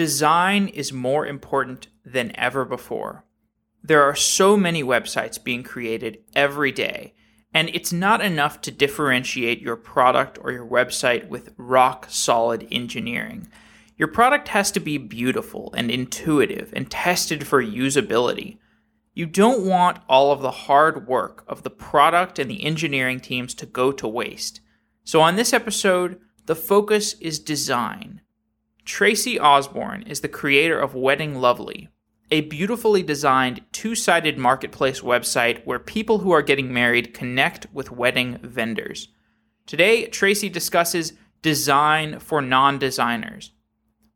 design 0.00 0.66
is 0.66 0.94
more 0.94 1.26
important 1.26 1.88
than 2.06 2.32
ever 2.34 2.64
before. 2.64 3.22
There 3.82 4.02
are 4.02 4.16
so 4.16 4.56
many 4.56 4.82
websites 4.82 5.44
being 5.44 5.62
created 5.62 6.20
every 6.34 6.72
day, 6.72 7.12
and 7.52 7.68
it's 7.74 7.92
not 7.92 8.22
enough 8.22 8.62
to 8.62 8.70
differentiate 8.70 9.60
your 9.60 9.76
product 9.76 10.38
or 10.40 10.52
your 10.52 10.66
website 10.66 11.28
with 11.28 11.52
rock 11.58 12.06
solid 12.08 12.66
engineering. 12.72 13.46
Your 13.98 14.08
product 14.08 14.48
has 14.48 14.70
to 14.70 14.80
be 14.80 14.96
beautiful 14.96 15.70
and 15.76 15.90
intuitive 15.90 16.72
and 16.74 16.90
tested 16.90 17.46
for 17.46 17.62
usability. 17.62 18.56
You 19.12 19.26
don't 19.26 19.66
want 19.66 19.98
all 20.08 20.32
of 20.32 20.40
the 20.40 20.62
hard 20.64 21.08
work 21.08 21.44
of 21.46 21.62
the 21.62 21.68
product 21.68 22.38
and 22.38 22.50
the 22.50 22.64
engineering 22.64 23.20
teams 23.20 23.52
to 23.56 23.66
go 23.66 23.92
to 23.92 24.08
waste. 24.08 24.62
So, 25.04 25.20
on 25.20 25.36
this 25.36 25.52
episode, 25.52 26.18
the 26.46 26.56
focus 26.56 27.12
is 27.20 27.38
design. 27.38 28.22
Tracy 28.84 29.38
Osborne 29.38 30.02
is 30.02 30.20
the 30.20 30.28
creator 30.28 30.78
of 30.78 30.94
Wedding 30.94 31.36
Lovely, 31.36 31.88
a 32.30 32.42
beautifully 32.42 33.02
designed 33.02 33.62
two 33.72 33.94
sided 33.94 34.38
marketplace 34.38 35.00
website 35.00 35.64
where 35.64 35.78
people 35.78 36.18
who 36.18 36.30
are 36.30 36.42
getting 36.42 36.72
married 36.72 37.12
connect 37.12 37.66
with 37.72 37.90
wedding 37.90 38.38
vendors. 38.42 39.08
Today, 39.66 40.06
Tracy 40.06 40.48
discusses 40.48 41.12
design 41.42 42.18
for 42.18 42.40
non 42.40 42.78
designers. 42.78 43.52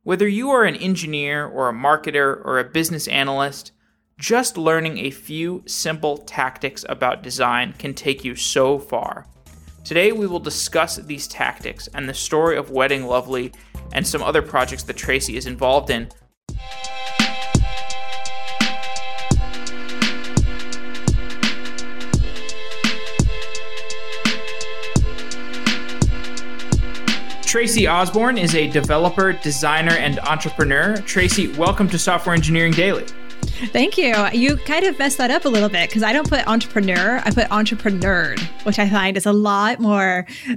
Whether 0.03 0.27
you 0.27 0.49
are 0.51 0.63
an 0.63 0.75
engineer 0.75 1.45
or 1.45 1.69
a 1.69 1.73
marketer 1.73 2.43
or 2.45 2.59
a 2.59 2.69
business 2.69 3.07
analyst, 3.07 3.71
just 4.17 4.57
learning 4.57 4.97
a 4.99 5.11
few 5.11 5.63
simple 5.65 6.17
tactics 6.17 6.85
about 6.87 7.23
design 7.23 7.73
can 7.73 7.93
take 7.93 8.23
you 8.23 8.35
so 8.35 8.79
far. 8.79 9.27
Today, 9.85 10.11
we 10.11 10.25
will 10.25 10.39
discuss 10.39 10.95
these 10.95 11.27
tactics 11.27 11.87
and 11.93 12.09
the 12.09 12.13
story 12.15 12.57
of 12.57 12.71
Wedding 12.71 13.05
Lovely 13.05 13.51
and 13.93 14.05
some 14.05 14.23
other 14.23 14.41
projects 14.41 14.81
that 14.81 14.97
Tracy 14.97 15.37
is 15.37 15.45
involved 15.45 15.91
in. 15.91 16.09
Tracy 27.43 27.87
Osborne 27.87 28.39
is 28.39 28.55
a 28.55 28.67
developer, 28.71 29.33
designer, 29.33 29.93
and 29.93 30.17
entrepreneur. 30.21 30.97
Tracy, 31.01 31.49
welcome 31.49 31.87
to 31.89 31.99
Software 31.99 32.33
Engineering 32.33 32.73
Daily. 32.73 33.05
Thank 33.71 33.97
you. 33.97 34.13
You 34.33 34.57
kind 34.57 34.85
of 34.85 34.97
messed 34.99 35.17
that 35.17 35.31
up 35.31 35.45
a 35.45 35.49
little 35.49 35.69
bit 35.69 35.89
because 35.89 36.03
I 36.03 36.13
don't 36.13 36.27
put 36.27 36.45
entrepreneur, 36.47 37.21
I 37.23 37.31
put 37.31 37.51
entrepreneur, 37.51 38.35
which 38.63 38.79
I 38.79 38.89
find 38.89 39.17
is 39.17 39.25
a 39.25 39.33
lot 39.33 39.79
more 39.79 40.27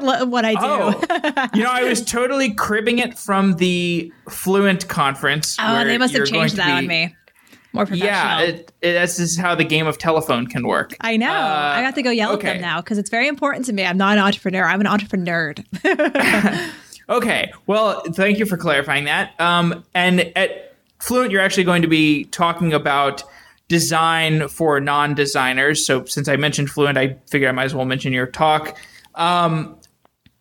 what 0.00 0.44
I 0.44 0.52
do. 0.52 0.60
Oh. 0.60 1.48
you 1.54 1.62
know, 1.62 1.70
I 1.70 1.84
was 1.84 2.04
totally 2.04 2.54
cribbing 2.54 2.98
it 2.98 3.18
from 3.18 3.54
the 3.54 4.12
Fluent 4.30 4.88
conference. 4.88 5.56
Oh, 5.60 5.84
they 5.84 5.98
must 5.98 6.14
have 6.14 6.26
changed 6.26 6.56
that 6.56 6.66
be, 6.66 6.72
on 6.72 6.86
me. 6.86 7.14
More 7.72 7.84
professional. 7.84 8.08
Yeah, 8.08 8.40
it, 8.40 8.72
it, 8.80 8.92
this 8.94 9.18
is 9.18 9.36
how 9.36 9.54
the 9.54 9.64
game 9.64 9.86
of 9.86 9.98
telephone 9.98 10.46
can 10.46 10.66
work. 10.66 10.96
I 11.00 11.16
know. 11.18 11.30
Uh, 11.30 11.72
I 11.76 11.82
got 11.82 11.94
to 11.96 12.02
go 12.02 12.10
yell 12.10 12.32
okay. 12.32 12.48
at 12.48 12.52
them 12.54 12.62
now 12.62 12.80
because 12.80 12.96
it's 12.96 13.10
very 13.10 13.28
important 13.28 13.66
to 13.66 13.74
me. 13.74 13.84
I'm 13.84 13.98
not 13.98 14.16
an 14.16 14.24
entrepreneur. 14.24 14.64
I'm 14.64 14.80
an 14.80 14.86
entrepreneur. 14.86 15.54
okay. 17.10 17.52
Well, 17.66 18.02
thank 18.12 18.38
you 18.38 18.46
for 18.46 18.56
clarifying 18.56 19.04
that. 19.04 19.38
Um, 19.38 19.84
and 19.94 20.32
at 20.34 20.67
Fluent, 21.00 21.30
you're 21.30 21.40
actually 21.40 21.64
going 21.64 21.82
to 21.82 21.88
be 21.88 22.24
talking 22.26 22.72
about 22.72 23.22
design 23.68 24.48
for 24.48 24.80
non-designers. 24.80 25.86
So 25.86 26.04
since 26.06 26.28
I 26.28 26.36
mentioned 26.36 26.70
Fluent, 26.70 26.98
I 26.98 27.16
figure 27.30 27.48
I 27.48 27.52
might 27.52 27.64
as 27.64 27.74
well 27.74 27.84
mention 27.84 28.12
your 28.12 28.26
talk. 28.26 28.78
Um, 29.14 29.76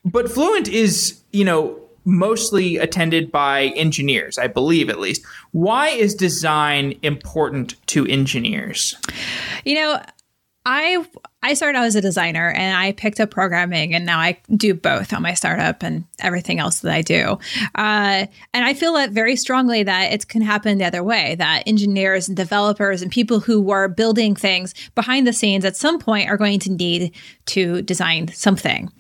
but 0.06 0.32
Fluent 0.32 0.68
is, 0.68 1.20
you 1.32 1.44
know, 1.44 1.80
mostly 2.06 2.78
attended 2.78 3.32
by 3.32 3.66
engineers, 3.76 4.38
I 4.38 4.48
believe 4.48 4.90
at 4.90 4.98
least. 4.98 5.26
Why 5.52 5.90
is 5.90 6.16
design 6.16 6.98
important 7.04 7.76
to 7.88 8.06
engineers? 8.08 8.96
You 9.66 9.76
know, 9.76 10.02
I 10.66 11.06
I 11.48 11.54
started 11.54 11.78
out 11.78 11.86
as 11.86 11.96
a 11.96 12.02
designer 12.02 12.52
and 12.52 12.76
I 12.76 12.92
picked 12.92 13.22
up 13.22 13.32
programming 13.32 13.96
and 13.96 14.06
now 14.06 14.20
I 14.20 14.38
do 14.54 14.74
both 14.74 15.14
on 15.14 15.22
my 15.22 15.34
startup 15.34 15.82
and 15.82 16.04
everything 16.20 16.60
else 16.60 16.80
that 16.80 16.94
I 16.94 17.02
do. 17.02 17.40
Uh, 17.74 18.28
and 18.54 18.66
I 18.66 18.74
feel 18.74 18.92
that 18.96 19.12
very 19.12 19.38
strongly 19.38 19.82
that 19.84 20.12
it 20.12 20.28
can 20.28 20.42
happen 20.42 20.78
the 20.78 20.84
other 20.84 21.06
way 21.06 21.36
that 21.36 21.64
engineers 21.66 22.28
and 22.28 22.36
developers 22.36 23.02
and 23.02 23.10
people 23.10 23.40
who 23.40 23.72
are 23.72 23.88
building 23.88 24.36
things 24.36 24.74
behind 24.94 25.26
the 25.26 25.32
scenes 25.32 25.64
at 25.64 25.78
some 25.78 26.00
point 26.00 26.30
are 26.30 26.36
going 26.36 26.60
to 26.60 26.70
need 26.70 27.14
to 27.46 27.82
design 27.82 28.28
something. 28.34 28.92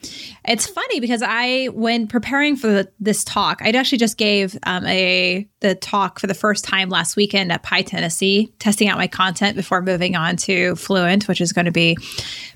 It's 0.48 0.66
funny 0.66 1.02
because 1.02 1.22
I, 1.22 1.66
when 1.74 2.08
preparing 2.08 2.56
for 2.56 2.68
the, 2.68 2.92
this 3.02 3.26
talk, 3.26 3.62
I 3.62 3.70
actually 3.72 3.98
just 3.98 4.18
gave 4.18 4.58
um, 4.64 4.86
a 4.86 5.46
the 5.60 5.76
talk 5.76 6.20
for 6.20 6.28
the 6.28 6.34
first 6.34 6.64
time 6.64 6.90
last 6.90 7.18
weekend 7.18 7.52
at 7.52 7.64
PyTennessee, 7.64 8.54
testing 8.58 8.88
out 8.88 8.98
my 8.98 9.08
content 9.08 9.58
before 9.58 9.82
moving 9.82 10.16
on 10.16 10.38
to 10.38 10.76
Fluent, 10.78 11.28
which 11.28 11.42
is 11.42 11.52
going 11.52 11.66
to 11.66 11.72
be 11.72 11.98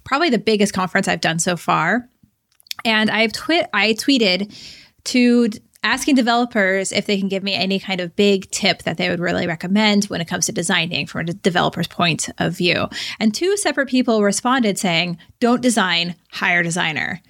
probably 0.05 0.29
the 0.29 0.37
biggest 0.37 0.73
conference 0.73 1.09
I've 1.09 1.19
done 1.19 1.37
so 1.37 1.57
far. 1.57 2.07
And 2.85 3.09
I've 3.09 3.33
twi- 3.33 3.67
I 3.73 3.93
tweeted 3.93 4.55
to 5.05 5.49
asking 5.83 6.15
developers 6.15 6.93
if 6.93 7.07
they 7.07 7.17
can 7.17 7.27
give 7.27 7.43
me 7.43 7.55
any 7.55 7.79
kind 7.79 7.99
of 7.99 8.15
big 8.15 8.49
tip 8.51 8.83
that 8.83 8.97
they 8.97 9.09
would 9.09 9.19
really 9.19 9.47
recommend 9.47 10.05
when 10.05 10.21
it 10.21 10.27
comes 10.27 10.45
to 10.45 10.51
designing 10.51 11.07
from 11.07 11.27
a 11.27 11.33
developer's 11.33 11.87
point 11.87 12.29
of 12.37 12.55
view. 12.55 12.87
And 13.19 13.33
two 13.33 13.57
separate 13.57 13.89
people 13.89 14.23
responded 14.23 14.79
saying, 14.79 15.17
"Don't 15.41 15.61
design, 15.61 16.15
hire 16.31 16.63
designer." 16.63 17.21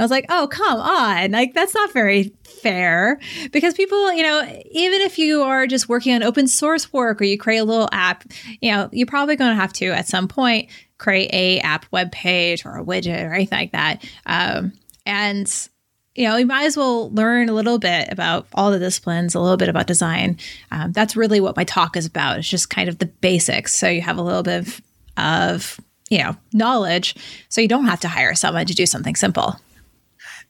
I 0.00 0.04
was 0.04 0.10
like, 0.10 0.26
oh, 0.28 0.48
come 0.50 0.80
on. 0.80 1.32
Like, 1.32 1.54
that's 1.54 1.74
not 1.74 1.92
very 1.92 2.32
fair 2.44 3.18
because 3.52 3.74
people, 3.74 4.12
you 4.12 4.22
know, 4.22 4.42
even 4.70 5.00
if 5.02 5.18
you 5.18 5.42
are 5.42 5.66
just 5.66 5.88
working 5.88 6.14
on 6.14 6.22
open 6.22 6.46
source 6.46 6.92
work 6.92 7.20
or 7.20 7.24
you 7.24 7.38
create 7.38 7.58
a 7.58 7.64
little 7.64 7.88
app, 7.92 8.24
you 8.60 8.72
know, 8.72 8.88
you're 8.92 9.06
probably 9.06 9.36
going 9.36 9.50
to 9.50 9.60
have 9.60 9.72
to 9.74 9.88
at 9.90 10.08
some 10.08 10.28
point 10.28 10.70
create 10.98 11.30
a 11.32 11.60
app 11.60 11.86
web 11.90 12.12
page 12.12 12.64
or 12.64 12.76
a 12.76 12.84
widget 12.84 13.24
or 13.24 13.34
anything 13.34 13.58
like 13.58 13.72
that. 13.72 14.04
Um, 14.26 14.72
and 15.06 15.68
you 16.14 16.28
know, 16.28 16.36
you 16.36 16.46
might 16.46 16.64
as 16.64 16.76
well 16.76 17.10
learn 17.12 17.48
a 17.48 17.52
little 17.52 17.78
bit 17.78 18.08
about 18.10 18.46
all 18.54 18.70
the 18.70 18.78
disciplines, 18.78 19.34
a 19.34 19.40
little 19.40 19.56
bit 19.56 19.68
about 19.68 19.86
design. 19.86 20.38
Um, 20.70 20.92
that's 20.92 21.16
really 21.16 21.40
what 21.40 21.56
my 21.56 21.64
talk 21.64 21.96
is 21.96 22.04
about. 22.04 22.38
It's 22.38 22.48
just 22.48 22.68
kind 22.68 22.88
of 22.88 22.98
the 22.98 23.06
basics. 23.06 23.74
So 23.74 23.88
you 23.88 24.00
have 24.02 24.18
a 24.18 24.22
little 24.22 24.42
bit 24.42 24.66
of, 24.66 24.80
of, 25.16 25.80
you 26.10 26.18
know, 26.18 26.36
knowledge, 26.52 27.14
so 27.48 27.60
you 27.60 27.68
don't 27.68 27.86
have 27.86 28.00
to 28.00 28.08
hire 28.08 28.34
someone 28.34 28.66
to 28.66 28.74
do 28.74 28.86
something 28.86 29.14
simple. 29.14 29.56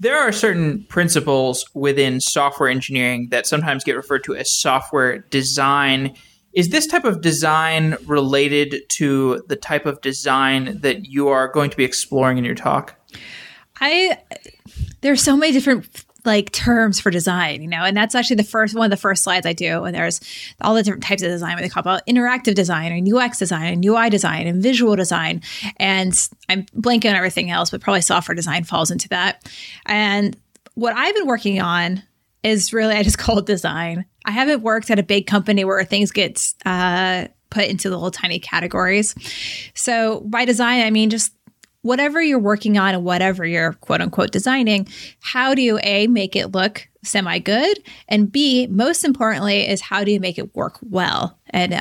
There 0.00 0.18
are 0.18 0.32
certain 0.32 0.84
principles 0.84 1.64
within 1.74 2.20
software 2.20 2.70
engineering 2.70 3.28
that 3.30 3.46
sometimes 3.46 3.84
get 3.84 3.96
referred 3.96 4.24
to 4.24 4.34
as 4.34 4.50
software 4.50 5.18
design 5.18 6.16
is 6.52 6.70
this 6.70 6.86
type 6.86 7.04
of 7.04 7.20
design 7.20 7.96
related 8.06 8.82
to 8.96 9.42
the 9.46 9.54
type 9.54 9.86
of 9.86 10.00
design 10.00 10.80
that 10.80 11.04
you 11.04 11.28
are 11.28 11.46
going 11.46 11.70
to 11.70 11.76
be 11.76 11.84
exploring 11.84 12.38
in 12.38 12.44
your 12.44 12.56
talk? 12.56 12.96
I 13.80 14.18
there's 15.00 15.22
so 15.22 15.36
many 15.36 15.52
different 15.52 16.04
like 16.24 16.52
terms 16.52 17.00
for 17.00 17.10
design, 17.10 17.62
you 17.62 17.68
know, 17.68 17.82
and 17.82 17.96
that's 17.96 18.14
actually 18.14 18.36
the 18.36 18.44
first 18.44 18.74
one 18.74 18.86
of 18.86 18.90
the 18.90 18.96
first 18.96 19.24
slides 19.24 19.46
I 19.46 19.52
do. 19.52 19.84
And 19.84 19.94
there's 19.94 20.20
all 20.60 20.74
the 20.74 20.82
different 20.82 21.04
types 21.04 21.22
of 21.22 21.30
design 21.30 21.54
what 21.54 21.62
they 21.62 21.68
call 21.68 21.80
about 21.80 22.06
interactive 22.06 22.54
design 22.54 22.92
and 22.92 23.12
UX 23.12 23.38
design 23.38 23.72
and 23.72 23.84
UI 23.84 24.10
design 24.10 24.46
and 24.46 24.62
visual 24.62 24.96
design. 24.96 25.42
And 25.76 26.12
I'm 26.48 26.64
blanking 26.66 27.10
on 27.10 27.16
everything 27.16 27.50
else, 27.50 27.70
but 27.70 27.80
probably 27.80 28.02
software 28.02 28.34
design 28.34 28.64
falls 28.64 28.90
into 28.90 29.08
that. 29.10 29.48
And 29.86 30.36
what 30.74 30.94
I've 30.96 31.14
been 31.14 31.26
working 31.26 31.60
on 31.60 32.02
is 32.42 32.72
really 32.72 32.94
I 32.94 33.02
just 33.02 33.18
call 33.18 33.38
it 33.38 33.46
design. 33.46 34.04
I 34.24 34.32
haven't 34.32 34.62
worked 34.62 34.90
at 34.90 34.98
a 34.98 35.02
big 35.02 35.26
company 35.26 35.64
where 35.64 35.82
things 35.84 36.10
get 36.10 36.52
uh, 36.66 37.26
put 37.50 37.64
into 37.64 37.90
the 37.90 37.96
little 37.96 38.10
tiny 38.10 38.38
categories. 38.38 39.14
So 39.74 40.20
by 40.20 40.44
design, 40.44 40.84
I 40.84 40.90
mean 40.90 41.10
just 41.10 41.32
whatever 41.82 42.22
you're 42.22 42.38
working 42.38 42.78
on 42.78 42.94
and 42.94 43.04
whatever 43.04 43.46
you're 43.46 43.74
quote 43.74 44.00
unquote 44.00 44.30
designing, 44.32 44.88
how 45.20 45.54
do 45.54 45.62
you 45.62 45.78
A, 45.82 46.06
make 46.06 46.36
it 46.36 46.52
look 46.52 46.88
semi 47.02 47.38
good? 47.38 47.82
And 48.08 48.30
B, 48.30 48.66
most 48.68 49.04
importantly, 49.04 49.68
is 49.68 49.80
how 49.80 50.04
do 50.04 50.12
you 50.12 50.20
make 50.20 50.38
it 50.38 50.54
work 50.54 50.78
well? 50.82 51.38
And 51.50 51.72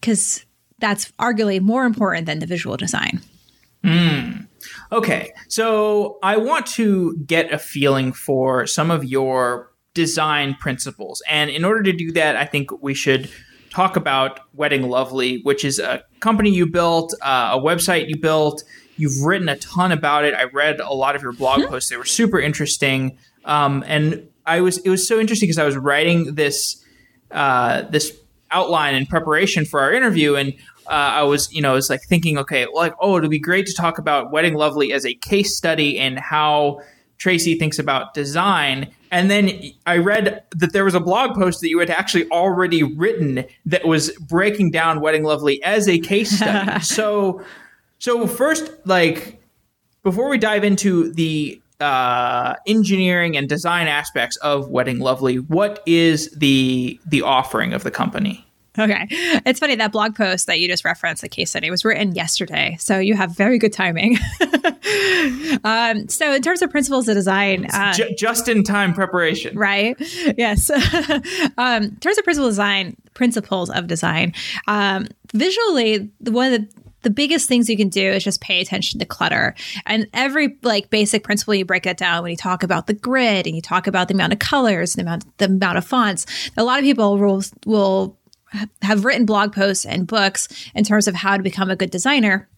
because 0.00 0.40
uh, 0.40 0.44
that's 0.80 1.12
arguably 1.12 1.60
more 1.60 1.84
important 1.84 2.26
than 2.26 2.40
the 2.40 2.46
visual 2.46 2.76
design. 2.76 3.20
Mm. 3.84 4.46
Okay, 4.92 5.32
so 5.48 6.18
I 6.22 6.36
want 6.36 6.66
to 6.68 7.16
get 7.26 7.52
a 7.52 7.58
feeling 7.58 8.12
for 8.12 8.66
some 8.66 8.90
of 8.90 9.04
your 9.04 9.70
design 9.92 10.54
principles. 10.54 11.22
And 11.28 11.50
in 11.50 11.64
order 11.64 11.82
to 11.82 11.92
do 11.92 12.10
that, 12.12 12.36
I 12.36 12.44
think 12.46 12.70
we 12.82 12.94
should 12.94 13.30
talk 13.70 13.96
about 13.96 14.40
Wedding 14.54 14.88
Lovely, 14.88 15.40
which 15.42 15.64
is 15.64 15.78
a 15.78 16.02
company 16.20 16.50
you 16.50 16.66
built, 16.66 17.14
uh, 17.22 17.50
a 17.54 17.60
website 17.60 18.08
you 18.08 18.16
built. 18.16 18.62
You've 18.96 19.24
written 19.24 19.48
a 19.48 19.56
ton 19.56 19.92
about 19.92 20.24
it. 20.24 20.34
I 20.34 20.44
read 20.44 20.80
a 20.80 20.92
lot 20.92 21.16
of 21.16 21.22
your 21.22 21.32
blog 21.32 21.60
mm-hmm. 21.60 21.70
posts; 21.70 21.90
they 21.90 21.96
were 21.96 22.04
super 22.04 22.38
interesting. 22.38 23.18
Um, 23.44 23.84
and 23.86 24.28
I 24.46 24.60
was 24.60 24.78
it 24.78 24.90
was 24.90 25.06
so 25.06 25.18
interesting 25.20 25.48
because 25.48 25.58
I 25.58 25.64
was 25.64 25.76
writing 25.76 26.34
this 26.34 26.84
uh, 27.30 27.82
this 27.82 28.16
outline 28.50 28.94
in 28.94 29.06
preparation 29.06 29.64
for 29.64 29.80
our 29.80 29.92
interview, 29.92 30.36
and 30.36 30.54
uh, 30.86 30.90
I 30.90 31.22
was, 31.22 31.52
you 31.52 31.62
know, 31.62 31.72
I 31.72 31.74
was 31.74 31.88
like 31.88 32.02
thinking, 32.02 32.38
okay, 32.38 32.66
like, 32.72 32.94
oh, 33.00 33.16
it'd 33.16 33.30
be 33.30 33.38
great 33.38 33.66
to 33.66 33.74
talk 33.74 33.98
about 33.98 34.30
Wedding 34.30 34.54
Lovely 34.54 34.92
as 34.92 35.06
a 35.06 35.14
case 35.14 35.56
study 35.56 35.98
and 35.98 36.18
how 36.18 36.80
Tracy 37.18 37.58
thinks 37.58 37.78
about 37.78 38.12
design. 38.12 38.92
And 39.10 39.30
then 39.30 39.62
I 39.86 39.98
read 39.98 40.42
that 40.50 40.72
there 40.72 40.84
was 40.84 40.94
a 40.94 41.00
blog 41.00 41.34
post 41.34 41.60
that 41.62 41.68
you 41.68 41.78
had 41.78 41.88
actually 41.88 42.28
already 42.30 42.82
written 42.82 43.44
that 43.64 43.86
was 43.86 44.10
breaking 44.18 44.72
down 44.72 45.00
Wedding 45.00 45.24
Lovely 45.24 45.62
as 45.62 45.88
a 45.88 45.98
case 45.98 46.32
study. 46.32 46.80
so, 46.84 47.42
so 48.04 48.26
first, 48.26 48.70
like 48.84 49.40
before 50.02 50.28
we 50.28 50.36
dive 50.36 50.62
into 50.62 51.10
the 51.10 51.58
uh, 51.80 52.54
engineering 52.66 53.34
and 53.34 53.48
design 53.48 53.88
aspects 53.88 54.36
of 54.42 54.68
Wedding 54.68 54.98
Lovely, 54.98 55.36
what 55.36 55.82
is 55.86 56.30
the 56.32 57.00
the 57.06 57.22
offering 57.22 57.72
of 57.72 57.82
the 57.82 57.90
company? 57.90 58.44
Okay. 58.78 59.06
It's 59.10 59.58
funny 59.58 59.76
that 59.76 59.90
blog 59.90 60.16
post 60.16 60.48
that 60.48 60.60
you 60.60 60.68
just 60.68 60.84
referenced, 60.84 61.22
the 61.22 61.30
case 61.30 61.48
study, 61.48 61.70
was 61.70 61.82
written 61.82 62.14
yesterday. 62.14 62.76
So 62.78 62.98
you 62.98 63.14
have 63.14 63.34
very 63.34 63.58
good 63.58 63.72
timing. 63.72 64.18
um, 65.64 66.06
so, 66.08 66.34
in 66.34 66.42
terms 66.42 66.60
of 66.60 66.70
principles 66.70 67.08
of 67.08 67.14
design, 67.14 67.70
uh, 67.72 67.94
J- 67.94 68.14
just 68.16 68.48
in 68.48 68.64
time 68.64 68.92
preparation. 68.92 69.56
Right. 69.56 69.96
Yes. 70.36 70.68
um, 71.56 71.84
in 71.84 71.96
terms 71.96 72.18
of 72.18 72.24
principles 72.24 72.48
of 72.48 72.52
design, 72.52 72.96
principles 73.14 73.70
of 73.70 73.86
design, 73.86 74.34
um, 74.66 75.06
visually, 75.32 76.10
the 76.20 76.32
one 76.32 76.52
of 76.52 76.60
the 76.60 76.83
the 77.04 77.10
biggest 77.10 77.48
things 77.48 77.70
you 77.70 77.76
can 77.76 77.88
do 77.88 78.10
is 78.10 78.24
just 78.24 78.40
pay 78.40 78.60
attention 78.60 78.98
to 78.98 79.06
clutter. 79.06 79.54
And 79.86 80.08
every 80.12 80.56
like 80.62 80.90
basic 80.90 81.22
principle 81.22 81.54
you 81.54 81.64
break 81.64 81.84
that 81.84 81.96
down 81.96 82.22
when 82.22 82.30
you 82.30 82.36
talk 82.36 82.62
about 82.62 82.86
the 82.86 82.94
grid 82.94 83.46
and 83.46 83.54
you 83.54 83.62
talk 83.62 83.86
about 83.86 84.08
the 84.08 84.14
amount 84.14 84.32
of 84.32 84.38
colors, 84.38 84.94
the 84.94 85.02
amount 85.02 85.38
the 85.38 85.46
amount 85.46 85.78
of 85.78 85.86
fonts. 85.86 86.26
A 86.56 86.64
lot 86.64 86.78
of 86.78 86.84
people 86.84 87.18
will 87.18 87.44
will 87.66 88.18
have 88.82 89.04
written 89.04 89.26
blog 89.26 89.52
posts 89.52 89.84
and 89.84 90.06
books 90.06 90.48
in 90.74 90.84
terms 90.84 91.08
of 91.08 91.14
how 91.14 91.36
to 91.36 91.42
become 91.42 91.70
a 91.70 91.76
good 91.76 91.90
designer. 91.90 92.48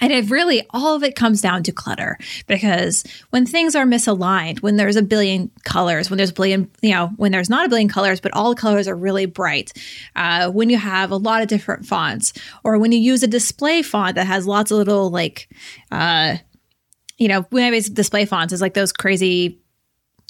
And 0.00 0.12
it 0.12 0.30
really, 0.30 0.66
all 0.70 0.94
of 0.94 1.02
it 1.02 1.16
comes 1.16 1.40
down 1.40 1.62
to 1.64 1.72
clutter 1.72 2.18
because 2.46 3.04
when 3.30 3.46
things 3.46 3.74
are 3.74 3.84
misaligned, 3.84 4.62
when 4.62 4.76
there's 4.76 4.96
a 4.96 5.02
billion 5.02 5.50
colors, 5.64 6.10
when 6.10 6.16
there's 6.16 6.30
a 6.30 6.34
billion, 6.34 6.70
you 6.82 6.90
know, 6.90 7.08
when 7.16 7.32
there's 7.32 7.50
not 7.50 7.66
a 7.66 7.68
billion 7.68 7.88
colors, 7.88 8.20
but 8.20 8.32
all 8.34 8.50
the 8.50 8.60
colors 8.60 8.86
are 8.86 8.96
really 8.96 9.26
bright, 9.26 9.72
uh, 10.16 10.50
when 10.50 10.70
you 10.70 10.78
have 10.78 11.10
a 11.10 11.16
lot 11.16 11.42
of 11.42 11.48
different 11.48 11.86
fonts, 11.86 12.32
or 12.64 12.78
when 12.78 12.92
you 12.92 12.98
use 12.98 13.22
a 13.22 13.28
display 13.28 13.82
font 13.82 14.14
that 14.14 14.26
has 14.26 14.46
lots 14.46 14.70
of 14.70 14.78
little, 14.78 15.10
like, 15.10 15.48
uh, 15.90 16.36
you 17.16 17.28
know, 17.28 17.42
when 17.50 17.64
I 17.64 17.74
use 17.74 17.88
display 17.88 18.24
fonts, 18.24 18.52
is 18.52 18.60
like 18.60 18.74
those 18.74 18.92
crazy 18.92 19.60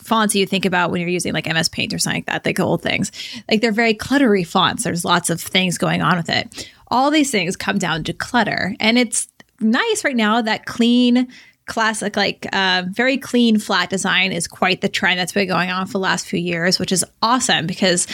fonts 0.02 0.34
you 0.34 0.46
think 0.46 0.64
about 0.64 0.90
when 0.90 1.00
you're 1.00 1.10
using 1.10 1.32
like 1.32 1.46
MS 1.46 1.68
Paint 1.68 1.92
or 1.92 1.98
something 1.98 2.18
like 2.18 2.26
that, 2.26 2.46
like 2.46 2.60
old 2.60 2.82
things. 2.82 3.10
Like 3.50 3.60
they're 3.60 3.72
very 3.72 3.94
cluttery 3.94 4.46
fonts. 4.46 4.84
There's 4.84 5.04
lots 5.04 5.28
of 5.28 5.40
things 5.40 5.76
going 5.76 6.02
on 6.02 6.16
with 6.16 6.30
it. 6.30 6.70
All 6.88 7.10
these 7.10 7.30
things 7.30 7.56
come 7.56 7.78
down 7.78 8.04
to 8.04 8.12
clutter. 8.12 8.74
And 8.80 8.98
it's 8.98 9.28
nice 9.60 10.04
right 10.04 10.16
now. 10.16 10.40
That 10.40 10.66
clean, 10.66 11.28
classic, 11.66 12.16
like 12.16 12.46
uh, 12.52 12.84
very 12.90 13.18
clean 13.18 13.58
flat 13.58 13.90
design 13.90 14.32
is 14.32 14.46
quite 14.46 14.80
the 14.80 14.88
trend 14.88 15.18
that's 15.18 15.32
been 15.32 15.48
going 15.48 15.70
on 15.70 15.86
for 15.86 15.92
the 15.92 15.98
last 15.98 16.26
few 16.26 16.38
years, 16.38 16.78
which 16.78 16.92
is 16.92 17.04
awesome 17.22 17.66
because 17.66 18.06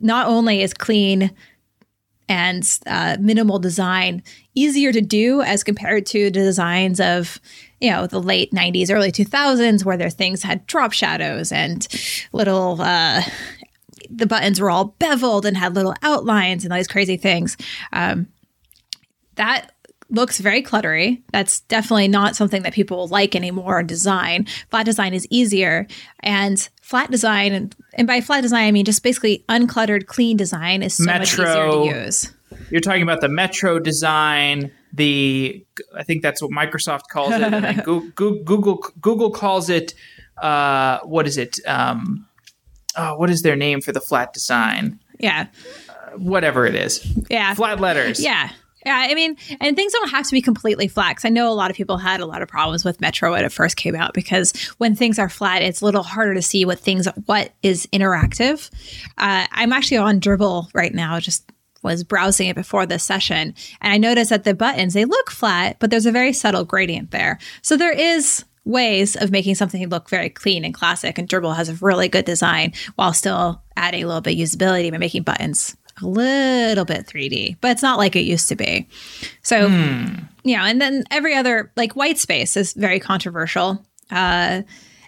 not 0.00 0.26
only 0.26 0.62
is 0.62 0.74
clean 0.74 1.30
and 2.28 2.78
uh, 2.86 3.16
minimal 3.18 3.58
design 3.58 4.22
easier 4.54 4.92
to 4.92 5.00
do 5.00 5.40
as 5.40 5.64
compared 5.64 6.04
to 6.04 6.24
the 6.24 6.30
designs 6.30 7.00
of 7.00 7.40
you 7.80 7.90
know 7.90 8.06
the 8.06 8.20
late 8.20 8.52
90s 8.52 8.90
early 8.90 9.10
2000s 9.10 9.82
where 9.82 9.96
their 9.96 10.10
things 10.10 10.42
had 10.42 10.66
drop 10.66 10.92
shadows 10.92 11.50
and 11.50 11.88
little 12.32 12.82
uh, 12.82 13.22
the 14.10 14.26
buttons 14.26 14.60
were 14.60 14.70
all 14.70 14.96
beveled 14.98 15.46
and 15.46 15.56
had 15.56 15.74
little 15.74 15.94
outlines 16.02 16.64
and 16.64 16.72
all 16.72 16.78
these 16.78 16.88
crazy 16.88 17.16
things. 17.16 17.56
Um, 17.92 18.28
that 19.36 19.72
looks 20.10 20.38
very 20.38 20.62
cluttery. 20.62 21.22
That's 21.32 21.60
definitely 21.60 22.08
not 22.08 22.36
something 22.36 22.62
that 22.62 22.72
people 22.72 23.08
like 23.08 23.36
anymore 23.36 23.80
in 23.80 23.86
design. 23.86 24.46
Flat 24.70 24.84
design 24.84 25.14
is 25.14 25.26
easier. 25.30 25.86
And 26.20 26.68
flat 26.82 27.10
design, 27.10 27.52
and, 27.52 27.76
and 27.94 28.06
by 28.06 28.20
flat 28.20 28.40
design, 28.40 28.66
I 28.68 28.72
mean 28.72 28.84
just 28.84 29.02
basically 29.02 29.44
uncluttered, 29.48 30.06
clean 30.06 30.36
design 30.36 30.82
is 30.82 30.94
so 30.94 31.04
Metro, 31.04 31.44
much 31.44 31.56
easier 31.56 31.94
to 31.94 32.04
use. 32.04 32.34
You're 32.70 32.80
talking 32.80 33.02
about 33.02 33.20
the 33.20 33.28
Metro 33.28 33.78
design, 33.78 34.72
the 34.92 35.64
I 35.94 36.02
think 36.02 36.22
that's 36.22 36.40
what 36.40 36.50
Microsoft 36.50 37.08
calls 37.10 37.32
it. 37.34 37.84
Google, 37.84 38.42
Google 38.44 38.84
Google 39.00 39.30
calls 39.30 39.68
it 39.68 39.94
uh, 40.42 41.00
what 41.00 41.26
is 41.26 41.36
it? 41.36 41.58
Um, 41.66 42.26
oh, 42.96 43.16
what 43.16 43.30
is 43.30 43.42
their 43.42 43.56
name 43.56 43.80
for 43.80 43.92
the 43.92 44.00
flat 44.00 44.32
design? 44.32 45.00
Yeah, 45.18 45.48
uh, 45.88 46.16
whatever 46.16 46.66
it 46.66 46.74
is. 46.74 47.06
Yeah, 47.28 47.54
flat 47.54 47.80
letters. 47.80 48.22
Yeah. 48.22 48.50
Yeah, 48.88 49.06
I 49.06 49.14
mean, 49.14 49.36
and 49.60 49.76
things 49.76 49.92
don't 49.92 50.08
have 50.08 50.26
to 50.28 50.32
be 50.32 50.40
completely 50.40 50.88
flat. 50.88 51.16
Cause 51.16 51.26
I 51.26 51.28
know 51.28 51.52
a 51.52 51.52
lot 51.52 51.70
of 51.70 51.76
people 51.76 51.98
had 51.98 52.20
a 52.20 52.24
lot 52.24 52.40
of 52.40 52.48
problems 52.48 52.86
with 52.86 53.02
Metro 53.02 53.30
when 53.32 53.44
it 53.44 53.52
first 53.52 53.76
came 53.76 53.94
out 53.94 54.14
because 54.14 54.56
when 54.78 54.94
things 54.94 55.18
are 55.18 55.28
flat, 55.28 55.60
it's 55.60 55.82
a 55.82 55.84
little 55.84 56.02
harder 56.02 56.32
to 56.32 56.40
see 56.40 56.64
what 56.64 56.78
things 56.78 57.06
what 57.26 57.52
is 57.62 57.86
interactive. 57.92 58.70
Uh, 59.18 59.46
I'm 59.52 59.74
actually 59.74 59.98
on 59.98 60.22
Dribbble 60.22 60.70
right 60.72 60.94
now, 60.94 61.20
just 61.20 61.52
was 61.82 62.02
browsing 62.02 62.48
it 62.48 62.56
before 62.56 62.86
this 62.86 63.04
session 63.04 63.54
and 63.82 63.92
I 63.92 63.98
noticed 63.98 64.30
that 64.30 64.44
the 64.44 64.54
buttons, 64.54 64.94
they 64.94 65.04
look 65.04 65.30
flat, 65.30 65.76
but 65.80 65.90
there's 65.90 66.06
a 66.06 66.10
very 66.12 66.32
subtle 66.32 66.64
gradient 66.64 67.10
there. 67.10 67.38
So 67.60 67.76
there 67.76 67.92
is 67.92 68.42
ways 68.64 69.16
of 69.16 69.30
making 69.30 69.56
something 69.56 69.86
look 69.90 70.08
very 70.08 70.30
clean 70.30 70.64
and 70.64 70.72
classic 70.72 71.18
and 71.18 71.28
Dribbble 71.28 71.56
has 71.56 71.68
a 71.68 71.74
really 71.74 72.08
good 72.08 72.24
design 72.24 72.72
while 72.94 73.12
still 73.12 73.62
adding 73.76 74.02
a 74.02 74.06
little 74.06 74.22
bit 74.22 74.32
of 74.32 74.38
usability 74.38 74.90
by 74.90 74.96
making 74.96 75.24
buttons 75.24 75.76
a 76.02 76.06
little 76.06 76.84
bit 76.84 77.06
3D, 77.06 77.56
but 77.60 77.70
it's 77.72 77.82
not 77.82 77.98
like 77.98 78.16
it 78.16 78.20
used 78.20 78.48
to 78.48 78.56
be. 78.56 78.88
So, 79.42 79.68
mm. 79.68 80.28
you 80.44 80.56
know, 80.56 80.62
and 80.62 80.80
then 80.80 81.04
every 81.10 81.34
other 81.34 81.72
like 81.76 81.94
white 81.94 82.18
space 82.18 82.56
is 82.56 82.72
very 82.72 83.00
controversial. 83.00 83.84
Uh, 84.10 84.62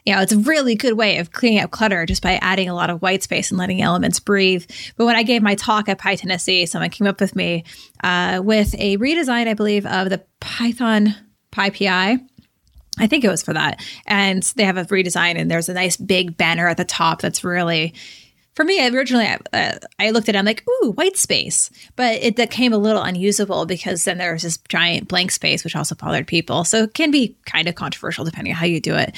you 0.07 0.15
know, 0.15 0.23
it's 0.23 0.33
a 0.33 0.39
really 0.39 0.75
good 0.75 0.95
way 0.95 1.19
of 1.19 1.33
cleaning 1.33 1.61
up 1.61 1.71
clutter 1.71 2.07
just 2.07 2.23
by 2.23 2.35
adding 2.37 2.69
a 2.69 2.75
lot 2.75 2.91
of 2.91 3.03
white 3.03 3.23
space 3.23 3.51
and 3.51 3.59
letting 3.59 3.83
elements 3.83 4.19
breathe. 4.19 4.65
But 4.97 5.05
when 5.05 5.17
I 5.17 5.23
gave 5.23 5.43
my 5.43 5.55
talk 5.55 5.89
at 5.89 5.99
PyTennessee, 5.99 6.69
someone 6.69 6.91
came 6.91 7.07
up 7.07 7.21
with 7.21 7.37
me 7.37 7.65
uh, 8.03 8.41
with 8.43 8.75
a 8.79 8.97
redesign, 8.97 9.47
I 9.47 9.55
believe, 9.55 9.87
of 9.87 10.11
the 10.11 10.25
Python 10.41 11.15
PyPI. 11.53 12.27
I 12.99 13.07
think 13.07 13.25
it 13.25 13.29
was 13.29 13.43
for 13.43 13.55
that. 13.55 13.83
And 14.07 14.43
they 14.57 14.65
have 14.65 14.77
a 14.77 14.85
redesign, 14.85 15.37
and 15.37 15.51
there's 15.51 15.69
a 15.69 15.75
nice 15.75 15.97
big 15.97 16.37
banner 16.37 16.69
at 16.69 16.77
the 16.77 16.85
top 16.85 17.21
that's 17.21 17.45
really 17.45 17.95
for 18.55 18.65
me 18.65 18.87
originally 18.89 19.27
uh, 19.53 19.73
i 19.99 20.11
looked 20.11 20.29
at 20.29 20.35
it 20.35 20.39
i'm 20.39 20.45
like 20.45 20.65
ooh 20.69 20.93
white 20.93 21.17
space 21.17 21.71
but 21.97 22.15
it 22.23 22.37
became 22.37 22.73
a 22.73 22.79
little 22.79 23.03
unusable 23.03 23.67
because 23.67 24.05
then 24.05 24.19
there 24.19 24.33
was 24.33 24.43
this 24.43 24.59
giant 24.69 25.09
blank 25.09 25.31
space 25.31 25.65
which 25.65 25.77
also 25.77 25.95
bothered 25.95 26.27
people 26.27 26.65
so 26.65 26.85
it 26.85 26.95
can 26.95 27.11
be 27.11 27.37
kind 27.47 27.69
of 27.69 27.75
controversial 27.75 28.25
depending 28.25 28.53
on 28.53 28.57
how 28.57 28.67
you 28.67 28.81
do 28.81 28.95
it 28.95 29.15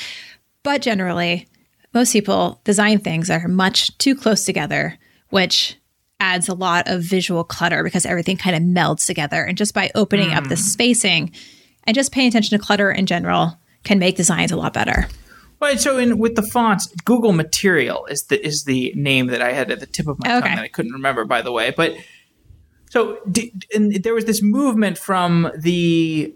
but 0.63 0.83
generally, 0.83 1.47
most 1.93 2.13
people 2.13 2.61
design 2.65 2.99
things 2.99 3.29
that 3.29 3.45
are 3.45 3.49
much 3.49 3.97
too 3.99 4.15
close 4.15 4.45
together, 4.45 4.99
which 5.31 5.77
adds 6.21 6.49
a 6.49 6.55
lot 6.55 6.89
of 6.89 7.03
visual 7.03 7.43
clutter 7.43 7.83
because 7.83 8.07
everything 8.07 8.37
kind 8.37 8.55
of 8.57 8.63
melds 8.63 9.07
together. 9.07 9.43
And 9.43 9.59
just 9.59 9.75
by 9.75 9.91
opening 9.95 10.31
mm. 10.31 10.37
up 10.37 10.45
the 10.45 10.51
hmm. 10.51 10.61
spacing 10.61 11.33
and 11.85 11.95
just 11.95 12.13
paying 12.13 12.29
attention 12.29 12.57
to 12.57 12.65
clutter 12.65 12.91
in 12.91 13.07
general 13.07 13.59
can 13.83 13.99
make 13.99 14.17
designs 14.17 14.53
a 14.53 14.57
lot 14.57 14.73
better. 14.73 15.09
Right. 15.63 15.81
So, 15.81 15.97
in 15.97 16.19
with 16.19 16.35
the 16.35 16.43
fonts, 16.43 16.89
Google 17.05 17.33
Material 17.33 18.05
is 18.07 18.25
the 18.25 18.45
is 18.45 18.65
the 18.65 18.93
name 18.97 19.29
that 19.29 19.41
I 19.41 19.53
had 19.53 19.71
at 19.71 19.79
the 19.79 19.87
tip 19.87 20.09
of 20.09 20.19
my 20.19 20.39
okay. 20.39 20.49
tongue 20.49 20.57
that 20.57 20.65
I 20.65 20.69
couldn't 20.69 20.91
remember, 20.91 21.25
by 21.25 21.41
the 21.41 21.53
way. 21.53 21.71
But 21.71 21.95
so, 22.91 23.19
and 23.73 23.95
there 24.03 24.13
was 24.13 24.25
this 24.25 24.43
movement 24.43 24.99
from 24.99 25.53
the 25.57 26.35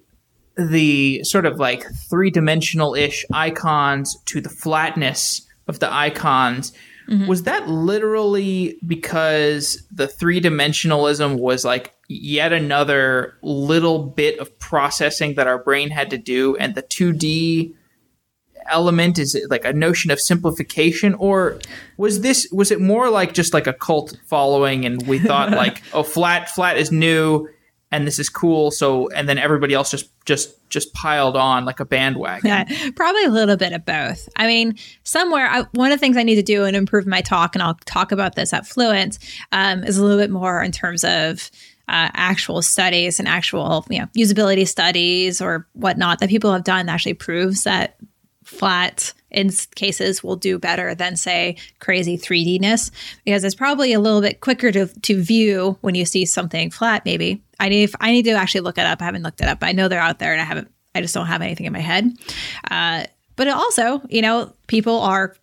the 0.56 1.24
sort 1.24 1.44
of 1.44 1.58
like 1.58 1.84
three 2.08 2.30
dimensional 2.30 2.94
ish 2.94 3.26
icons 3.32 4.16
to 4.26 4.40
the 4.40 4.48
flatness 4.48 5.44
of 5.66 5.80
the 5.80 5.92
icons. 5.92 6.72
Mm-hmm. 7.08 7.26
Was 7.26 7.42
that 7.42 7.68
literally 7.68 8.78
because 8.86 9.82
the 9.90 10.06
three 10.06 10.40
dimensionalism 10.40 11.40
was 11.40 11.64
like 11.64 11.94
yet 12.06 12.52
another 12.52 13.38
little 13.42 14.04
bit 14.04 14.38
of 14.38 14.56
processing 14.60 15.34
that 15.34 15.48
our 15.48 15.58
brain 15.58 15.90
had 15.90 16.10
to 16.10 16.16
do, 16.16 16.54
and 16.58 16.76
the 16.76 16.82
2D 16.84 17.74
element? 18.70 19.18
Is 19.18 19.34
it 19.34 19.50
like 19.50 19.64
a 19.64 19.72
notion 19.72 20.10
of 20.10 20.20
simplification 20.20 21.14
or 21.14 21.60
was 21.96 22.20
this 22.20 22.48
was 22.52 22.70
it 22.70 22.80
more 22.80 23.10
like 23.10 23.32
just 23.34 23.54
like 23.54 23.66
a 23.66 23.72
cult 23.72 24.16
following 24.26 24.84
and 24.84 25.06
we 25.06 25.18
thought 25.18 25.50
like 25.52 25.82
oh 25.92 26.02
flat 26.02 26.48
flat 26.50 26.76
is 26.76 26.92
new 26.92 27.48
and 27.92 28.06
this 28.06 28.18
is 28.18 28.28
cool 28.28 28.70
so 28.70 29.08
and 29.10 29.28
then 29.28 29.38
everybody 29.38 29.72
else 29.72 29.90
just 29.90 30.10
just 30.24 30.68
just 30.68 30.92
piled 30.94 31.36
on 31.36 31.64
like 31.64 31.80
a 31.80 31.84
bandwagon? 31.84 32.48
Yeah, 32.48 32.90
probably 32.96 33.24
a 33.24 33.30
little 33.30 33.56
bit 33.56 33.72
of 33.72 33.84
both. 33.84 34.28
I 34.36 34.46
mean 34.46 34.74
somewhere 35.04 35.48
I, 35.48 35.62
one 35.72 35.92
of 35.92 35.98
the 35.98 36.00
things 36.00 36.16
i 36.16 36.22
need 36.22 36.36
to 36.36 36.42
do 36.42 36.64
and 36.64 36.76
improve 36.76 37.06
my 37.06 37.20
talk 37.20 37.54
and 37.54 37.62
i'll 37.62 37.78
talk 37.86 38.12
about 38.12 38.34
this 38.34 38.52
at 38.52 38.66
fluent 38.66 39.18
um, 39.52 39.84
is 39.84 39.98
a 39.98 40.02
little 40.02 40.18
bit 40.18 40.30
more 40.30 40.62
in 40.62 40.72
terms 40.72 41.04
of 41.04 41.50
uh, 41.88 42.10
actual 42.14 42.62
studies 42.62 43.18
and 43.18 43.28
actual 43.28 43.86
you 43.88 44.00
know 44.00 44.06
usability 44.16 44.66
studies 44.66 45.40
or 45.40 45.68
whatnot 45.74 46.18
that 46.18 46.28
people 46.28 46.52
have 46.52 46.64
done 46.64 46.86
that 46.86 46.92
actually 46.92 47.14
proves 47.14 47.64
that 47.64 47.96
flat 48.46 49.12
in 49.30 49.50
cases 49.74 50.22
will 50.22 50.36
do 50.36 50.58
better 50.58 50.94
than 50.94 51.16
say 51.16 51.56
crazy 51.80 52.16
3D-ness 52.16 52.90
because 53.24 53.44
it's 53.44 53.56
probably 53.56 53.92
a 53.92 54.00
little 54.00 54.20
bit 54.20 54.40
quicker 54.40 54.70
to, 54.70 54.86
to 54.86 55.20
view 55.20 55.76
when 55.80 55.94
you 55.94 56.06
see 56.06 56.24
something 56.24 56.70
flat 56.70 57.04
maybe. 57.04 57.42
I 57.58 57.68
need 57.68 57.90
I 58.00 58.12
need 58.12 58.24
to 58.24 58.32
actually 58.32 58.60
look 58.60 58.78
it 58.78 58.86
up. 58.86 59.02
I 59.02 59.06
haven't 59.06 59.22
looked 59.22 59.40
it 59.40 59.48
up. 59.48 59.58
I 59.62 59.72
know 59.72 59.88
they're 59.88 60.00
out 60.00 60.18
there 60.18 60.32
and 60.32 60.40
I 60.40 60.44
haven't 60.44 60.70
I 60.94 61.00
just 61.00 61.14
don't 61.14 61.26
have 61.26 61.42
anything 61.42 61.66
in 61.66 61.72
my 61.72 61.80
head. 61.80 62.10
Uh, 62.70 63.04
but 63.34 63.48
also, 63.48 64.00
you 64.08 64.22
know, 64.22 64.52
people 64.66 65.00
are 65.00 65.36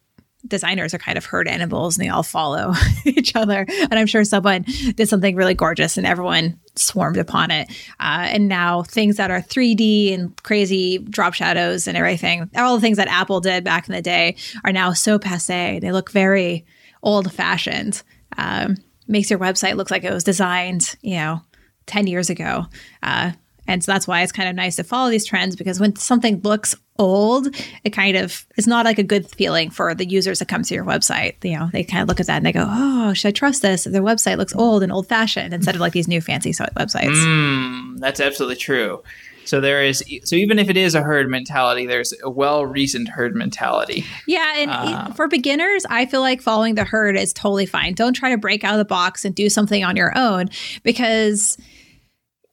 designers 0.48 0.94
are 0.94 1.00
kind 1.00 1.18
of 1.18 1.26
herd 1.26 1.48
animals 1.48 1.98
and 1.98 2.06
they 2.06 2.10
all 2.10 2.24
follow 2.24 2.74
each 3.06 3.36
other. 3.36 3.66
And 3.68 3.94
I'm 3.94 4.08
sure 4.08 4.24
someone 4.24 4.66
did 4.96 5.08
something 5.08 5.36
really 5.36 5.54
gorgeous 5.54 5.98
and 5.98 6.08
everyone 6.08 6.60
swarmed 6.76 7.18
upon 7.18 7.52
it. 7.52 7.70
Uh, 8.00 8.28
and 8.30 8.48
now 8.48 8.84
things 8.84 9.18
that 9.18 9.32
are 9.32 9.42
3D 9.42 10.14
and 10.14 10.42
crazy 10.44 10.98
drop 10.98 11.34
shadows 11.34 11.88
and 11.88 11.98
everything, 11.98 12.50
all 12.56 12.76
the 12.76 12.82
things 12.82 12.98
that 12.98 13.08
Apple 13.08 13.42
did 13.42 13.64
back 13.64 13.88
in 13.88 13.94
the 13.96 14.02
day 14.02 14.36
are 14.64 14.74
now 14.74 14.94
so 14.94 15.20
passe. 15.20 15.80
They 15.80 15.92
look 15.92 16.12
very 16.12 16.66
old 17.02 17.32
fashioned. 17.32 18.02
Um, 18.38 18.78
makes 19.08 19.30
your 19.30 19.40
website 19.40 19.76
look 19.76 19.92
like 19.92 20.04
it 20.04 20.14
was 20.14 20.24
designed, 20.24 20.96
you 21.02 21.16
know, 21.16 21.42
10 21.86 22.08
years 22.08 22.30
ago. 22.30 22.66
Uh, 23.02 23.32
and 23.68 23.84
so 23.84 23.92
that's 23.92 24.08
why 24.08 24.22
it's 24.22 24.32
kind 24.32 24.50
of 24.50 24.56
nice 24.56 24.76
to 24.78 24.84
follow 24.84 25.10
these 25.10 25.26
trends 25.26 25.56
because 25.56 25.80
when 25.80 25.96
something 25.96 26.42
looks 26.42 26.76
old, 27.00 27.48
it 27.84 27.92
kind 27.92 28.18
of 28.18 28.46
is 28.58 28.68
not 28.68 28.86
like 28.86 29.00
a 29.00 29.04
good 29.04 29.30
feeling 29.30 29.70
for 29.70 29.96
the 29.96 30.08
users 30.08 30.40
that 30.40 30.48
come 30.48 30.64
to 30.64 30.76
your 30.76 30.86
website. 30.86 31.36
You 31.44 31.58
know, 31.58 31.70
they 31.72 31.84
kind 31.84 32.02
of 32.02 32.10
look 32.10 32.20
at 32.20 32.28
that 32.28 32.38
and 32.38 32.46
they 32.46 32.52
go, 32.52 32.66
"Oh, 32.68 33.14
should 33.14 33.30
I 33.30 33.32
trust 33.32 33.62
this?" 33.62 33.86
Their 33.86 34.02
website 34.02 34.38
looks 34.38 34.56
old 34.56 34.84
and 34.84 34.92
old 34.92 35.08
fashioned 35.08 35.54
instead 35.54 35.76
of 35.76 35.82
like 35.82 35.94
these 35.94 36.08
new 36.08 36.22
fancy 36.22 36.52
websites. 36.52 37.16
Mm, 37.16 38.00
that's 38.00 38.20
absolutely 38.20 38.58
true. 38.58 39.02
So 39.46 39.60
there 39.60 39.84
is 39.84 40.04
so 40.24 40.36
even 40.36 40.60
if 40.60 40.70
it 40.70 40.78
is 40.78 40.96
a 40.96 41.02
herd 41.02 41.30
mentality, 41.30 41.86
there's 41.86 42.14
a 42.24 42.30
well 42.30 42.66
reasoned 42.66 43.10
herd 43.10 43.36
mentality. 43.36 44.06
Yeah, 44.28 44.54
and 44.58 44.72
uh, 44.72 45.14
for 45.14 45.28
beginners, 45.28 45.86
I 45.90 46.06
feel 46.06 46.22
like 46.22 46.42
following 46.42 46.76
the 46.76 46.84
herd 46.84 47.18
is 47.18 47.34
totally 47.34 47.66
fine. 47.66 47.94
Don't 47.94 48.14
try 48.14 48.30
to 48.30 48.38
break 48.38 48.64
out 48.64 48.74
of 48.74 48.78
the 48.78 48.86
box 48.86 49.26
and 49.26 49.36
do 49.36 49.50
something 49.50 49.84
on 49.84 49.96
your 49.96 50.18
own 50.18 50.50
because 50.84 51.58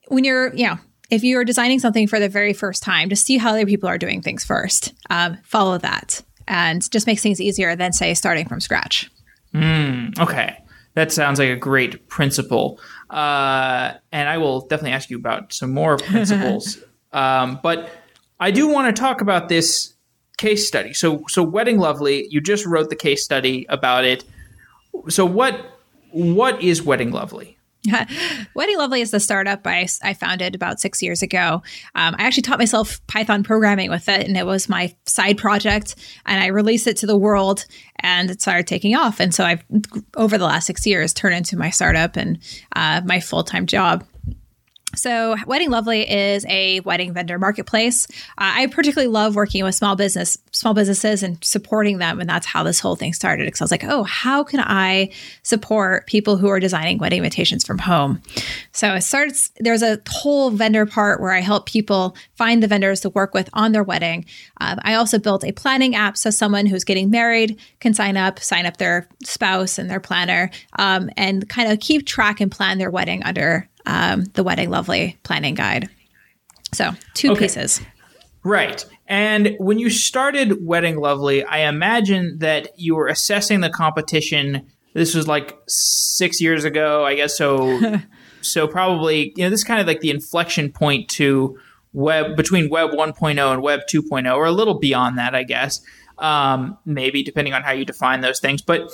when 0.08 0.24
you're, 0.24 0.52
you 0.54 0.66
know, 0.66 0.78
if 1.10 1.24
you 1.24 1.38
are 1.38 1.44
designing 1.44 1.78
something 1.78 2.06
for 2.06 2.20
the 2.20 2.28
very 2.28 2.52
first 2.52 2.82
time, 2.82 3.08
just 3.08 3.26
see 3.26 3.36
how 3.36 3.50
other 3.50 3.66
people 3.66 3.88
are 3.88 3.98
doing 3.98 4.22
things 4.22 4.44
first. 4.44 4.94
Um, 5.10 5.38
follow 5.42 5.78
that, 5.78 6.22
and 6.48 6.88
just 6.90 7.06
makes 7.06 7.22
things 7.22 7.40
easier 7.40 7.76
than 7.76 7.92
say 7.92 8.14
starting 8.14 8.48
from 8.48 8.60
scratch. 8.60 9.10
Mm, 9.54 10.18
okay, 10.18 10.56
that 10.94 11.12
sounds 11.12 11.38
like 11.38 11.50
a 11.50 11.56
great 11.56 12.08
principle, 12.08 12.80
uh, 13.10 13.92
and 14.12 14.28
I 14.28 14.38
will 14.38 14.62
definitely 14.62 14.92
ask 14.92 15.10
you 15.10 15.18
about 15.18 15.52
some 15.52 15.72
more 15.72 15.96
principles. 15.98 16.78
um, 17.12 17.58
but 17.62 17.90
I 18.38 18.50
do 18.50 18.68
want 18.68 18.94
to 18.94 19.00
talk 19.00 19.20
about 19.20 19.48
this 19.48 19.94
case 20.38 20.66
study. 20.66 20.94
So, 20.94 21.24
so 21.28 21.42
Wedding 21.42 21.78
Lovely, 21.78 22.26
you 22.30 22.40
just 22.40 22.64
wrote 22.64 22.88
the 22.88 22.96
case 22.96 23.22
study 23.22 23.66
about 23.68 24.04
it. 24.04 24.24
So, 25.08 25.26
what 25.26 25.78
what 26.12 26.62
is 26.62 26.82
Wedding 26.82 27.12
Lovely? 27.12 27.58
Wedding 28.54 28.78
Lovely 28.78 29.00
is 29.00 29.10
the 29.10 29.20
startup 29.20 29.66
I, 29.66 29.88
I 30.02 30.14
founded 30.14 30.54
about 30.54 30.80
six 30.80 31.02
years 31.02 31.22
ago. 31.22 31.62
Um, 31.94 32.14
I 32.18 32.25
actually 32.25 32.42
taught 32.42 32.58
myself 32.58 33.04
Python 33.06 33.42
programming 33.42 33.90
with 33.90 34.08
it, 34.08 34.26
and 34.26 34.37
it 34.37 34.44
was 34.44 34.68
my 34.68 34.94
side 35.06 35.38
project. 35.38 35.94
And 36.26 36.42
I 36.42 36.49
released 36.49 36.87
it 36.87 36.99
to 36.99 37.06
the 37.06 37.16
world, 37.16 37.64
and 37.96 38.30
it 38.30 38.42
started 38.42 38.66
taking 38.66 38.94
off. 38.94 39.20
And 39.20 39.34
so 39.34 39.44
I've, 39.44 39.64
over 40.16 40.37
the 40.37 40.44
last 40.44 40.66
six 40.66 40.87
years, 40.87 41.14
turned 41.14 41.34
into 41.34 41.56
my 41.56 41.70
startup 41.70 42.16
and 42.16 42.38
uh, 42.76 43.00
my 43.04 43.20
full 43.20 43.44
time 43.44 43.66
job. 43.66 44.04
So, 44.97 45.37
Wedding 45.47 45.70
Lovely 45.70 46.11
is 46.11 46.44
a 46.49 46.80
wedding 46.80 47.12
vendor 47.14 47.38
marketplace. 47.38 48.09
Uh, 48.38 48.59
I 48.59 48.66
particularly 48.66 49.11
love 49.11 49.37
working 49.37 49.62
with 49.62 49.76
small 49.76 49.94
business, 49.94 50.37
small 50.50 50.75
businesses, 50.75 51.23
and 51.23 51.42
supporting 51.44 51.99
them, 51.99 52.20
and 52.20 52.28
that's 52.28 52.47
how 52.47 52.64
this 52.64 52.80
whole 52.80 52.97
thing 52.97 53.12
started. 53.12 53.47
Because 53.47 53.61
I 53.61 53.64
was 53.64 53.70
like, 53.70 53.85
"Oh, 53.85 54.02
how 54.02 54.42
can 54.42 54.61
I 54.61 55.11
support 55.44 56.09
people 56.09 56.37
who 56.37 56.49
are 56.49 56.59
designing 56.59 56.99
wedding 56.99 57.18
invitations 57.18 57.64
from 57.64 57.78
home?" 57.78 58.20
So 58.73 58.94
it 58.94 59.02
starts. 59.02 59.50
There's 59.61 59.82
a 59.82 60.00
whole 60.09 60.50
vendor 60.50 60.87
part 60.87 61.20
where 61.20 61.32
I 61.32 61.40
help 61.40 61.66
people 61.66 62.16
find 62.35 62.61
the 62.61 62.66
vendors 62.66 63.00
to 63.00 63.11
work 63.11 63.32
with 63.32 63.49
on 63.52 63.70
their 63.70 63.85
wedding. 63.85 64.25
Um, 64.61 64.80
I 64.82 64.94
also 64.94 65.20
built 65.20 65.44
a 65.44 65.52
planning 65.52 65.94
app 65.94 66.16
so 66.16 66.30
someone 66.30 66.66
who's 66.66 66.85
getting 66.85 67.11
married 67.11 67.61
can 67.78 67.94
sign 67.94 68.16
up, 68.16 68.40
sign 68.40 68.66
up 68.66 68.78
their 68.78 69.09
spouse 69.23 69.78
and 69.78 69.88
their 69.88 70.00
planner, 70.00 70.50
um, 70.78 71.11
and 71.16 71.49
kind 71.49 71.70
of 71.70 71.78
keep 71.78 72.06
track 72.06 72.40
and 72.40 72.50
plan 72.50 72.78
their 72.78 72.90
wedding 72.90 73.23
under 73.23 73.69
um, 73.87 74.25
the 74.34 74.42
Wedding 74.42 74.70
Lovely 74.70 75.18
planning 75.22 75.54
guide. 75.54 75.88
So, 76.72 76.92
two 77.14 77.32
okay. 77.32 77.40
pieces. 77.40 77.80
Right. 78.42 78.84
And 79.06 79.56
when 79.58 79.78
you 79.78 79.90
started 79.90 80.64
Wedding 80.64 80.99
Lovely, 80.99 81.44
I 81.44 81.68
imagine 81.68 82.38
that 82.38 82.78
you 82.78 82.94
were 82.94 83.08
assessing 83.08 83.60
the 83.60 83.70
competition. 83.70 84.66
This 84.94 85.14
was 85.14 85.26
like 85.28 85.58
six 85.66 86.40
years 86.40 86.64
ago, 86.64 87.04
I 87.04 87.16
guess. 87.16 87.37
So, 87.37 87.80
so 88.40 88.66
probably 88.66 89.32
you 89.37 89.44
know 89.44 89.50
this 89.50 89.60
is 89.60 89.64
kind 89.64 89.80
of 89.80 89.87
like 89.87 90.00
the 90.00 90.10
inflection 90.10 90.70
point 90.72 91.08
to 91.10 91.58
web 91.92 92.37
between 92.37 92.70
Web 92.70 92.90
1.0 92.90 93.52
and 93.52 93.62
Web 93.62 93.80
2.0, 93.92 94.34
or 94.34 94.46
a 94.46 94.52
little 94.52 94.78
beyond 94.78 95.18
that, 95.18 95.34
I 95.34 95.42
guess. 95.42 95.80
Um, 96.18 96.78
maybe 96.84 97.22
depending 97.22 97.54
on 97.54 97.62
how 97.62 97.72
you 97.72 97.84
define 97.84 98.20
those 98.20 98.40
things, 98.40 98.62
but 98.62 98.90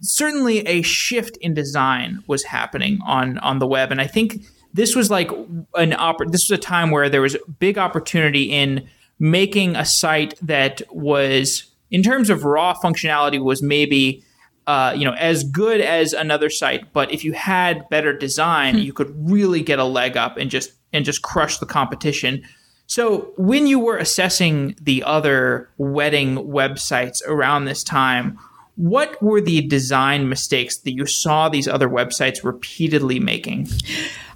certainly 0.00 0.66
a 0.66 0.82
shift 0.82 1.36
in 1.38 1.54
design 1.54 2.22
was 2.26 2.44
happening 2.44 2.98
on 3.04 3.38
on 3.38 3.58
the 3.58 3.66
web, 3.66 3.90
and 3.90 4.00
I 4.00 4.06
think 4.06 4.44
this 4.72 4.94
was 4.94 5.10
like 5.10 5.30
an 5.74 5.92
oppor- 5.92 6.30
This 6.30 6.48
was 6.48 6.58
a 6.58 6.62
time 6.62 6.90
where 6.90 7.08
there 7.08 7.22
was 7.22 7.36
big 7.58 7.78
opportunity 7.78 8.44
in 8.44 8.88
making 9.18 9.74
a 9.74 9.84
site 9.84 10.34
that 10.42 10.82
was, 10.90 11.64
in 11.90 12.02
terms 12.02 12.28
of 12.28 12.44
raw 12.44 12.74
functionality, 12.74 13.42
was 13.42 13.62
maybe. 13.62 14.22
Uh, 14.68 14.92
you 14.96 15.04
know, 15.04 15.12
as 15.12 15.44
good 15.44 15.80
as 15.80 16.12
another 16.12 16.50
site, 16.50 16.92
but 16.92 17.12
if 17.12 17.22
you 17.22 17.32
had 17.32 17.88
better 17.88 18.12
design, 18.12 18.74
hmm. 18.74 18.80
you 18.80 18.92
could 18.92 19.14
really 19.16 19.62
get 19.62 19.78
a 19.78 19.84
leg 19.84 20.16
up 20.16 20.36
and 20.36 20.50
just 20.50 20.72
and 20.92 21.04
just 21.04 21.22
crush 21.22 21.58
the 21.58 21.66
competition. 21.66 22.42
So, 22.88 23.32
when 23.36 23.66
you 23.66 23.78
were 23.78 23.96
assessing 23.96 24.76
the 24.80 25.02
other 25.02 25.68
wedding 25.76 26.36
websites 26.36 27.20
around 27.26 27.64
this 27.64 27.82
time, 27.82 28.38
what 28.76 29.20
were 29.22 29.40
the 29.40 29.62
design 29.62 30.28
mistakes 30.28 30.76
that 30.78 30.92
you 30.92 31.06
saw 31.06 31.48
these 31.48 31.66
other 31.66 31.88
websites 31.88 32.44
repeatedly 32.44 33.18
making? 33.18 33.68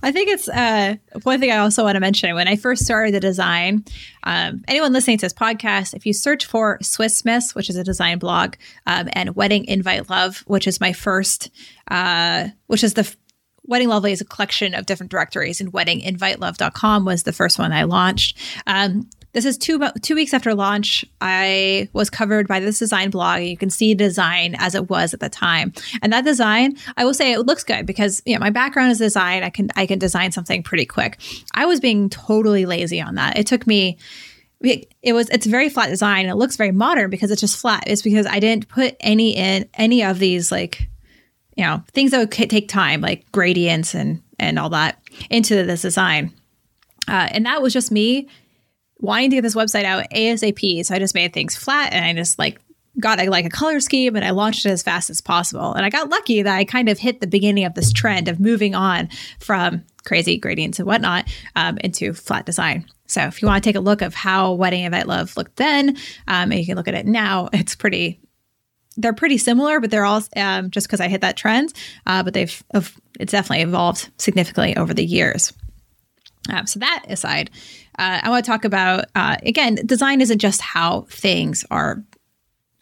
I 0.03 0.13
think 0.13 0.31
it's 0.31 0.49
uh, 0.49 0.97
one 1.25 1.41
thing 1.41 1.51
I 1.51 1.59
also 1.59 1.85
want 1.85 1.97
to 1.97 2.01
mention. 2.01 2.35
When 2.35 2.49
I 2.49 2.57
first 2.57 2.85
started 2.85 3.13
the 3.13 3.21
design, 3.21 3.85
um, 4.25 4.63
anyone 4.67 4.95
listening 4.95 5.19
to 5.19 5.27
this 5.27 5.35
podcast, 5.35 5.93
if 5.93 6.07
you 6.07 6.15
search 6.15 6.47
for 6.47 6.79
Swiss 6.81 7.23
Miss, 7.25 7.55
which 7.55 7.69
is 7.69 7.77
a 7.77 7.85
design 7.85 8.19
blog, 8.19 8.55
um, 8.87 9.11
and 9.13 9.37
Wedding 9.37 9.67
Invite 9.67 10.09
Love, 10.09 10.39
which 10.47 10.67
is 10.67 10.81
my 10.81 10.95
first, 10.95 11.51
uh, 11.89 12.49
which 12.67 12.83
is 12.83 12.95
the 12.95 13.03
f- 13.03 13.17
Wedding 13.65 13.89
Lovely 13.89 14.13
is 14.13 14.23
a 14.23 14.25
collection 14.25 14.75
of 14.75 14.87
different 14.87 15.13
directories, 15.13 15.61
and 15.61 15.71
weddinginvitelove.com 15.71 17.05
was 17.05 17.25
the 17.25 17.33
first 17.33 17.59
one 17.59 17.73
I 17.73 17.83
launched. 17.83 18.39
Um, 18.67 19.09
this 19.33 19.45
is 19.45 19.57
two 19.57 19.81
two 20.03 20.15
weeks 20.15 20.35
after 20.35 20.55
launch. 20.55 21.05
I 21.21 21.89
was 21.93 22.11
covered 22.11 22.49
by 22.49 22.61
this 22.61 22.79
design 22.79 23.11
blog. 23.11 23.39
and 23.39 23.49
You 23.49 23.57
can 23.57 23.71
see 23.71 23.95
the 23.95 24.05
design 24.05 24.57
as 24.59 24.75
it 24.75 24.91
was 24.91 25.15
at 25.15 25.21
the 25.21 25.29
time, 25.29 25.73
and 26.03 26.13
that 26.13 26.25
design, 26.25 26.77
I 26.97 27.05
will 27.05 27.15
say, 27.15 27.33
it 27.33 27.41
looks 27.41 27.65
good 27.65 27.87
because 27.87 28.23
you 28.27 28.35
know 28.35 28.41
my 28.41 28.51
background 28.51 28.91
is 28.91 28.99
design. 28.99 29.43
I 29.43 29.51
can 29.51 29.71
I 29.77 29.87
can 29.87 29.99
design 29.99 30.33
something 30.33 30.63
pretty 30.63 30.87
quick. 30.87 31.21
I 31.55 31.67
was 31.67 31.81
being 31.81 32.11
totally 32.11 32.67
lazy 32.67 33.01
on 33.01 33.15
that. 33.17 33.39
It 33.39 33.47
took 33.47 33.67
me 33.67 33.99
it, 34.63 35.13
was 35.13 35.29
it's 35.31 35.47
very 35.47 35.71
flat 35.71 35.89
design 35.89 36.27
it 36.27 36.35
looks 36.35 36.57
very 36.57 36.71
modern 36.71 37.09
because 37.09 37.31
it's 37.31 37.41
just 37.41 37.57
flat 37.57 37.83
it's 37.87 38.03
because 38.03 38.27
i 38.27 38.39
didn't 38.39 38.69
put 38.69 38.95
any 39.01 39.35
in 39.35 39.67
any 39.75 40.03
of 40.03 40.19
these 40.19 40.53
like 40.53 40.89
you 41.57 41.65
know 41.65 41.83
things 41.93 42.11
that 42.11 42.19
would 42.19 42.31
take 42.31 42.69
time 42.69 43.01
like 43.01 43.31
gradients 43.33 43.95
and 43.95 44.23
and 44.39 44.59
all 44.59 44.69
that 44.69 45.01
into 45.31 45.65
this 45.65 45.83
design 45.83 46.33
uh, 47.09 47.29
and 47.33 47.47
that 47.47 47.63
was 47.63 47.73
just 47.73 47.91
me 47.91 48.29
wanting 49.01 49.31
to 49.31 49.37
get 49.37 49.43
this 49.43 49.55
website 49.55 49.85
out 49.85 50.05
ASAP. 50.11 50.85
So 50.85 50.95
I 50.95 50.99
just 50.99 51.15
made 51.15 51.33
things 51.33 51.57
flat 51.57 51.93
and 51.93 52.05
I 52.05 52.13
just 52.15 52.39
like 52.39 52.61
got 52.99 53.21
a, 53.21 53.31
like 53.31 53.47
a 53.47 53.51
color 53.51 53.81
scheme 53.81 54.17
and 54.17 54.25
I 54.25 54.31
launched 54.31 54.67
it 54.67 54.71
as 54.71 54.83
fast 54.83 55.11
as 55.11 55.21
possible. 55.21 55.73
And 55.73 55.85
I 55.85 55.91
got 55.91 56.11
lucky 56.11 56.43
that 56.43 56.55
I 56.55 56.65
kind 56.65 56.89
of 56.89 56.99
hit 56.99 57.21
the 57.21 57.27
beginning 57.27 57.65
of 57.65 57.75
this 57.75 57.93
trend 57.93 58.29
of 58.29 58.41
moving 58.41 58.75
on 58.75 59.09
from 59.39 59.85
crazy 60.05 60.39
gradients 60.39 60.79
and 60.79 60.87
whatnot 60.87 61.27
um, 61.57 61.79
into 61.79 62.13
flat 62.13 62.47
design. 62.47 62.87
So 63.07 63.23
if 63.23 63.43
you 63.43 63.49
want 63.49 63.63
to 63.63 63.69
take 63.69 63.77
a 63.77 63.81
look 63.81 64.03
of 64.03 64.15
how 64.15 64.53
Wedding 64.53 64.85
Invite 64.85 65.07
Love 65.07 65.37
looked 65.37 65.57
then, 65.57 65.97
um, 66.29 66.53
and 66.53 66.55
you 66.55 66.67
can 66.67 66.77
look 66.77 66.89
at 66.89 66.95
it 66.95 67.07
now, 67.07 67.49
it's 67.53 67.75
pretty. 67.75 68.21
They're 68.97 69.15
pretty 69.15 69.39
similar, 69.39 69.81
but 69.81 69.91
they're 69.91 70.05
all 70.05 70.23
um, 70.37 70.71
just 70.71 70.87
because 70.87 71.01
I 71.01 71.09
hit 71.09 71.23
that 71.23 71.37
trend. 71.37 71.73
Uh, 72.07 72.23
but 72.23 72.35
they've 72.35 72.63
it's 73.19 73.33
definitely 73.33 73.63
evolved 73.63 74.11
significantly 74.19 74.77
over 74.77 74.93
the 74.93 75.05
years. 75.05 75.53
Um, 76.49 76.67
so 76.67 76.79
that 76.81 77.05
aside, 77.09 77.51
uh, 77.99 78.21
I 78.23 78.31
want 78.31 78.45
to 78.45 78.51
talk 78.51 78.65
about 78.65 79.05
uh, 79.15 79.37
again, 79.45 79.77
design 79.87 80.21
isn't 80.21 80.39
just 80.39 80.61
how 80.61 81.03
things 81.11 81.65
are, 81.71 82.03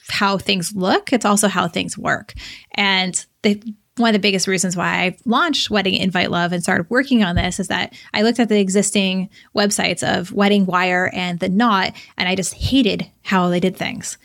how 0.09 0.38
things 0.38 0.75
look. 0.75 1.12
It's 1.12 1.25
also 1.25 1.49
how 1.49 1.69
things 1.69 1.99
work. 1.99 2.35
And 2.75 3.25
the, 3.43 3.61
one 3.97 4.11
of 4.11 4.12
the 4.12 4.21
biggest 4.21 4.47
reasons 4.47 4.77
why 4.77 4.87
I 4.87 5.17
launched 5.25 5.71
Wedding 5.71 5.95
Invite 5.95 6.31
Love 6.31 6.53
and 6.53 6.62
started 6.62 6.88
working 6.88 7.25
on 7.25 7.35
this 7.35 7.59
is 7.59 7.67
that 7.69 7.95
I 8.15 8.23
looked 8.23 8.38
at 8.38 8.49
the 8.49 8.61
existing 8.61 9.29
websites 9.57 10.03
of 10.03 10.33
Wedding 10.33 10.67
Wire 10.67 11.11
and 11.12 11.41
The 11.41 11.49
Knot, 11.49 11.95
and 12.17 12.29
I 12.29 12.37
just 12.37 12.55
hated 12.55 13.11
how 13.23 13.49
they 13.49 13.61
did 13.61 13.77
things. 13.77 14.17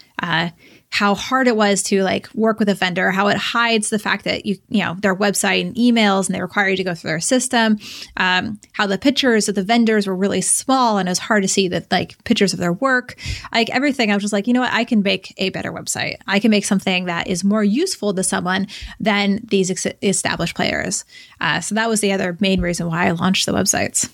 How 0.93 1.15
hard 1.15 1.47
it 1.47 1.55
was 1.55 1.81
to 1.83 2.03
like 2.03 2.31
work 2.35 2.59
with 2.59 2.69
a 2.69 2.75
vendor, 2.75 3.09
how 3.09 3.27
it 3.29 3.37
hides 3.37 3.89
the 3.89 3.97
fact 3.97 4.25
that 4.25 4.45
you, 4.45 4.57
you 4.69 4.83
know, 4.83 4.95
their 5.01 5.15
website 5.15 5.61
and 5.61 5.75
emails 5.75 6.27
and 6.27 6.35
they 6.35 6.41
require 6.41 6.69
you 6.69 6.77
to 6.77 6.83
go 6.83 6.93
through 6.93 7.09
their 7.09 7.19
system, 7.19 7.79
um, 8.15 8.59
how 8.73 8.85
the 8.85 8.99
pictures 8.99 9.49
of 9.49 9.55
the 9.55 9.63
vendors 9.63 10.05
were 10.05 10.15
really 10.15 10.39
small 10.39 10.99
and 10.99 11.09
it 11.09 11.11
was 11.11 11.17
hard 11.17 11.41
to 11.41 11.49
see 11.49 11.67
that 11.67 11.91
like 11.91 12.23
pictures 12.25 12.53
of 12.53 12.59
their 12.59 12.73
work, 12.73 13.15
like 13.51 13.71
everything. 13.71 14.11
I 14.11 14.13
was 14.13 14.21
just 14.21 14.33
like, 14.33 14.45
you 14.45 14.53
know 14.53 14.61
what, 14.61 14.71
I 14.71 14.83
can 14.83 15.01
make 15.01 15.33
a 15.37 15.49
better 15.49 15.73
website. 15.73 16.17
I 16.27 16.39
can 16.39 16.51
make 16.51 16.63
something 16.63 17.05
that 17.05 17.25
is 17.25 17.43
more 17.43 17.63
useful 17.63 18.13
to 18.13 18.23
someone 18.23 18.67
than 18.99 19.39
these 19.45 19.71
ex- 19.71 19.87
established 20.03 20.55
players. 20.55 21.05
Uh, 21.41 21.59
so 21.59 21.73
that 21.73 21.89
was 21.89 22.01
the 22.01 22.11
other 22.11 22.37
main 22.39 22.61
reason 22.61 22.85
why 22.85 23.07
I 23.07 23.11
launched 23.11 23.47
the 23.47 23.53
websites. 23.53 24.09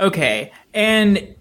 Okay. 0.00 0.50
And 0.72 1.34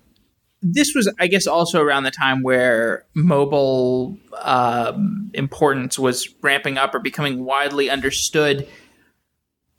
this 0.62 0.94
was, 0.94 1.12
I 1.20 1.28
guess, 1.28 1.48
also 1.48 1.82
around 1.82 2.04
the 2.04 2.12
time 2.12 2.44
where 2.44 3.06
mobile 3.14 4.18
um, 4.42 5.32
importance 5.34 5.98
was 5.98 6.34
ramping 6.42 6.78
up 6.78 6.94
or 6.94 7.00
becoming 7.00 7.46
widely 7.46 7.90
understood. 7.90 8.68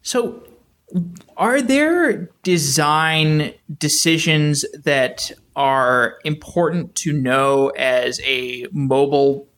So, 0.02 0.42
are 1.36 1.60
there 1.60 2.30
design 2.42 3.52
decisions 3.78 4.64
that 4.84 5.30
are 5.54 6.18
important 6.24 6.94
to 6.96 7.12
know 7.12 7.68
as 7.70 8.20
a 8.24 8.66
mobile? 8.72 9.48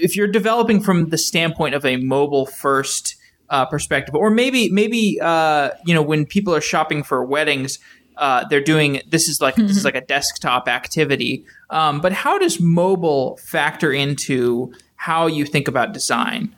If 0.00 0.16
you're 0.16 0.28
developing 0.28 0.80
from 0.80 1.10
the 1.10 1.18
standpoint 1.18 1.74
of 1.74 1.84
a 1.84 1.96
mobile 1.96 2.46
first 2.46 3.16
uh, 3.50 3.66
perspective, 3.66 4.14
or 4.14 4.30
maybe 4.30 4.70
maybe 4.70 5.18
uh, 5.20 5.70
you 5.84 5.92
know 5.92 6.02
when 6.02 6.24
people 6.24 6.54
are 6.54 6.60
shopping 6.60 7.02
for 7.02 7.24
weddings, 7.24 7.78
uh, 8.20 8.46
they're 8.48 8.60
doing 8.60 9.00
this 9.08 9.28
is 9.28 9.40
like 9.40 9.56
mm-hmm. 9.56 9.66
this 9.66 9.72
is 9.72 9.78
mm-hmm. 9.78 9.86
like 9.86 9.94
a 9.96 10.06
desktop 10.06 10.68
activity. 10.68 11.44
Um, 11.70 12.00
but 12.00 12.12
how 12.12 12.38
does 12.38 12.60
mobile 12.60 13.38
factor 13.38 13.92
into 13.92 14.72
how 14.96 15.26
you 15.26 15.46
think 15.46 15.66
about 15.66 15.92
design? 15.94 16.54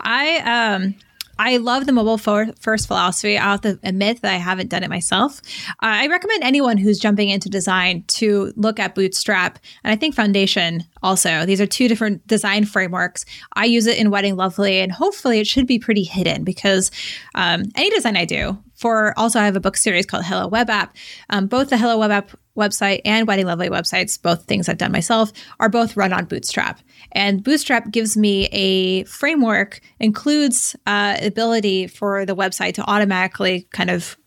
I 0.00 0.38
um, 0.38 0.96
I 1.38 1.56
love 1.56 1.86
the 1.86 1.92
mobile 1.92 2.18
first 2.18 2.86
philosophy. 2.86 3.36
I'll 3.36 3.52
have 3.52 3.60
to 3.62 3.78
admit 3.82 4.22
that 4.22 4.32
I 4.32 4.36
haven't 4.36 4.70
done 4.70 4.82
it 4.82 4.90
myself. 4.90 5.40
Uh, 5.68 6.02
I 6.02 6.06
recommend 6.06 6.42
anyone 6.42 6.76
who's 6.76 6.98
jumping 6.98 7.28
into 7.28 7.48
design 7.48 8.04
to 8.08 8.52
look 8.56 8.78
at 8.78 8.94
Bootstrap 8.94 9.58
and 9.82 9.92
I 9.92 9.96
think 9.96 10.14
Foundation 10.14 10.84
also. 11.02 11.44
These 11.44 11.60
are 11.60 11.66
two 11.66 11.88
different 11.88 12.26
design 12.26 12.64
frameworks. 12.64 13.24
I 13.54 13.64
use 13.64 13.86
it 13.86 13.98
in 13.98 14.10
Wedding 14.10 14.36
Lovely, 14.36 14.80
and 14.80 14.92
hopefully 14.92 15.40
it 15.40 15.46
should 15.46 15.66
be 15.66 15.78
pretty 15.78 16.04
hidden 16.04 16.44
because 16.44 16.90
um, 17.34 17.64
any 17.76 17.90
design 17.90 18.16
I 18.16 18.24
do 18.24 18.58
for 18.84 19.18
also 19.18 19.40
I 19.40 19.46
have 19.46 19.56
a 19.56 19.60
book 19.60 19.78
series 19.78 20.04
called 20.04 20.26
Hello 20.26 20.46
Web 20.46 20.68
App. 20.68 20.94
Um, 21.30 21.46
both 21.46 21.70
the 21.70 21.78
Hello 21.78 21.96
Web 21.96 22.10
App 22.10 22.32
website 22.54 23.00
and 23.06 23.26
Wedding 23.26 23.46
Lovely 23.46 23.70
websites, 23.70 24.20
both 24.20 24.44
things 24.44 24.68
I've 24.68 24.76
done 24.76 24.92
myself, 24.92 25.32
are 25.58 25.70
both 25.70 25.96
run 25.96 26.12
on 26.12 26.26
Bootstrap. 26.26 26.80
And 27.12 27.42
Bootstrap 27.42 27.90
gives 27.90 28.14
me 28.14 28.44
a 28.52 29.04
framework, 29.04 29.80
includes 30.00 30.76
uh, 30.86 31.16
ability 31.22 31.86
for 31.86 32.26
the 32.26 32.36
website 32.36 32.74
to 32.74 32.82
automatically 32.82 33.66
kind 33.70 33.88
of 33.88 34.18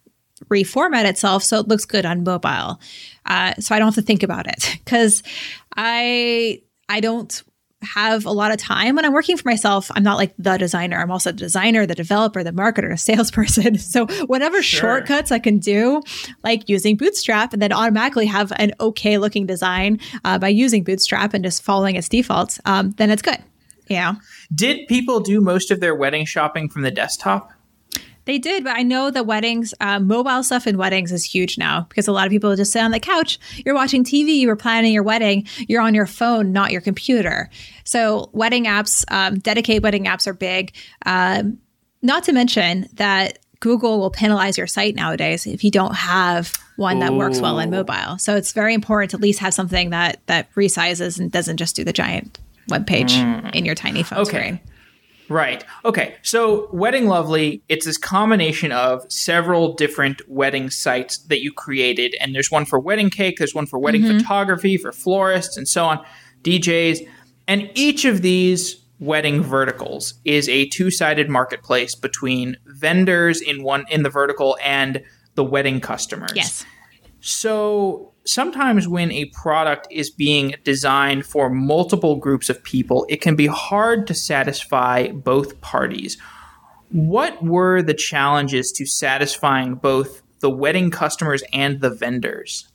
reformat 0.45 1.05
itself 1.05 1.43
so 1.43 1.59
it 1.59 1.67
looks 1.67 1.85
good 1.85 2.07
on 2.07 2.23
mobile. 2.23 2.81
Uh, 3.27 3.53
so 3.59 3.75
I 3.75 3.77
don't 3.77 3.89
have 3.89 3.95
to 3.95 4.01
think 4.01 4.23
about 4.23 4.47
it 4.47 4.79
because 4.83 5.21
I 5.75 6.63
I 6.89 6.99
don't 6.99 7.43
have 7.93 8.25
a 8.25 8.31
lot 8.31 8.51
of 8.51 8.57
time 8.57 8.95
when 8.95 9.05
I'm 9.05 9.13
working 9.13 9.37
for 9.37 9.47
myself. 9.47 9.89
I'm 9.95 10.03
not 10.03 10.17
like 10.17 10.33
the 10.37 10.57
designer. 10.57 10.97
I'm 10.97 11.11
also 11.11 11.31
the 11.31 11.37
designer, 11.37 11.85
the 11.85 11.95
developer, 11.95 12.43
the 12.43 12.51
marketer, 12.51 12.89
the 12.89 12.97
salesperson. 12.97 13.77
So 13.87 14.05
whatever 14.25 14.61
sure. 14.61 14.79
shortcuts 14.79 15.31
I 15.31 15.39
can 15.39 15.59
do, 15.59 16.01
like 16.43 16.67
using 16.67 16.97
Bootstrap, 16.97 17.53
and 17.53 17.61
then 17.61 17.71
automatically 17.71 18.25
have 18.25 18.51
an 18.57 18.73
okay 18.79 19.17
looking 19.17 19.45
design 19.45 19.99
uh, 20.25 20.37
by 20.37 20.49
using 20.49 20.83
Bootstrap 20.83 21.33
and 21.33 21.43
just 21.43 21.63
following 21.63 21.95
its 21.95 22.09
defaults, 22.09 22.59
um, 22.65 22.91
then 22.97 23.09
it's 23.09 23.21
good. 23.21 23.37
Yeah. 23.87 24.15
Did 24.53 24.87
people 24.87 25.19
do 25.19 25.41
most 25.41 25.71
of 25.71 25.79
their 25.79 25.95
wedding 25.95 26.25
shopping 26.25 26.69
from 26.69 26.81
the 26.81 26.91
desktop? 26.91 27.51
They 28.27 28.37
did, 28.37 28.65
but 28.65 28.75
I 28.75 28.83
know 28.83 29.09
the 29.09 29.23
weddings, 29.23 29.73
uh, 29.79 29.99
mobile 29.99 30.43
stuff 30.43 30.67
in 30.67 30.77
weddings 30.77 31.13
is 31.13 31.23
huge 31.23 31.57
now 31.57 31.85
because 31.87 32.09
a 32.09 32.11
lot 32.11 32.27
of 32.27 32.31
people 32.31 32.53
just 32.57 32.73
sit 32.73 32.81
on 32.81 32.91
the 32.91 32.99
couch. 32.99 33.39
You're 33.65 33.73
watching 33.73 34.03
TV, 34.03 34.35
you 34.35 34.49
were 34.49 34.57
planning 34.57 34.91
your 34.91 35.01
wedding, 35.01 35.47
you're 35.69 35.81
on 35.81 35.95
your 35.95 36.05
phone, 36.05 36.51
not 36.51 36.73
your 36.73 36.81
computer. 36.81 37.49
So, 37.85 38.29
wedding 38.33 38.65
apps, 38.65 39.05
um, 39.09 39.39
dedicated 39.39 39.81
wedding 39.81 40.05
apps 40.05 40.27
are 40.27 40.33
big. 40.33 40.75
Um, 41.05 41.59
not 42.01 42.25
to 42.25 42.33
mention 42.33 42.89
that 42.95 43.39
Google 43.61 43.97
will 43.97 44.11
penalize 44.11 44.57
your 44.57 44.67
site 44.67 44.93
nowadays 44.95 45.47
if 45.47 45.63
you 45.63 45.71
don't 45.71 45.95
have 45.95 46.51
one 46.75 46.99
that 46.99 47.13
Ooh. 47.13 47.17
works 47.17 47.39
well 47.39 47.59
in 47.59 47.69
mobile. 47.69 48.17
So 48.17 48.35
it's 48.35 48.51
very 48.51 48.73
important 48.73 49.11
to 49.11 49.17
at 49.17 49.21
least 49.21 49.39
have 49.39 49.53
something 49.53 49.91
that 49.91 50.19
that 50.25 50.53
resizes 50.53 51.17
and 51.17 51.31
doesn't 51.31 51.55
just 51.55 51.77
do 51.77 51.85
the 51.85 51.93
giant 51.93 52.37
web 52.67 52.85
page 52.85 53.13
mm. 53.13 53.55
in 53.55 53.63
your 53.63 53.73
tiny 53.73 54.03
phone 54.03 54.19
okay. 54.19 54.29
screen. 54.29 54.59
Right. 55.29 55.63
Okay. 55.83 56.15
So, 56.21 56.69
Wedding 56.71 57.07
Lovely, 57.07 57.61
it's 57.69 57.85
this 57.85 57.97
combination 57.97 58.71
of 58.71 59.09
several 59.11 59.73
different 59.73 60.21
wedding 60.27 60.69
sites 60.69 61.17
that 61.27 61.41
you 61.41 61.51
created. 61.51 62.15
And 62.21 62.33
there's 62.33 62.51
one 62.51 62.65
for 62.65 62.79
wedding 62.79 63.09
cake, 63.09 63.37
there's 63.37 63.55
one 63.55 63.65
for 63.65 63.79
wedding 63.79 64.03
mm-hmm. 64.03 64.19
photography, 64.19 64.77
for 64.77 64.91
florists, 64.91 65.57
and 65.57 65.67
so 65.67 65.85
on, 65.85 66.05
DJs. 66.43 67.07
And 67.47 67.69
each 67.75 68.05
of 68.05 68.21
these 68.21 68.83
wedding 68.99 69.41
verticals 69.41 70.15
is 70.25 70.49
a 70.49 70.67
two-sided 70.69 71.29
marketplace 71.29 71.95
between 71.95 72.57
vendors 72.65 73.41
in 73.41 73.63
one 73.63 73.85
in 73.89 74.03
the 74.03 74.09
vertical 74.09 74.57
and 74.63 75.03
the 75.35 75.43
wedding 75.43 75.79
customers. 75.79 76.31
Yes. 76.35 76.65
So 77.19 78.13
sometimes 78.27 78.87
when 78.87 79.11
a 79.11 79.25
product 79.25 79.87
is 79.91 80.09
being 80.09 80.55
designed 80.63 81.25
for 81.25 81.49
multiple 81.49 82.15
groups 82.15 82.49
of 82.49 82.63
people, 82.63 83.05
it 83.09 83.21
can 83.21 83.35
be 83.35 83.47
hard 83.47 84.07
to 84.07 84.13
satisfy 84.13 85.09
both 85.09 85.59
parties. 85.61 86.17
What 86.89 87.43
were 87.43 87.81
the 87.81 87.93
challenges 87.93 88.71
to 88.73 88.85
satisfying 88.85 89.75
both 89.75 90.21
the 90.39 90.49
wedding 90.49 90.91
customers 90.91 91.43
and 91.51 91.81
the 91.81 91.89
vendors? 91.89 92.67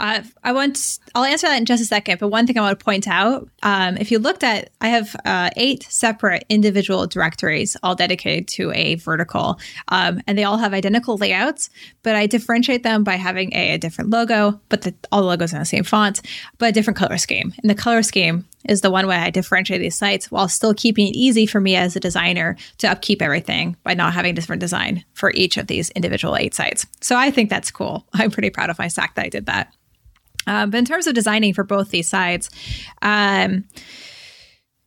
Uh, 0.00 0.22
I 0.42 0.52
want. 0.52 0.98
I'll 1.14 1.24
answer 1.24 1.46
that 1.46 1.58
in 1.58 1.66
just 1.66 1.82
a 1.82 1.86
second. 1.86 2.18
But 2.18 2.28
one 2.28 2.46
thing 2.46 2.58
I 2.58 2.62
want 2.62 2.78
to 2.78 2.84
point 2.84 3.06
out: 3.06 3.48
um, 3.62 3.98
if 3.98 4.10
you 4.10 4.18
looked 4.18 4.42
at, 4.42 4.70
I 4.80 4.88
have 4.88 5.14
uh, 5.26 5.50
eight 5.56 5.86
separate 5.90 6.44
individual 6.48 7.06
directories, 7.06 7.76
all 7.82 7.94
dedicated 7.94 8.48
to 8.48 8.72
a 8.72 8.94
vertical, 8.94 9.60
um, 9.88 10.22
and 10.26 10.38
they 10.38 10.44
all 10.44 10.56
have 10.56 10.72
identical 10.72 11.18
layouts. 11.18 11.68
But 12.02 12.16
I 12.16 12.26
differentiate 12.26 12.82
them 12.82 13.04
by 13.04 13.16
having 13.16 13.52
a, 13.52 13.74
a 13.74 13.78
different 13.78 14.08
logo, 14.08 14.58
but 14.70 14.82
the, 14.82 14.94
all 15.12 15.20
the 15.20 15.26
logos 15.26 15.52
in 15.52 15.58
the 15.58 15.66
same 15.66 15.84
font, 15.84 16.22
but 16.56 16.70
a 16.70 16.72
different 16.72 16.96
color 16.96 17.18
scheme. 17.18 17.52
And 17.60 17.68
the 17.68 17.74
color 17.74 18.02
scheme 18.02 18.46
is 18.64 18.80
the 18.80 18.90
one 18.90 19.06
way 19.06 19.16
I 19.16 19.28
differentiate 19.28 19.82
these 19.82 19.98
sites, 19.98 20.30
while 20.30 20.48
still 20.48 20.72
keeping 20.72 21.08
it 21.08 21.16
easy 21.16 21.44
for 21.44 21.60
me 21.60 21.76
as 21.76 21.94
a 21.94 22.00
designer 22.00 22.56
to 22.78 22.90
upkeep 22.90 23.20
everything 23.20 23.76
by 23.84 23.92
not 23.92 24.14
having 24.14 24.34
different 24.34 24.60
design 24.60 25.04
for 25.12 25.30
each 25.34 25.58
of 25.58 25.66
these 25.66 25.90
individual 25.90 26.36
eight 26.36 26.54
sites. 26.54 26.86
So 27.02 27.16
I 27.16 27.30
think 27.30 27.50
that's 27.50 27.70
cool. 27.70 28.06
I'm 28.14 28.30
pretty 28.30 28.48
proud 28.48 28.70
of 28.70 28.78
my 28.78 28.88
stack 28.88 29.14
that 29.16 29.26
I 29.26 29.28
did 29.28 29.44
that. 29.44 29.74
Um, 30.46 30.70
but 30.70 30.78
in 30.78 30.84
terms 30.84 31.06
of 31.06 31.14
designing 31.14 31.54
for 31.54 31.64
both 31.64 31.90
these 31.90 32.08
sides, 32.08 32.50
um, 33.02 33.64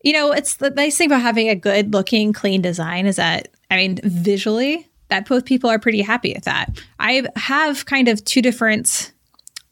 you 0.04 0.13
know, 0.13 0.32
it's 0.32 0.56
the 0.56 0.70
nice 0.72 0.98
thing 0.98 1.08
about 1.08 1.22
having 1.22 1.50
a 1.50 1.56
good 1.56 1.94
looking, 1.94 2.34
clean 2.34 2.62
design 2.62 3.06
is 3.06 3.16
that, 3.16 3.50
I 3.72 3.78
mean, 3.78 4.00
visually, 4.04 4.88
that 5.08 5.28
both 5.28 5.46
people 5.46 5.70
are 5.70 5.80
pretty 5.80 6.02
happy 6.02 6.34
with 6.34 6.44
that. 6.44 6.82
I 7.00 7.24
have 7.36 7.86
kind 7.86 8.08
of 8.08 8.24
two 8.26 8.42
different, 8.42 9.13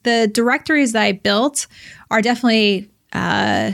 the 0.03 0.29
directories 0.31 0.93
that 0.93 1.03
I 1.03 1.11
built 1.13 1.67
are 2.09 2.21
definitely, 2.21 2.89
uh, 3.11 3.73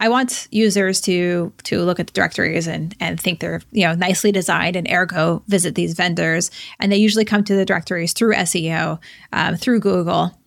I 0.00 0.08
want 0.08 0.46
users 0.50 1.00
to 1.02 1.52
to 1.64 1.82
look 1.82 1.98
at 1.98 2.06
the 2.06 2.12
directories 2.12 2.68
and 2.68 2.94
and 3.00 3.20
think 3.20 3.40
they're 3.40 3.60
you 3.72 3.84
know 3.84 3.94
nicely 3.94 4.30
designed 4.30 4.76
and 4.76 4.88
ergo 4.88 5.42
visit 5.48 5.74
these 5.74 5.94
vendors 5.94 6.52
and 6.78 6.92
they 6.92 6.96
usually 6.96 7.24
come 7.24 7.42
to 7.42 7.56
the 7.56 7.64
directories 7.64 8.12
through 8.12 8.34
SEO 8.34 9.00
um, 9.32 9.56
through 9.56 9.80
Google 9.80 10.38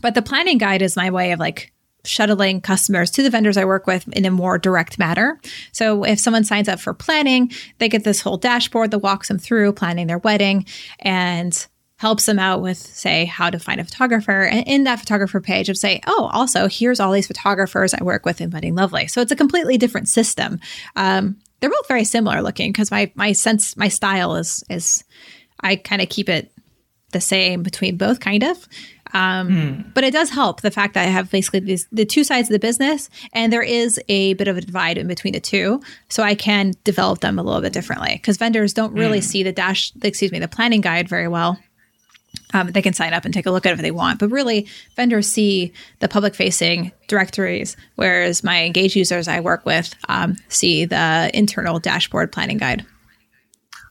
but 0.00 0.14
the 0.14 0.22
planning 0.22 0.58
guide 0.58 0.82
is 0.82 0.96
my 0.96 1.10
way 1.10 1.32
of 1.32 1.38
like 1.38 1.72
shuttling 2.04 2.60
customers 2.60 3.10
to 3.10 3.22
the 3.22 3.30
vendors 3.30 3.56
I 3.56 3.64
work 3.64 3.86
with 3.86 4.08
in 4.08 4.24
a 4.24 4.30
more 4.30 4.58
direct 4.58 4.98
manner. 4.98 5.40
So 5.72 6.04
if 6.04 6.18
someone 6.18 6.44
signs 6.44 6.68
up 6.68 6.80
for 6.80 6.94
planning, 6.94 7.50
they 7.78 7.88
get 7.88 8.04
this 8.04 8.20
whole 8.20 8.36
dashboard 8.36 8.90
that 8.92 9.00
walks 9.00 9.28
them 9.28 9.38
through 9.38 9.72
planning 9.72 10.06
their 10.06 10.18
wedding 10.18 10.66
and 11.00 11.66
helps 11.96 12.26
them 12.26 12.38
out 12.38 12.62
with 12.62 12.78
say 12.78 13.24
how 13.24 13.50
to 13.50 13.58
find 13.58 13.80
a 13.80 13.84
photographer. 13.84 14.44
And 14.44 14.66
in 14.68 14.84
that 14.84 15.00
photographer 15.00 15.40
page 15.40 15.68
of 15.68 15.76
say 15.76 16.00
oh 16.06 16.30
also 16.32 16.68
here's 16.68 17.00
all 17.00 17.12
these 17.12 17.26
photographers 17.26 17.92
i 17.92 18.02
work 18.02 18.24
with 18.24 18.40
in 18.40 18.50
wedding 18.50 18.74
lovely. 18.74 19.08
So 19.08 19.20
it's 19.20 19.32
a 19.32 19.36
completely 19.36 19.76
different 19.78 20.08
system. 20.08 20.60
Um, 20.96 21.36
they're 21.60 21.70
both 21.70 21.88
very 21.88 22.04
similar 22.04 22.40
looking 22.40 22.70
because 22.70 22.90
my 22.90 23.10
my 23.14 23.32
sense 23.32 23.76
my 23.76 23.88
style 23.88 24.36
is 24.36 24.62
is 24.70 25.04
i 25.60 25.74
kind 25.74 26.00
of 26.00 26.08
keep 26.08 26.28
it 26.28 26.52
the 27.12 27.20
same 27.20 27.62
between 27.62 27.96
both 27.96 28.20
kind 28.20 28.44
of 28.44 28.68
um, 29.12 29.48
mm. 29.48 29.94
But 29.94 30.04
it 30.04 30.12
does 30.12 30.30
help 30.30 30.60
the 30.60 30.70
fact 30.70 30.94
that 30.94 31.06
I 31.06 31.10
have 31.10 31.30
basically 31.30 31.60
these, 31.60 31.86
the 31.90 32.04
two 32.04 32.24
sides 32.24 32.48
of 32.48 32.52
the 32.52 32.58
business, 32.58 33.08
and 33.32 33.52
there 33.52 33.62
is 33.62 34.00
a 34.08 34.34
bit 34.34 34.48
of 34.48 34.56
a 34.56 34.60
divide 34.60 34.98
in 34.98 35.06
between 35.06 35.32
the 35.32 35.40
two, 35.40 35.80
so 36.08 36.22
I 36.22 36.34
can 36.34 36.74
develop 36.84 37.20
them 37.20 37.38
a 37.38 37.42
little 37.42 37.62
bit 37.62 37.72
differently 37.72 38.14
because 38.14 38.36
vendors 38.36 38.72
don't 38.72 38.92
really 38.92 39.20
mm. 39.20 39.24
see 39.24 39.42
the 39.42 39.52
dash, 39.52 39.92
excuse 40.02 40.32
me, 40.32 40.38
the 40.38 40.48
planning 40.48 40.80
guide 40.80 41.08
very 41.08 41.28
well. 41.28 41.58
Um, 42.54 42.72
they 42.72 42.82
can 42.82 42.94
sign 42.94 43.14
up 43.14 43.24
and 43.24 43.32
take 43.32 43.46
a 43.46 43.50
look 43.50 43.66
at 43.66 43.70
it 43.70 43.74
if 43.74 43.80
they 43.80 43.90
want. 43.90 44.18
But 44.18 44.30
really, 44.30 44.66
vendors 44.96 45.28
see 45.28 45.72
the 46.00 46.08
public 46.08 46.34
facing 46.34 46.92
directories, 47.06 47.76
whereas 47.96 48.44
my 48.44 48.64
engaged 48.64 48.96
users 48.96 49.28
I 49.28 49.40
work 49.40 49.64
with 49.66 49.94
um, 50.08 50.36
see 50.48 50.84
the 50.84 51.30
internal 51.34 51.78
dashboard 51.78 52.32
planning 52.32 52.58
guide. 52.58 52.84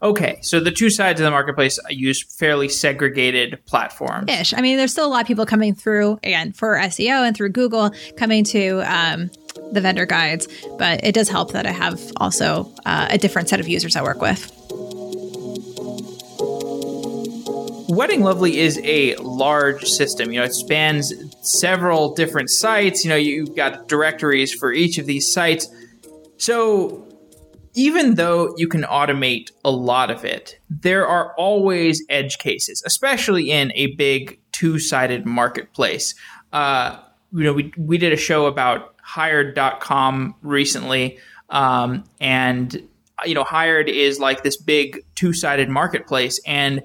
Okay, 0.02 0.40
so 0.42 0.60
the 0.60 0.72
two 0.72 0.90
sides 0.90 1.20
of 1.20 1.26
the 1.26 1.32
marketplace 1.32 1.80
use 1.90 2.24
fairly 2.24 2.70
segregated 2.70 3.60
platforms. 3.66 4.32
Ish. 4.32 4.54
I 4.54 4.62
mean, 4.62 4.78
there's 4.78 4.92
still 4.92 5.08
a 5.08 5.10
lot 5.10 5.22
of 5.22 5.28
people 5.28 5.46
coming 5.46 5.74
through, 5.74 6.20
again, 6.24 6.54
for 6.54 6.78
SEO 6.78 7.26
and 7.26 7.36
through 7.36 7.50
Google, 7.50 7.92
coming 8.16 8.44
to 8.46 8.82
um, 8.82 9.32
the 9.72 9.82
vendor 9.82 10.06
guides, 10.06 10.48
but 10.78 11.04
it 11.04 11.14
does 11.14 11.30
help 11.30 11.52
that 11.54 11.66
I 11.66 11.72
have 11.72 12.00
also 12.18 12.72
uh, 12.86 13.08
a 13.10 13.18
different 13.18 13.50
set 13.50 13.60
of 13.60 13.68
users 13.68 13.96
I 13.96 14.04
work 14.04 14.22
with. 14.22 14.52
Wedding 17.90 18.22
Lovely 18.22 18.60
is 18.60 18.80
a 18.84 19.16
large 19.16 19.86
system. 19.86 20.32
You 20.32 20.42
know, 20.42 20.46
it 20.46 20.54
spans 20.54 21.14
several 21.42 22.14
different 22.14 22.50
sites. 22.50 23.04
You 23.04 23.10
know, 23.10 23.16
you've 23.16 23.56
got 23.56 23.88
directories 23.88 24.54
for 24.54 24.74
each 24.74 24.98
of 24.98 25.06
these 25.06 25.32
sites. 25.32 25.68
So, 26.38 27.07
even 27.78 28.16
though 28.16 28.56
you 28.58 28.68
can 28.68 28.82
automate 28.82 29.52
a 29.64 29.70
lot 29.70 30.10
of 30.10 30.26
it, 30.26 30.60
there 30.68 31.08
are 31.08 31.36
always 31.36 32.04
edge 32.10 32.40
cases, 32.40 32.82
especially 32.88 33.52
in 33.52 33.72
a 33.76 33.94
big 33.96 34.40
two 34.52 34.80
sided 34.80 35.28
marketplace. 35.28 36.16
Uh, 36.52 36.98
you 37.32 37.44
know, 37.44 37.54
we, 37.54 37.72
we 37.78 38.00
did 38.00 38.12
a 38.12 38.18
show 38.18 38.48
about 38.48 38.96
hired.com 39.04 40.34
recently. 40.42 41.20
Um, 41.52 42.04
and, 42.20 42.82
you 43.26 43.36
know, 43.36 43.44
hired 43.44 43.90
is 43.90 44.20
like 44.20 44.42
this 44.42 44.58
big 44.58 45.06
two 45.14 45.32
sided 45.32 45.70
marketplace. 45.70 46.42
And 46.48 46.82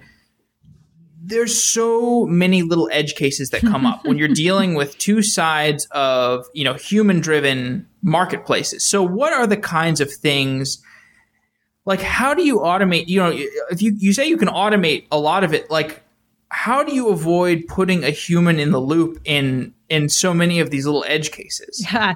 there's 1.24 1.62
so 1.62 2.26
many 2.26 2.62
little 2.62 2.90
edge 2.92 3.14
cases 3.14 3.48
that 3.50 3.62
come 3.62 3.86
up 3.86 4.04
when 4.04 4.18
you're 4.18 4.28
dealing 4.34 4.74
with 4.74 4.98
two 4.98 5.22
sides 5.22 5.86
of 5.92 6.44
you 6.52 6.64
know 6.64 6.74
human 6.74 7.20
driven 7.20 7.86
marketplaces. 8.02 8.84
So 8.84 9.02
what 9.02 9.32
are 9.32 9.46
the 9.46 9.56
kinds 9.56 10.00
of 10.00 10.12
things 10.12 10.82
like 11.84 12.00
how 12.00 12.34
do 12.34 12.44
you 12.44 12.58
automate 12.58 13.08
you 13.08 13.18
know 13.18 13.32
if 13.70 13.82
you, 13.82 13.92
you 13.96 14.12
say 14.12 14.26
you 14.26 14.36
can 14.36 14.48
automate 14.48 15.06
a 15.10 15.18
lot 15.18 15.42
of 15.42 15.52
it 15.52 15.70
like 15.70 16.02
how 16.48 16.84
do 16.84 16.94
you 16.94 17.08
avoid 17.08 17.64
putting 17.66 18.04
a 18.04 18.10
human 18.10 18.60
in 18.60 18.72
the 18.72 18.80
loop 18.80 19.18
in 19.24 19.72
in 19.88 20.08
so 20.08 20.34
many 20.34 20.60
of 20.60 20.70
these 20.70 20.84
little 20.84 21.04
edge 21.08 21.30
cases? 21.30 21.86
Yeah. 21.92 22.14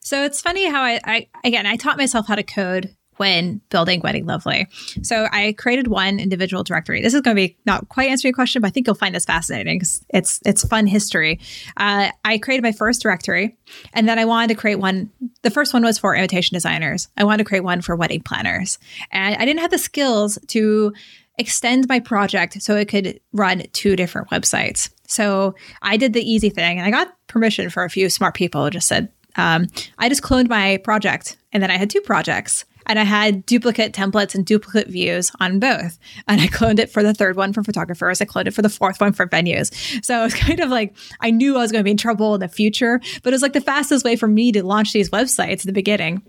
So 0.00 0.22
it's 0.24 0.40
funny 0.40 0.68
how 0.68 0.82
I, 0.82 1.00
I 1.04 1.28
again 1.44 1.66
i 1.66 1.76
taught 1.76 1.96
myself 1.96 2.26
how 2.26 2.36
to 2.36 2.42
code 2.42 2.94
when 3.22 3.60
building 3.68 4.00
Wedding 4.00 4.26
Lovely. 4.26 4.66
So 5.02 5.28
I 5.30 5.54
created 5.56 5.86
one 5.86 6.18
individual 6.18 6.64
directory. 6.64 7.00
This 7.00 7.14
is 7.14 7.20
going 7.20 7.36
to 7.36 7.40
be 7.40 7.56
not 7.64 7.88
quite 7.88 8.10
answering 8.10 8.30
your 8.30 8.34
question, 8.34 8.60
but 8.60 8.66
I 8.66 8.70
think 8.72 8.88
you'll 8.88 8.96
find 8.96 9.14
this 9.14 9.24
fascinating 9.24 9.78
because 9.78 10.04
it's 10.08 10.40
it's 10.44 10.66
fun 10.66 10.88
history. 10.88 11.38
Uh, 11.76 12.10
I 12.24 12.38
created 12.38 12.64
my 12.64 12.72
first 12.72 13.00
directory, 13.00 13.56
and 13.92 14.08
then 14.08 14.18
I 14.18 14.24
wanted 14.24 14.48
to 14.48 14.60
create 14.60 14.80
one. 14.80 15.08
The 15.42 15.52
first 15.52 15.72
one 15.72 15.84
was 15.84 15.98
for 15.98 16.16
invitation 16.16 16.56
designers. 16.56 17.06
I 17.16 17.22
wanted 17.22 17.44
to 17.44 17.44
create 17.44 17.62
one 17.62 17.80
for 17.80 17.94
wedding 17.94 18.22
planners, 18.22 18.80
and 19.12 19.36
I 19.36 19.44
didn't 19.44 19.60
have 19.60 19.70
the 19.70 19.78
skills 19.78 20.36
to 20.48 20.92
extend 21.38 21.88
my 21.88 22.00
project 22.00 22.60
so 22.60 22.74
it 22.74 22.88
could 22.88 23.20
run 23.32 23.62
two 23.72 23.94
different 23.94 24.30
websites. 24.30 24.90
So 25.06 25.54
I 25.80 25.96
did 25.96 26.12
the 26.12 26.28
easy 26.28 26.50
thing, 26.50 26.78
and 26.78 26.88
I 26.88 26.90
got 26.90 27.14
permission 27.28 27.70
for 27.70 27.84
a 27.84 27.88
few 27.88 28.10
smart 28.10 28.34
people. 28.34 28.64
Who 28.64 28.70
just 28.70 28.88
said 28.88 29.12
um, 29.36 29.68
I 29.96 30.08
just 30.08 30.22
cloned 30.22 30.48
my 30.48 30.78
project, 30.78 31.36
and 31.52 31.62
then 31.62 31.70
I 31.70 31.76
had 31.76 31.88
two 31.88 32.00
projects 32.00 32.64
and 32.92 32.98
I 32.98 33.04
had 33.04 33.46
duplicate 33.46 33.94
templates 33.94 34.34
and 34.34 34.44
duplicate 34.44 34.88
views 34.88 35.32
on 35.40 35.58
both. 35.58 35.98
And 36.28 36.42
I 36.42 36.46
cloned 36.46 36.78
it 36.78 36.90
for 36.90 37.02
the 37.02 37.14
third 37.14 37.36
one 37.36 37.54
for 37.54 37.62
photographers. 37.64 38.20
I 38.20 38.26
cloned 38.26 38.48
it 38.48 38.52
for 38.52 38.60
the 38.60 38.68
fourth 38.68 39.00
one 39.00 39.14
for 39.14 39.26
venues. 39.26 39.72
So 40.04 40.20
it 40.20 40.24
was 40.24 40.34
kind 40.34 40.60
of 40.60 40.68
like 40.68 40.94
I 41.22 41.30
knew 41.30 41.56
I 41.56 41.60
was 41.60 41.72
going 41.72 41.80
to 41.80 41.84
be 41.84 41.92
in 41.92 41.96
trouble 41.96 42.34
in 42.34 42.40
the 42.40 42.48
future, 42.48 43.00
but 43.22 43.32
it 43.32 43.34
was 43.34 43.40
like 43.40 43.54
the 43.54 43.62
fastest 43.62 44.04
way 44.04 44.14
for 44.14 44.28
me 44.28 44.52
to 44.52 44.62
launch 44.62 44.92
these 44.92 45.08
websites 45.08 45.60
at 45.60 45.62
the 45.62 45.72
beginning. 45.72 46.20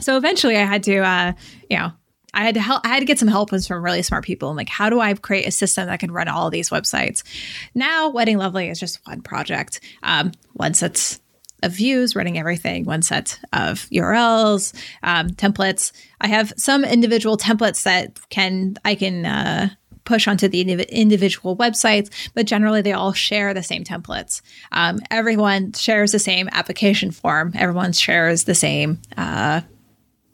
So 0.00 0.16
eventually 0.16 0.56
I 0.56 0.64
had 0.64 0.82
to, 0.82 0.96
uh, 0.98 1.32
you 1.70 1.78
know, 1.78 1.92
I 2.32 2.42
had 2.42 2.54
to 2.54 2.60
help. 2.60 2.84
I 2.84 2.88
had 2.88 2.98
to 2.98 3.06
get 3.06 3.20
some 3.20 3.28
help 3.28 3.50
from 3.50 3.84
really 3.84 4.02
smart 4.02 4.24
people. 4.24 4.50
I'm 4.50 4.56
like, 4.56 4.68
how 4.68 4.90
do 4.90 4.98
I 4.98 5.14
create 5.14 5.46
a 5.46 5.52
system 5.52 5.86
that 5.86 6.00
can 6.00 6.10
run 6.10 6.26
all 6.26 6.50
these 6.50 6.70
websites? 6.70 7.22
Now, 7.72 8.08
Wedding 8.08 8.38
Lovely 8.38 8.68
is 8.68 8.80
just 8.80 8.98
one 9.06 9.22
project. 9.22 9.80
Um, 10.02 10.32
once 10.54 10.82
it's 10.82 11.20
of 11.62 11.72
views, 11.72 12.14
running 12.14 12.38
everything, 12.38 12.84
one 12.84 13.02
set 13.02 13.38
of 13.52 13.88
URLs, 13.90 14.74
um, 15.02 15.28
templates. 15.30 15.92
I 16.20 16.28
have 16.28 16.52
some 16.56 16.84
individual 16.84 17.36
templates 17.36 17.82
that 17.84 18.20
can 18.28 18.76
I 18.84 18.94
can 18.94 19.24
uh, 19.24 19.68
push 20.04 20.28
onto 20.28 20.48
the 20.48 20.60
individual 20.60 21.56
websites, 21.56 22.10
but 22.34 22.46
generally 22.46 22.82
they 22.82 22.92
all 22.92 23.12
share 23.12 23.54
the 23.54 23.62
same 23.62 23.84
templates. 23.84 24.42
Um, 24.72 25.00
everyone 25.10 25.72
shares 25.72 26.12
the 26.12 26.18
same 26.18 26.48
application 26.52 27.10
form. 27.10 27.52
Everyone 27.56 27.92
shares 27.92 28.44
the 28.44 28.54
same 28.54 29.00
uh, 29.16 29.62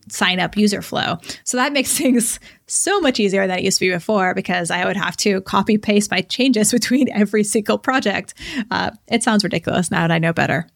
sign 0.08 0.40
up 0.40 0.56
user 0.56 0.82
flow. 0.82 1.18
So 1.44 1.56
that 1.56 1.72
makes 1.72 1.96
things 1.98 2.40
so 2.66 3.00
much 3.00 3.20
easier 3.20 3.46
than 3.46 3.58
it 3.58 3.64
used 3.64 3.78
to 3.78 3.86
be 3.86 3.90
before 3.90 4.34
because 4.34 4.70
I 4.70 4.84
would 4.84 4.96
have 4.96 5.16
to 5.18 5.40
copy 5.42 5.78
paste 5.78 6.10
my 6.10 6.22
changes 6.22 6.72
between 6.72 7.10
every 7.12 7.44
single 7.44 7.78
project. 7.78 8.34
Uh, 8.70 8.90
it 9.08 9.22
sounds 9.22 9.44
ridiculous 9.44 9.90
now 9.90 10.02
that 10.02 10.12
I 10.12 10.18
know 10.18 10.32
better. 10.32 10.68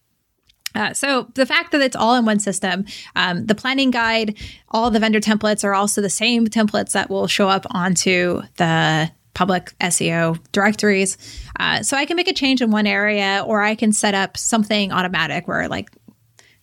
Uh, 0.75 0.93
so 0.93 1.31
the 1.35 1.47
fact 1.47 1.73
that 1.73 1.81
it's 1.81 1.97
all 1.97 2.17
in 2.17 2.25
one 2.25 2.41
system, 2.41 2.85
um, 3.17 3.47
the 3.47 3.55
planning 3.55 3.91
guide, 3.91 4.37
all 4.71 4.91
the 4.91 4.99
vendor 4.99 5.21
templates 5.21 5.65
are 5.65 5.75
also 5.75 6.01
the 6.01 6.11
same 6.11 6.47
templates 6.47 6.93
that 6.93 7.09
will 7.09 7.27
show 7.27 7.49
up 7.49 7.65
onto 7.71 8.43
the 8.57 9.11
public 9.35 9.75
SEO 9.81 10.39
directories. 10.53 11.19
Uh, 11.59 11.83
so 11.83 11.97
I 11.97 12.07
can 12.07 12.17
make 12.17 12.29
a 12.29 12.33
change 12.33 12.63
in 12.63 12.71
one 12.71 12.87
area, 12.87 13.45
or 13.47 13.63
I 13.63 13.75
can 13.75 13.93
set 13.93 14.15
up 14.15 14.37
something 14.37 14.93
automatic 14.93 15.47
where 15.47 15.69
like 15.69 15.91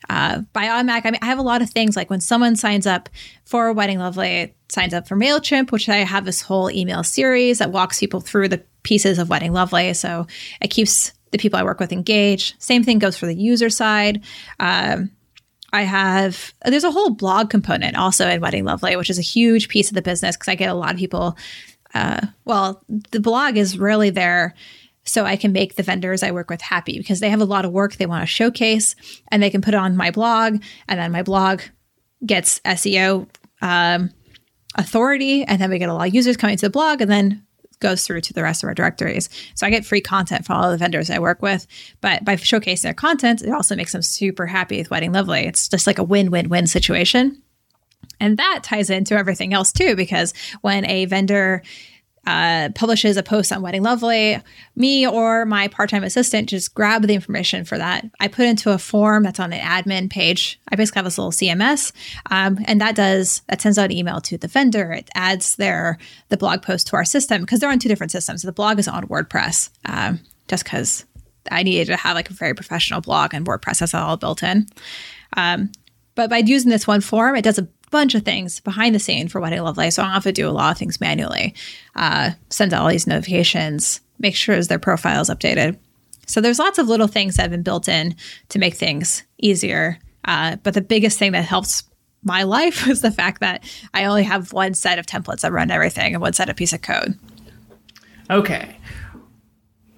uh, 0.09 0.41
by 0.53 0.67
automatic, 0.67 1.05
I 1.05 1.11
mean 1.11 1.19
I 1.21 1.27
have 1.27 1.39
a 1.39 1.43
lot 1.43 1.61
of 1.61 1.69
things 1.69 1.95
like 1.95 2.09
when 2.09 2.21
someone 2.21 2.55
signs 2.55 2.87
up 2.87 3.07
for 3.45 3.71
Wedding 3.71 3.99
Lovely, 3.99 4.55
signs 4.69 4.93
up 4.93 5.07
for 5.07 5.15
Mailchimp, 5.15 5.71
which 5.71 5.87
I 5.87 5.97
have 5.97 6.25
this 6.25 6.41
whole 6.41 6.71
email 6.71 7.03
series 7.03 7.59
that 7.59 7.71
walks 7.71 7.99
people 7.99 8.19
through 8.19 8.49
the 8.49 8.63
pieces 8.83 9.19
of 9.19 9.29
Wedding 9.29 9.53
Lovely. 9.53 9.93
So 9.93 10.27
it 10.59 10.69
keeps 10.69 11.13
the 11.31 11.37
people 11.37 11.59
I 11.59 11.63
work 11.63 11.79
with 11.79 11.91
engage. 11.91 12.55
Same 12.59 12.83
thing 12.83 12.99
goes 12.99 13.17
for 13.17 13.25
the 13.25 13.35
user 13.35 13.69
side. 13.69 14.23
Um, 14.59 15.11
I 15.73 15.83
have 15.83 16.53
there's 16.65 16.83
a 16.83 16.91
whole 16.91 17.11
blog 17.11 17.49
component 17.49 17.97
also 17.97 18.27
in 18.27 18.41
Wedding 18.41 18.65
Lovely, 18.65 18.95
which 18.95 19.09
is 19.09 19.19
a 19.19 19.23
huge 19.23 19.69
piece 19.69 19.89
of 19.89 19.95
the 19.95 20.01
business 20.01 20.35
because 20.35 20.49
I 20.49 20.55
get 20.55 20.69
a 20.69 20.73
lot 20.73 20.91
of 20.91 20.97
people. 20.97 21.37
Uh, 21.93 22.27
well, 22.45 22.83
the 23.11 23.19
blog 23.19 23.57
is 23.57 23.77
really 23.77 24.09
there 24.09 24.55
so 25.03 25.25
I 25.25 25.35
can 25.35 25.51
make 25.51 25.75
the 25.75 25.83
vendors 25.83 26.23
I 26.23 26.31
work 26.31 26.49
with 26.49 26.61
happy 26.61 26.97
because 26.97 27.19
they 27.19 27.29
have 27.29 27.41
a 27.41 27.45
lot 27.45 27.65
of 27.65 27.71
work 27.71 27.95
they 27.95 28.05
want 28.05 28.21
to 28.21 28.27
showcase, 28.27 28.95
and 29.29 29.41
they 29.41 29.49
can 29.49 29.61
put 29.61 29.73
it 29.73 29.77
on 29.77 29.97
my 29.97 30.11
blog, 30.11 30.61
and 30.87 30.99
then 30.99 31.11
my 31.11 31.23
blog 31.23 31.61
gets 32.25 32.59
SEO 32.59 33.27
um, 33.61 34.11
authority, 34.75 35.43
and 35.43 35.59
then 35.59 35.69
we 35.69 35.79
get 35.79 35.89
a 35.89 35.93
lot 35.93 36.07
of 36.07 36.13
users 36.13 36.37
coming 36.37 36.57
to 36.57 36.65
the 36.65 36.69
blog, 36.69 37.01
and 37.01 37.09
then 37.09 37.45
goes 37.81 38.05
through 38.05 38.21
to 38.21 38.33
the 38.33 38.43
rest 38.43 38.63
of 38.63 38.67
our 38.67 38.73
directories. 38.73 39.29
So 39.55 39.67
I 39.67 39.69
get 39.69 39.85
free 39.85 40.01
content 40.01 40.45
from 40.45 40.57
all 40.57 40.71
the 40.71 40.77
vendors 40.77 41.09
I 41.09 41.19
work 41.19 41.41
with. 41.41 41.67
But 41.99 42.23
by 42.23 42.37
showcasing 42.37 42.83
their 42.83 42.93
content, 42.93 43.41
it 43.41 43.51
also 43.51 43.75
makes 43.75 43.91
them 43.91 44.01
super 44.01 44.45
happy 44.45 44.77
with 44.77 44.89
Wedding 44.89 45.11
Lovely. 45.11 45.41
It's 45.41 45.67
just 45.67 45.87
like 45.87 45.99
a 45.99 46.03
win 46.03 46.31
win 46.31 46.47
win 46.47 46.67
situation. 46.67 47.41
And 48.19 48.37
that 48.37 48.61
ties 48.63 48.89
into 48.89 49.15
everything 49.15 49.53
else 49.53 49.71
too, 49.71 49.95
because 49.95 50.33
when 50.61 50.85
a 50.85 51.05
vendor 51.05 51.63
uh, 52.27 52.69
publishes 52.75 53.17
a 53.17 53.23
post 53.23 53.51
on 53.51 53.61
Wedding 53.61 53.81
Lovely, 53.81 54.39
me 54.75 55.07
or 55.07 55.45
my 55.45 55.67
part 55.67 55.89
time 55.89 56.03
assistant 56.03 56.49
just 56.49 56.75
grab 56.75 57.07
the 57.07 57.15
information 57.15 57.65
for 57.65 57.77
that. 57.77 58.05
I 58.19 58.27
put 58.27 58.45
into 58.45 58.71
a 58.71 58.77
form 58.77 59.23
that's 59.23 59.39
on 59.39 59.49
the 59.49 59.57
admin 59.57 60.09
page. 60.09 60.59
I 60.69 60.75
basically 60.75 60.99
have 60.99 61.05
this 61.05 61.17
little 61.17 61.31
CMS, 61.31 61.91
um, 62.29 62.59
and 62.65 62.79
that 62.79 62.95
does 62.95 63.41
that 63.47 63.61
sends 63.61 63.77
out 63.79 63.85
an 63.85 63.97
email 63.97 64.21
to 64.21 64.37
the 64.37 64.47
vendor. 64.47 64.91
It 64.91 65.09
adds 65.15 65.55
their 65.55 65.97
the 66.29 66.37
blog 66.37 66.61
post 66.61 66.87
to 66.87 66.95
our 66.95 67.05
system 67.05 67.41
because 67.41 67.59
they're 67.59 67.71
on 67.71 67.79
two 67.79 67.89
different 67.89 68.11
systems. 68.11 68.43
The 68.43 68.51
blog 68.51 68.77
is 68.77 68.87
on 68.87 69.07
WordPress, 69.07 69.69
um, 69.85 70.19
just 70.47 70.63
because 70.63 71.05
I 71.49 71.63
needed 71.63 71.87
to 71.87 71.95
have 71.95 72.15
like 72.15 72.29
a 72.29 72.33
very 72.33 72.53
professional 72.53 73.01
blog, 73.01 73.33
and 73.33 73.47
WordPress 73.47 73.79
has 73.79 73.95
all 73.95 74.17
built 74.17 74.43
in. 74.43 74.67
Um, 75.35 75.71
but 76.13 76.29
by 76.29 76.37
using 76.39 76.69
this 76.69 76.85
one 76.85 77.01
form, 77.01 77.35
it 77.35 77.43
does 77.43 77.57
a 77.57 77.67
bunch 77.91 78.15
of 78.15 78.23
things 78.23 78.59
behind 78.59 78.95
the 78.95 78.99
scene 78.99 79.27
for 79.27 79.39
Wedding 79.39 79.61
Lovely. 79.61 79.91
So 79.91 80.01
I 80.01 80.05
don't 80.05 80.13
have 80.13 80.23
to 80.23 80.31
do 80.31 80.47
a 80.47 80.51
lot 80.51 80.71
of 80.71 80.77
things 80.77 80.99
manually. 80.99 81.53
Uh, 81.95 82.31
send 82.49 82.73
all 82.73 82.87
these 82.87 83.05
notifications, 83.05 84.01
make 84.19 84.35
sure 84.35 84.61
their 84.63 84.79
profile 84.79 85.21
is 85.21 85.29
updated. 85.29 85.77
So 86.25 86.41
there's 86.41 86.59
lots 86.59 86.79
of 86.79 86.87
little 86.87 87.07
things 87.07 87.35
that 87.35 87.43
have 87.43 87.51
been 87.51 87.63
built 87.63 87.87
in 87.87 88.15
to 88.49 88.59
make 88.59 88.75
things 88.75 89.23
easier. 89.37 89.99
Uh, 90.25 90.55
but 90.63 90.73
the 90.73 90.81
biggest 90.81 91.19
thing 91.19 91.33
that 91.33 91.43
helps 91.43 91.83
my 92.23 92.43
life 92.57 92.87
is 92.87 93.01
the 93.01 93.11
fact 93.11 93.41
that 93.41 93.63
I 93.93 94.05
only 94.05 94.23
have 94.23 94.53
one 94.53 94.73
set 94.73 94.97
of 94.97 95.05
templates 95.05 95.41
that 95.41 95.51
run 95.51 95.71
everything 95.71 96.13
and 96.13 96.21
one 96.21 96.33
set 96.33 96.49
of 96.49 96.55
piece 96.55 96.73
of 96.73 96.81
code. 96.81 97.17
Okay. 98.29 98.77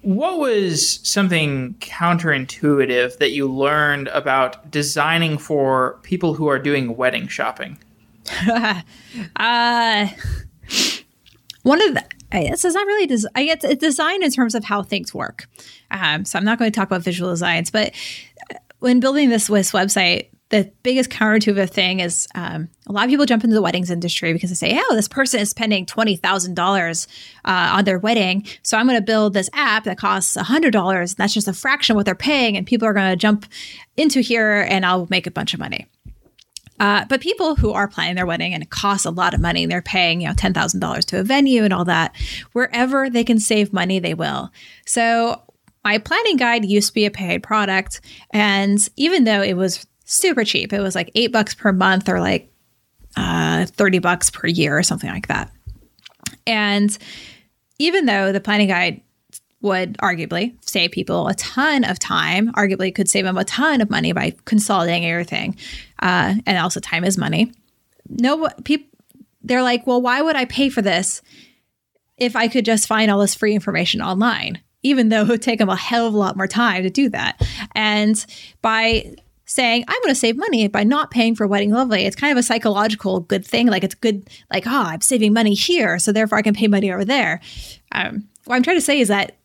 What 0.04 0.38
was 0.38 1.00
something 1.02 1.74
counterintuitive 1.80 3.18
that 3.18 3.30
you 3.30 3.50
learned 3.50 4.08
about 4.08 4.70
designing 4.70 5.38
for 5.38 5.98
people 6.02 6.34
who 6.34 6.46
are 6.46 6.58
doing 6.58 6.96
wedding 6.96 7.26
shopping? 7.26 7.78
uh, 9.36 10.08
one 11.62 11.82
of 11.82 11.94
the 11.94 12.04
this 12.32 12.64
is 12.64 12.74
not 12.74 12.86
really 12.86 13.06
des- 13.06 13.28
I 13.34 13.44
guess 13.44 13.76
design 13.76 14.22
in 14.22 14.30
terms 14.30 14.54
of 14.54 14.64
how 14.64 14.82
things 14.82 15.14
work. 15.14 15.48
Um, 15.90 16.24
so 16.24 16.38
I'm 16.38 16.44
not 16.44 16.58
going 16.58 16.70
to 16.70 16.76
talk 16.76 16.88
about 16.88 17.02
visual 17.02 17.30
designs, 17.30 17.70
but 17.70 17.92
uh, 18.50 18.58
when 18.80 19.00
building 19.00 19.30
this, 19.30 19.46
this 19.46 19.72
website, 19.72 20.28
the 20.50 20.70
biggest 20.82 21.10
counterintuitive 21.10 21.70
thing 21.70 22.00
is 22.00 22.28
um, 22.34 22.68
a 22.86 22.92
lot 22.92 23.04
of 23.04 23.10
people 23.10 23.24
jump 23.26 23.44
into 23.44 23.54
the 23.54 23.62
weddings 23.62 23.90
industry 23.90 24.32
because 24.32 24.50
they 24.50 24.56
say, 24.56 24.80
"Oh, 24.80 24.94
this 24.94 25.08
person 25.08 25.40
is 25.40 25.50
spending 25.50 25.86
twenty 25.86 26.16
thousand 26.16 26.52
uh, 26.52 26.62
dollars 26.62 27.08
on 27.44 27.84
their 27.84 27.98
wedding, 27.98 28.46
so 28.62 28.76
I'm 28.76 28.86
going 28.86 28.98
to 28.98 29.04
build 29.04 29.32
this 29.32 29.48
app 29.52 29.84
that 29.84 29.98
costs 29.98 30.36
hundred 30.36 30.72
dollars. 30.72 31.14
That's 31.14 31.34
just 31.34 31.48
a 31.48 31.52
fraction 31.52 31.94
of 31.94 31.96
what 31.96 32.06
they're 32.06 32.14
paying, 32.14 32.56
and 32.56 32.66
people 32.66 32.86
are 32.86 32.92
going 32.92 33.10
to 33.10 33.16
jump 33.16 33.46
into 33.96 34.20
here, 34.20 34.66
and 34.68 34.84
I'll 34.84 35.06
make 35.10 35.26
a 35.26 35.30
bunch 35.30 35.54
of 35.54 35.60
money." 35.60 35.86
Uh, 36.78 37.04
but 37.08 37.20
people 37.20 37.54
who 37.54 37.72
are 37.72 37.88
planning 37.88 38.16
their 38.16 38.26
wedding 38.26 38.52
and 38.52 38.62
it 38.62 38.70
costs 38.70 39.06
a 39.06 39.10
lot 39.10 39.32
of 39.32 39.40
money, 39.40 39.64
they're 39.64 39.82
paying 39.82 40.20
you 40.20 40.28
know 40.28 40.34
ten 40.34 40.52
thousand 40.52 40.80
dollars 40.80 41.04
to 41.06 41.20
a 41.20 41.22
venue 41.22 41.64
and 41.64 41.72
all 41.72 41.86
that. 41.86 42.14
Wherever 42.52 43.08
they 43.08 43.24
can 43.24 43.40
save 43.40 43.72
money, 43.72 43.98
they 43.98 44.14
will. 44.14 44.50
So 44.86 45.42
my 45.84 45.98
planning 45.98 46.36
guide 46.36 46.64
used 46.64 46.88
to 46.88 46.94
be 46.94 47.06
a 47.06 47.10
paid 47.10 47.42
product, 47.42 48.00
and 48.30 48.86
even 48.96 49.24
though 49.24 49.42
it 49.42 49.54
was 49.54 49.86
super 50.04 50.44
cheap, 50.44 50.72
it 50.72 50.80
was 50.80 50.94
like 50.94 51.10
eight 51.14 51.32
bucks 51.32 51.54
per 51.54 51.72
month 51.72 52.08
or 52.08 52.20
like 52.20 52.52
uh, 53.16 53.66
thirty 53.66 53.98
bucks 53.98 54.30
per 54.30 54.46
year 54.46 54.76
or 54.76 54.82
something 54.82 55.10
like 55.10 55.28
that. 55.28 55.50
And 56.46 56.96
even 57.78 58.06
though 58.06 58.32
the 58.32 58.40
planning 58.40 58.68
guide 58.68 59.00
would 59.60 59.96
arguably 59.98 60.54
save 60.60 60.90
people 60.90 61.26
a 61.26 61.34
ton 61.34 61.84
of 61.84 61.98
time, 61.98 62.52
arguably 62.52 62.94
could 62.94 63.08
save 63.08 63.24
them 63.24 63.38
a 63.38 63.44
ton 63.44 63.80
of 63.80 63.88
money 63.88 64.12
by 64.12 64.34
consolidating 64.44 65.06
everything. 65.06 65.56
Uh, 66.00 66.34
and 66.46 66.58
also, 66.58 66.80
time 66.80 67.02
is 67.02 67.16
money. 67.16 67.50
No, 68.08 68.48
people, 68.64 68.86
they're 69.42 69.62
like, 69.62 69.86
well, 69.86 70.02
why 70.02 70.20
would 70.20 70.36
I 70.36 70.44
pay 70.44 70.68
for 70.68 70.82
this 70.82 71.22
if 72.18 72.36
I 72.36 72.48
could 72.48 72.66
just 72.66 72.86
find 72.86 73.10
all 73.10 73.20
this 73.20 73.34
free 73.34 73.54
information 73.54 74.02
online? 74.02 74.60
Even 74.82 75.08
though 75.08 75.22
it 75.22 75.28
would 75.28 75.42
take 75.42 75.60
them 75.60 75.70
a 75.70 75.76
hell 75.76 76.06
of 76.06 76.12
a 76.12 76.18
lot 76.18 76.36
more 76.36 76.46
time 76.46 76.82
to 76.82 76.90
do 76.90 77.08
that. 77.08 77.40
And 77.74 78.22
by 78.60 79.14
saying 79.54 79.84
I'm 79.86 80.00
going 80.02 80.14
to 80.14 80.18
save 80.18 80.36
money 80.36 80.66
by 80.68 80.84
not 80.84 81.10
paying 81.10 81.34
for 81.34 81.46
Wedding 81.46 81.70
Lovely. 81.70 82.04
It's 82.04 82.16
kind 82.16 82.32
of 82.32 82.38
a 82.38 82.42
psychological 82.42 83.20
good 83.20 83.46
thing. 83.46 83.68
Like 83.68 83.84
it's 83.84 83.94
good, 83.94 84.28
like, 84.52 84.66
oh, 84.66 84.82
I'm 84.86 85.00
saving 85.00 85.32
money 85.32 85.54
here. 85.54 85.98
So 85.98 86.12
therefore 86.12 86.38
I 86.38 86.42
can 86.42 86.54
pay 86.54 86.66
money 86.66 86.92
over 86.92 87.04
there. 87.04 87.40
Um, 87.92 88.28
what 88.44 88.56
I'm 88.56 88.62
trying 88.62 88.76
to 88.76 88.82
say 88.82 88.98
is 88.98 89.08
that 89.08 89.38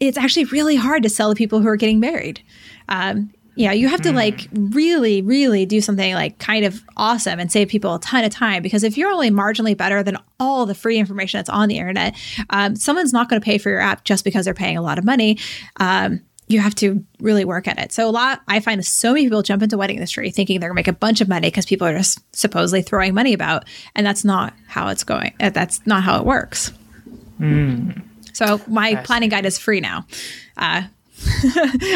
it's 0.00 0.18
actually 0.18 0.44
really 0.46 0.76
hard 0.76 1.02
to 1.02 1.08
sell 1.08 1.30
to 1.30 1.36
people 1.36 1.60
who 1.60 1.68
are 1.68 1.76
getting 1.76 2.00
married. 2.00 2.42
Um, 2.88 3.32
you 3.54 3.66
know, 3.66 3.72
you 3.72 3.88
have 3.88 4.00
to 4.02 4.10
mm. 4.10 4.14
like 4.14 4.48
really, 4.52 5.20
really 5.20 5.66
do 5.66 5.80
something 5.80 6.14
like 6.14 6.38
kind 6.38 6.64
of 6.64 6.82
awesome 6.96 7.38
and 7.38 7.52
save 7.52 7.68
people 7.68 7.94
a 7.94 8.00
ton 8.00 8.24
of 8.24 8.32
time 8.32 8.62
because 8.62 8.82
if 8.82 8.96
you're 8.96 9.10
only 9.10 9.30
marginally 9.30 9.76
better 9.76 10.02
than 10.02 10.16
all 10.40 10.64
the 10.64 10.74
free 10.74 10.98
information 10.98 11.38
that's 11.38 11.50
on 11.50 11.68
the 11.68 11.76
internet, 11.76 12.16
um, 12.50 12.74
someone's 12.76 13.12
not 13.12 13.28
going 13.28 13.40
to 13.40 13.44
pay 13.44 13.58
for 13.58 13.68
your 13.68 13.80
app 13.80 14.04
just 14.04 14.24
because 14.24 14.46
they're 14.46 14.54
paying 14.54 14.78
a 14.78 14.82
lot 14.82 14.98
of 14.98 15.04
money. 15.04 15.38
Um, 15.78 16.22
you 16.52 16.60
have 16.60 16.74
to 16.76 17.04
really 17.20 17.44
work 17.44 17.66
at 17.66 17.78
it. 17.78 17.92
So 17.92 18.08
a 18.08 18.10
lot, 18.10 18.42
I 18.48 18.60
find 18.60 18.84
so 18.84 19.12
many 19.12 19.24
people 19.26 19.42
jump 19.42 19.62
into 19.62 19.78
wedding 19.78 19.96
industry 19.96 20.30
thinking 20.30 20.60
they're 20.60 20.68
gonna 20.68 20.76
make 20.76 20.88
a 20.88 20.92
bunch 20.92 21.20
of 21.20 21.28
money 21.28 21.48
because 21.48 21.66
people 21.66 21.86
are 21.86 21.96
just 21.96 22.20
supposedly 22.34 22.82
throwing 22.82 23.14
money 23.14 23.32
about, 23.32 23.64
and 23.94 24.06
that's 24.06 24.24
not 24.24 24.54
how 24.66 24.88
it's 24.88 25.04
going. 25.04 25.34
Uh, 25.40 25.50
that's 25.50 25.84
not 25.86 26.02
how 26.02 26.18
it 26.18 26.24
works. 26.24 26.72
Mm. 27.40 28.02
So 28.32 28.60
my 28.66 28.96
planning 28.96 29.28
guide 29.28 29.46
is 29.46 29.58
free 29.58 29.80
now. 29.80 30.06
Uh, 30.56 30.82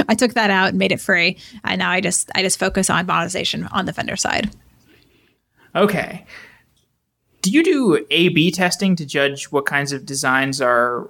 I 0.09 0.15
took 0.17 0.35
that 0.35 0.51
out 0.51 0.71
and 0.71 0.79
made 0.79 0.93
it 0.93 1.01
free, 1.01 1.39
and 1.65 1.79
now 1.79 1.91
I 1.91 2.01
just 2.01 2.31
I 2.35 2.43
just 2.43 2.59
focus 2.59 2.91
on 2.91 3.07
monetization 3.07 3.65
on 3.73 3.87
the 3.87 3.93
vendor 3.93 4.17
side. 4.17 4.51
Okay. 5.75 6.25
Do 7.43 7.51
you 7.51 7.63
do 7.63 8.07
A/B 8.11 8.51
testing 8.51 8.97
to 8.97 9.07
judge 9.07 9.47
what 9.47 9.67
kinds 9.67 9.93
of 9.93 10.05
designs 10.07 10.61
are 10.61 11.09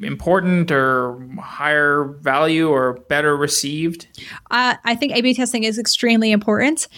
important 0.00 0.70
or 0.70 1.18
higher 1.40 2.16
value 2.20 2.68
or 2.68 2.94
better 3.08 3.36
received? 3.36 4.06
Uh, 4.50 4.74
I 4.84 4.94
think 4.94 5.12
A/B 5.14 5.34
testing 5.34 5.64
is 5.64 5.78
extremely 5.78 6.32
important 6.32 6.88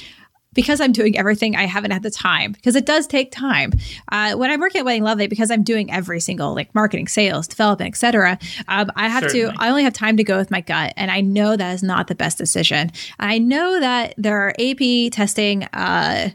because 0.54 0.80
I'm 0.80 0.92
doing 0.92 1.16
everything, 1.16 1.54
I 1.54 1.66
haven't 1.66 1.92
had 1.92 2.02
the 2.02 2.10
time 2.10 2.52
because 2.52 2.74
it 2.74 2.84
does 2.86 3.06
take 3.06 3.30
time. 3.30 3.72
Uh, 4.10 4.34
when 4.34 4.50
I'm 4.50 4.58
working 4.58 4.80
at 4.80 4.84
Wedding 4.84 5.04
Lovely, 5.04 5.28
because 5.28 5.50
I'm 5.50 5.62
doing 5.62 5.90
every 5.92 6.20
single 6.20 6.54
like 6.54 6.74
marketing, 6.74 7.06
sales, 7.06 7.46
development, 7.46 7.88
etc. 7.88 8.38
Um, 8.66 8.90
I 8.96 9.08
have 9.08 9.22
Certainly. 9.30 9.52
to. 9.56 9.62
I 9.62 9.68
only 9.68 9.84
have 9.84 9.92
time 9.92 10.16
to 10.16 10.24
go 10.24 10.36
with 10.36 10.50
my 10.50 10.60
gut, 10.60 10.94
and 10.96 11.10
I 11.10 11.20
know 11.20 11.56
that 11.56 11.74
is 11.74 11.82
not 11.82 12.08
the 12.08 12.14
best 12.14 12.38
decision. 12.38 12.90
I 13.20 13.38
know 13.38 13.78
that 13.78 14.14
there 14.16 14.38
are 14.38 14.54
A/B 14.58 15.10
testing. 15.10 15.64
Uh, 15.64 16.30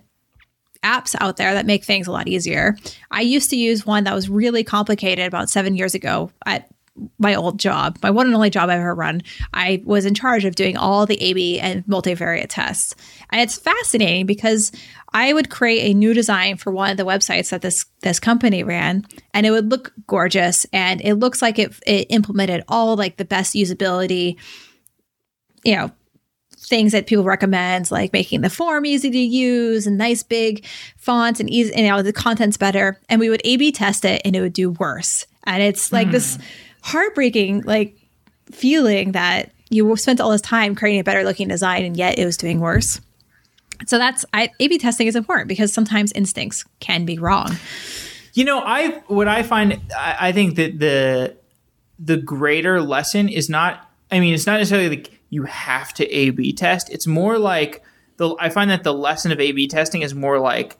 apps 0.84 1.16
out 1.20 1.38
there 1.38 1.54
that 1.54 1.66
make 1.66 1.84
things 1.84 2.08
a 2.08 2.12
lot 2.12 2.28
easier. 2.28 2.78
I 3.12 3.22
used 3.22 3.50
to 3.50 3.56
use 3.56 3.86
one 3.86 4.04
that 4.04 4.14
was 4.14 4.30
really 4.30 4.64
complicated 4.64 5.26
about 5.26 5.50
seven 5.50 5.76
years 5.76 5.96
ago 5.96 6.32
at 6.46 6.70
my 7.18 7.34
old 7.34 7.60
job, 7.60 7.98
my 8.04 8.12
one 8.12 8.28
and 8.28 8.36
only 8.36 8.52
job 8.52 8.70
I've 8.70 8.80
ever 8.80 8.94
run, 8.94 9.24
I 9.54 9.82
was 9.84 10.06
in 10.06 10.14
charge 10.14 10.46
of 10.46 10.56
doing 10.56 10.78
all 10.78 11.06
the 11.06 11.20
A/B 11.22 11.60
and 11.60 11.84
multivariate 11.86 12.48
tests. 12.50 12.94
And 13.32 13.42
it's 13.42 13.58
fascinating 13.58 14.28
because 14.28 14.72
I 15.12 15.34
would 15.34 15.50
create 15.50 15.90
a 15.90 15.98
new 15.98 16.14
design 16.14 16.58
for 16.58 16.72
one 16.72 16.92
of 16.92 16.98
the 16.98 17.06
websites 17.06 17.50
that 17.50 17.62
this 17.62 17.86
this 18.02 18.20
company 18.20 18.64
ran, 18.64 19.06
and 19.34 19.46
it 19.46 19.52
would 19.52 19.72
look 19.72 19.92
gorgeous, 20.06 20.68
and 20.72 21.02
it 21.02 21.16
looks 21.16 21.42
like 21.42 21.58
it, 21.58 21.74
it 21.88 22.08
implemented 22.12 22.64
all 22.68 22.96
like 22.96 23.18
the 23.18 23.26
best 23.26 23.56
usability, 23.56 24.36
you 25.64 25.76
know, 25.76 25.92
things 26.74 26.92
that 26.92 27.06
people 27.06 27.24
recommend, 27.24 27.92
like 27.92 28.12
making 28.14 28.42
the 28.42 28.50
form 28.50 28.84
easy 28.84 29.12
to 29.12 29.18
use 29.18 29.86
and 29.86 29.96
nice 29.98 30.24
big 30.24 30.66
fonts 30.98 31.40
and 31.40 31.48
easy, 31.50 31.72
and, 31.74 31.86
you 31.86 31.92
know, 31.92 32.02
the 32.02 32.12
content's 32.12 32.58
better. 32.58 33.00
And 33.10 33.20
we 33.20 33.30
would 33.30 33.42
A/B 33.44 33.72
test 33.72 34.06
it, 34.06 34.24
and 34.26 34.36
it 34.36 34.42
would 34.42 34.54
do 34.54 34.72
worse. 34.72 35.28
And 35.44 35.62
it's 35.62 35.92
like 35.92 36.10
this 36.12 36.38
hmm 36.38 36.44
heartbreaking 36.84 37.62
like 37.62 37.96
feeling 38.52 39.14
that 39.14 39.52
you 39.70 39.96
spent 39.96 40.20
all 40.20 40.32
this 40.32 40.42
time 40.42 40.76
creating 40.76 41.00
a 41.00 41.04
better 41.04 41.24
looking 41.24 41.48
design 41.48 41.86
and 41.86 41.96
yet 41.96 42.20
it 42.20 42.26
was 42.26 42.36
doing 42.38 42.60
worse. 42.60 43.00
So 43.88 43.98
that's 43.98 44.26
I, 44.34 44.50
A/B 44.60 44.78
testing 44.80 45.08
is 45.08 45.16
important 45.16 45.48
because 45.48 45.74
sometimes 45.74 46.12
instincts 46.12 46.66
can 46.80 47.06
be 47.06 47.18
wrong. 47.18 47.56
You 48.34 48.44
know, 48.44 48.60
I 48.60 49.02
what 49.08 49.28
I 49.28 49.44
find 49.44 49.80
I, 49.98 50.28
I 50.28 50.32
think 50.34 50.56
that 50.56 50.80
the 50.80 51.38
the 52.00 52.18
greater 52.18 52.82
lesson 52.82 53.30
is 53.30 53.50
not. 53.50 53.90
I 54.12 54.20
mean, 54.20 54.34
it's 54.34 54.46
not 54.46 54.58
necessarily 54.60 54.90
like 54.90 55.20
you 55.34 55.44
have 55.44 55.94
to 55.96 56.06
A/B 56.06 56.54
test. 56.54 56.90
It's 56.92 57.08
more 57.08 57.40
like 57.40 57.84
the. 58.18 58.36
I 58.40 58.50
find 58.50 58.70
that 58.70 58.84
the 58.84 58.94
lesson 58.94 59.32
of 59.32 59.40
A/B 59.40 59.68
testing 59.68 60.02
is 60.02 60.14
more 60.14 60.40
like 60.40 60.78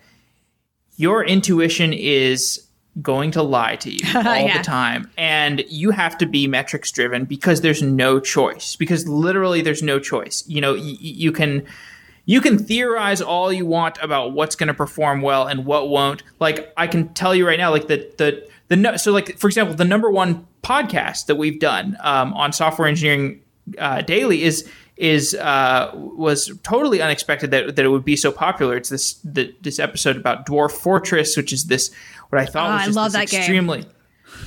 your 0.96 1.26
intuition 1.26 1.92
is 1.92 2.68
going 3.02 3.32
to 3.32 3.42
lie 3.42 3.76
to 3.78 3.92
you 3.92 4.00
all 4.16 4.24
yeah. 4.24 4.58
the 4.58 4.64
time 4.64 5.10
and 5.18 5.64
you 5.68 5.90
have 5.90 6.16
to 6.16 6.28
be 6.28 6.46
metrics 6.46 6.92
driven 6.92 7.26
because 7.26 7.62
there's 7.62 7.82
no 7.82 8.20
choice 8.20 8.76
because 8.76 9.08
literally 9.08 9.64
there's 9.64 9.82
no 9.82 10.00
choice 10.00 10.44
you 10.48 10.62
know 10.62 10.76
y- 10.76 10.98
you 11.00 11.32
can 11.32 11.66
you 12.26 12.40
can 12.40 12.56
theorize 12.56 13.20
all 13.20 13.52
you 13.52 13.66
want 13.66 13.98
about 14.00 14.34
what's 14.34 14.56
going 14.56 14.68
to 14.68 14.76
perform 14.76 15.24
well 15.24 15.48
and 15.48 15.66
what 15.66 15.90
won't 15.90 16.22
like 16.40 16.72
i 16.78 16.86
can 16.86 17.12
tell 17.16 17.34
you 17.34 17.48
right 17.48 17.58
now 17.58 17.72
like 17.72 17.88
the 17.88 18.14
the 18.20 18.48
the 18.68 18.76
no, 18.76 18.96
so 18.96 19.12
like 19.12 19.40
for 19.40 19.48
example 19.48 19.76
the 19.76 19.86
number 19.86 20.12
one 20.12 20.46
podcast 20.62 21.26
that 21.26 21.36
we've 21.36 21.60
done 21.60 21.98
um, 22.02 22.32
on 22.36 22.54
software 22.54 22.88
engineering 22.88 23.42
uh, 23.78 24.02
daily 24.02 24.44
is 24.44 24.70
is 24.96 25.34
uh, 25.36 25.92
was 25.94 26.52
totally 26.64 27.02
unexpected 27.02 27.52
that, 27.52 27.76
that 27.76 27.86
it 27.86 27.90
would 27.90 28.06
be 28.06 28.16
so 28.16 28.32
popular. 28.32 28.78
It's 28.78 28.90
this 28.90 29.14
the, 29.24 29.54
this 29.62 29.80
episode 29.80 30.18
about 30.18 30.46
Dwarf 30.46 30.72
Fortress, 30.72 31.36
which 31.36 31.52
is 31.52 31.66
this 31.66 31.92
what 32.30 32.42
I 32.42 32.46
thought 32.46 32.70
oh, 32.70 32.74
was 32.74 32.86
just 32.86 32.98
I 32.98 33.02
love 33.02 33.12
that 33.14 33.34
extremely. 33.34 33.82
Game. 33.82 33.92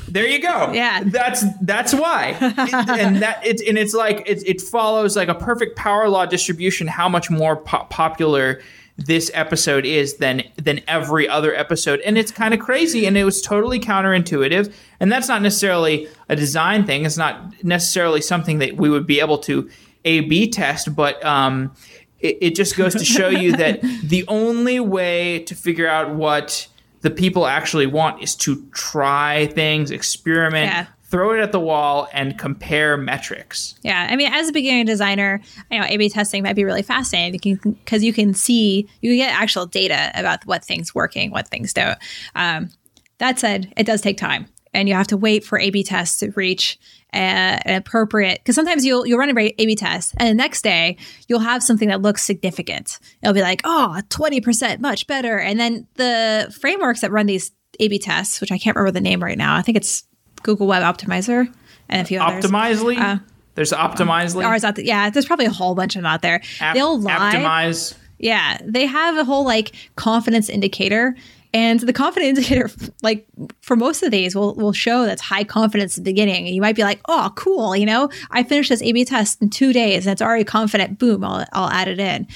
There 0.09 0.27
you 0.27 0.41
go. 0.41 0.73
Yeah, 0.73 1.03
that's 1.05 1.45
that's 1.61 1.93
why, 1.93 2.37
it, 2.41 2.75
and 2.89 3.23
that 3.23 3.45
it's 3.45 3.63
and 3.63 3.77
it's 3.77 3.95
like 3.95 4.23
it, 4.27 4.47
it 4.47 4.61
follows 4.61 5.17
like 5.17 5.29
a 5.29 5.35
perfect 5.35 5.77
power 5.77 6.09
law 6.09 6.27
distribution. 6.27 6.87
How 6.87 7.09
much 7.09 7.31
more 7.31 7.57
po- 7.57 7.87
popular 7.91 8.63
this 8.97 9.31
episode 9.35 9.85
is 9.85 10.17
than 10.17 10.43
than 10.57 10.81
every 10.89 11.29
other 11.29 11.55
episode, 11.55 12.01
and 12.01 12.17
it's 12.17 12.33
kind 12.33 12.55
of 12.55 12.61
crazy, 12.61 13.07
and 13.07 13.17
it 13.17 13.25
was 13.25 13.43
totally 13.43 13.79
counterintuitive. 13.79 14.73
And 15.01 15.13
that's 15.13 15.29
not 15.29 15.43
necessarily 15.43 16.09
a 16.29 16.37
design 16.37 16.87
thing. 16.87 17.05
It's 17.05 17.19
not 17.19 17.63
necessarily 17.63 18.23
something 18.23 18.59
that 18.61 18.77
we 18.77 18.89
would 18.89 19.07
be 19.07 19.21
able 19.21 19.39
to 19.39 19.69
a 20.05 20.21
B 20.21 20.49
test, 20.49 20.97
but 20.97 21.23
um, 21.25 21.75
it, 22.21 22.39
it 22.41 22.55
just 22.55 22.77
goes 22.77 22.95
to 22.95 23.05
show 23.05 23.29
you 23.29 23.57
that 23.57 23.81
the 24.03 24.25
only 24.29 24.81
way 24.81 25.41
to 25.41 25.55
figure 25.55 25.89
out 25.89 26.15
what 26.15 26.69
the 27.03 27.11
people 27.11 27.47
actually 27.47 27.87
want 27.87 28.23
is 28.23 28.35
to 28.35 28.67
try 28.73 29.47
things, 29.49 29.91
experiment, 29.91 30.73
yeah. 30.73 30.87
Throw 31.09 31.33
it 31.33 31.41
at 31.41 31.53
the 31.53 31.61
wall, 31.61 32.09
and 32.13 32.39
compare 32.39 32.97
metrics. 32.97 33.75
Yeah, 33.83 34.07
I 34.11 34.17
mean, 34.17 34.33
as 34.33 34.49
a 34.49 34.53
beginning 34.53 34.87
designer, 34.87 35.41
you 35.71 35.79
know, 35.79 35.87
A/B 35.87 36.09
testing 36.11 36.43
might 36.43 36.57
be 36.57 36.65
really 36.65 36.83
fascinating 36.83 37.63
because 37.65 38.03
you 38.03 38.13
can 38.13 38.35
see 38.35 38.89
you 39.01 39.11
can 39.11 39.17
get 39.17 39.41
actual 39.41 39.67
data 39.67 40.11
about 40.15 40.45
what 40.47 40.65
things 40.65 40.95
working, 40.95 41.31
what 41.31 41.49
things 41.49 41.73
don't. 41.73 41.99
Um, 42.35 42.71
that 43.19 43.39
said, 43.39 43.73
it 43.77 43.85
does 43.85 44.01
take 44.01 44.19
time, 44.19 44.47
and 44.75 44.89
you 44.89 44.95
have 44.95 45.07
to 45.09 45.17
wait 45.17 45.45
for 45.45 45.59
A/B 45.59 45.85
tests 45.85 46.19
to 46.21 46.31
reach 46.33 46.79
an 47.11 47.77
appropriate 47.77 48.41
because 48.41 48.55
sometimes 48.55 48.85
you'll 48.85 49.07
you'll 49.07 49.19
run 49.19 49.31
a 49.31 49.55
A/B 49.59 49.77
test 49.77 50.15
and 50.19 50.29
the 50.29 50.35
next 50.35 50.63
day 50.63 50.97
you'll 51.29 51.39
have 51.39 51.63
something 51.63 51.89
that 51.89 52.03
looks 52.03 52.23
significant. 52.23 52.99
It'll 53.23 53.33
be 53.33 53.43
like, 53.43 53.63
oh, 53.65 54.01
20% 54.11 54.81
much 54.81 55.07
better. 55.07 55.39
And 55.39 55.59
then 55.59 55.87
the 55.95 56.55
frameworks 56.61 57.01
that 57.01 57.11
run 57.11 57.27
these 57.27 57.53
A/B 57.81 58.01
tests, 58.01 58.41
which 58.41 58.53
I 58.53 58.59
can't 58.59 58.77
remember 58.77 58.93
the 58.93 59.01
name 59.01 59.23
right 59.23 59.39
now. 59.39 59.57
I 59.57 59.63
think 59.63 59.77
it's 59.77 60.05
Google 60.43 60.67
Web 60.67 60.83
Optimizer 60.83 61.53
and 61.89 62.03
a 62.03 62.05
few 62.05 62.21
others. 62.21 62.45
Optimizely. 62.45 62.99
Uh, 62.99 63.19
there's 63.55 63.73
Optimizely. 63.73 64.47
Or 64.47 64.55
is 64.55 64.63
that 64.63 64.77
the, 64.77 64.85
yeah? 64.85 65.11
There's 65.11 65.27
probably 65.27 65.47
a 65.47 65.51
whole 65.51 65.75
bunch 65.75 65.97
of 65.97 66.03
them 66.03 66.07
out 66.07 66.23
there. 66.23 66.43
App, 66.61 66.75
They'll 66.75 67.01
lie. 67.01 67.35
Optimize. 67.35 67.95
Yeah, 68.19 68.59
they 68.65 68.87
have 68.87 69.17
a 69.17 69.25
whole 69.25 69.45
like 69.45 69.73
confidence 69.97 70.49
indicator. 70.49 71.17
And 71.55 71.81
the 71.81 71.93
confidence 71.93 72.39
indicator, 72.39 72.71
like 73.03 73.27
for 73.63 73.77
most 73.77 74.03
of 74.03 74.11
these, 74.11 74.35
will 74.35 74.55
will 74.55 74.73
show 74.73 75.07
that's 75.07 75.23
high 75.23 75.45
confidence 75.45 75.97
at 75.97 76.05
the 76.05 76.11
beginning. 76.11 76.47
And 76.47 76.55
you 76.55 76.61
might 76.61 76.77
be 76.77 76.83
like, 76.83 77.01
"Oh, 77.09 77.33
cool! 77.35 77.75
You 77.75 77.87
know, 77.87 78.11
I 78.31 78.43
finished 78.43 78.69
this 78.69 78.83
A/B 78.83 79.05
test 79.07 79.41
in 79.41 79.49
two 79.49 79.73
days, 79.73 80.07
and 80.07 80.13
it's 80.13 80.23
already 80.23 80.45
confident. 80.45 80.99
Boom! 80.99 81.25
I'll 81.25 81.47
I'll 81.53 81.71
add 81.71 81.89
it 81.89 81.99
in." 81.99 82.27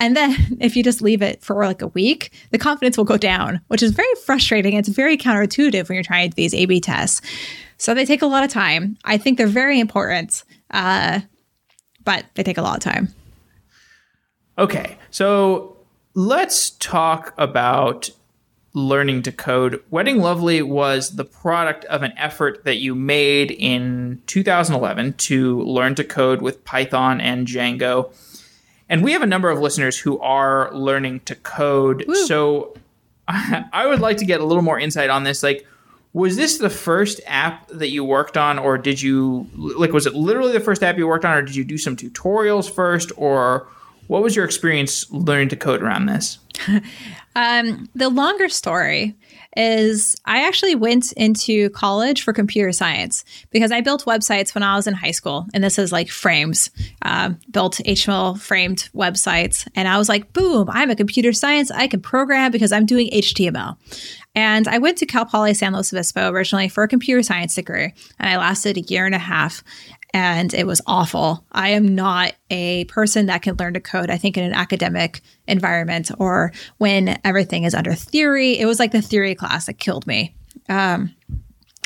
And 0.00 0.16
then 0.16 0.34
if 0.60 0.74
you 0.74 0.82
just 0.82 1.02
leave 1.02 1.22
it 1.22 1.42
for 1.42 1.64
like 1.64 1.82
a 1.82 1.88
week, 1.88 2.32
the 2.50 2.58
confidence 2.58 2.96
will 2.96 3.04
go 3.04 3.16
down, 3.16 3.60
which 3.68 3.82
is 3.82 3.92
very 3.92 4.14
frustrating. 4.24 4.74
It's 4.74 4.88
very 4.88 5.16
counterintuitive 5.16 5.88
when 5.88 5.94
you're 5.94 6.02
trying 6.02 6.30
these 6.30 6.54
A 6.54 6.66
B 6.66 6.80
tests. 6.80 7.20
So 7.76 7.94
they 7.94 8.04
take 8.04 8.22
a 8.22 8.26
lot 8.26 8.44
of 8.44 8.50
time. 8.50 8.98
I 9.04 9.16
think 9.16 9.38
they're 9.38 9.46
very 9.46 9.80
important, 9.80 10.42
uh, 10.70 11.20
but 12.04 12.26
they 12.34 12.42
take 12.42 12.58
a 12.58 12.62
lot 12.62 12.76
of 12.76 12.82
time. 12.82 13.14
Okay. 14.58 14.98
So 15.10 15.76
let's 16.14 16.70
talk 16.70 17.32
about 17.38 18.10
learning 18.74 19.22
to 19.22 19.32
code. 19.32 19.82
Wedding 19.90 20.18
Lovely 20.18 20.62
was 20.62 21.16
the 21.16 21.24
product 21.24 21.84
of 21.86 22.02
an 22.02 22.12
effort 22.16 22.64
that 22.64 22.76
you 22.76 22.94
made 22.94 23.50
in 23.50 24.22
2011 24.26 25.14
to 25.14 25.62
learn 25.62 25.94
to 25.96 26.04
code 26.04 26.40
with 26.40 26.64
Python 26.64 27.20
and 27.20 27.46
Django. 27.46 28.12
And 28.90 29.04
we 29.04 29.12
have 29.12 29.22
a 29.22 29.26
number 29.26 29.48
of 29.48 29.60
listeners 29.60 29.96
who 29.96 30.18
are 30.18 30.74
learning 30.74 31.20
to 31.20 31.36
code. 31.36 32.04
Woo. 32.06 32.26
So 32.26 32.76
I 33.28 33.86
would 33.86 34.00
like 34.00 34.18
to 34.18 34.24
get 34.26 34.40
a 34.40 34.44
little 34.44 34.64
more 34.64 34.78
insight 34.78 35.08
on 35.08 35.24
this. 35.24 35.42
Like, 35.42 35.66
was 36.12 36.36
this 36.36 36.58
the 36.58 36.68
first 36.68 37.20
app 37.26 37.68
that 37.68 37.90
you 37.90 38.04
worked 38.04 38.36
on, 38.36 38.58
or 38.58 38.76
did 38.76 39.00
you, 39.00 39.48
like, 39.54 39.92
was 39.92 40.06
it 40.06 40.14
literally 40.14 40.52
the 40.52 40.60
first 40.60 40.82
app 40.82 40.98
you 40.98 41.06
worked 41.06 41.24
on, 41.24 41.36
or 41.36 41.42
did 41.42 41.54
you 41.54 41.62
do 41.62 41.78
some 41.78 41.96
tutorials 41.96 42.68
first, 42.68 43.12
or 43.16 43.68
what 44.08 44.22
was 44.22 44.34
your 44.34 44.44
experience 44.44 45.08
learning 45.12 45.50
to 45.50 45.56
code 45.56 45.82
around 45.82 46.06
this? 46.06 46.40
Um, 47.36 47.88
the 47.94 48.08
longer 48.08 48.48
story 48.48 49.16
is 49.56 50.14
I 50.24 50.46
actually 50.46 50.74
went 50.74 51.12
into 51.12 51.70
college 51.70 52.22
for 52.22 52.32
computer 52.32 52.72
science 52.72 53.24
because 53.50 53.72
I 53.72 53.80
built 53.80 54.04
websites 54.04 54.54
when 54.54 54.62
I 54.62 54.76
was 54.76 54.86
in 54.86 54.94
high 54.94 55.10
school. 55.10 55.46
And 55.52 55.64
this 55.64 55.78
is 55.78 55.90
like 55.90 56.08
frames, 56.08 56.70
uh, 57.02 57.30
built 57.50 57.80
HTML 57.84 58.38
framed 58.38 58.88
websites. 58.94 59.66
And 59.74 59.88
I 59.88 59.98
was 59.98 60.08
like, 60.08 60.32
boom, 60.32 60.68
I'm 60.70 60.90
a 60.90 60.96
computer 60.96 61.32
science. 61.32 61.70
I 61.70 61.88
can 61.88 62.00
program 62.00 62.52
because 62.52 62.72
I'm 62.72 62.86
doing 62.86 63.10
HTML. 63.10 63.76
And 64.34 64.68
I 64.68 64.78
went 64.78 64.98
to 64.98 65.06
Cal 65.06 65.26
Poly 65.26 65.54
San 65.54 65.72
Luis 65.72 65.92
Obispo 65.92 66.30
originally 66.30 66.68
for 66.68 66.84
a 66.84 66.88
computer 66.88 67.22
science 67.22 67.56
degree. 67.56 67.92
And 68.20 68.28
I 68.28 68.36
lasted 68.36 68.76
a 68.76 68.82
year 68.82 69.04
and 69.04 69.14
a 69.14 69.18
half 69.18 69.64
and 70.12 70.52
it 70.54 70.66
was 70.66 70.82
awful. 70.86 71.44
I 71.52 71.70
am 71.70 71.94
not 71.94 72.32
a 72.50 72.84
person 72.86 73.26
that 73.26 73.42
can 73.42 73.56
learn 73.56 73.74
to 73.74 73.80
code, 73.80 74.10
I 74.10 74.18
think, 74.18 74.36
in 74.36 74.44
an 74.44 74.52
academic 74.52 75.20
environment 75.46 76.10
or 76.18 76.52
when 76.78 77.18
everything 77.24 77.64
is 77.64 77.74
under 77.74 77.94
theory. 77.94 78.58
It 78.58 78.66
was 78.66 78.78
like 78.78 78.92
the 78.92 79.02
theory 79.02 79.34
class 79.34 79.66
that 79.66 79.74
killed 79.74 80.06
me. 80.06 80.34
Um, 80.68 81.14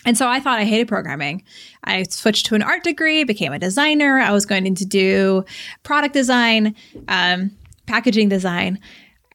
and 0.07 0.17
so 0.17 0.29
I 0.29 0.41
thought 0.41 0.59
I 0.59 0.65
hated 0.65 0.89
programming. 0.89 1.45
I 1.83 2.03
switched 2.05 2.47
to 2.47 2.55
an 2.55 2.63
art 2.63 2.85
degree, 2.85 3.25
became 3.25 3.53
a 3.53 3.59
designer. 3.59 4.19
I 4.19 4.33
was 4.33 4.47
going 4.47 4.75
to 4.75 4.85
do 4.85 5.45
product 5.83 6.15
design, 6.15 6.75
um, 7.09 7.51
packaging 7.87 8.29
design. 8.29 8.81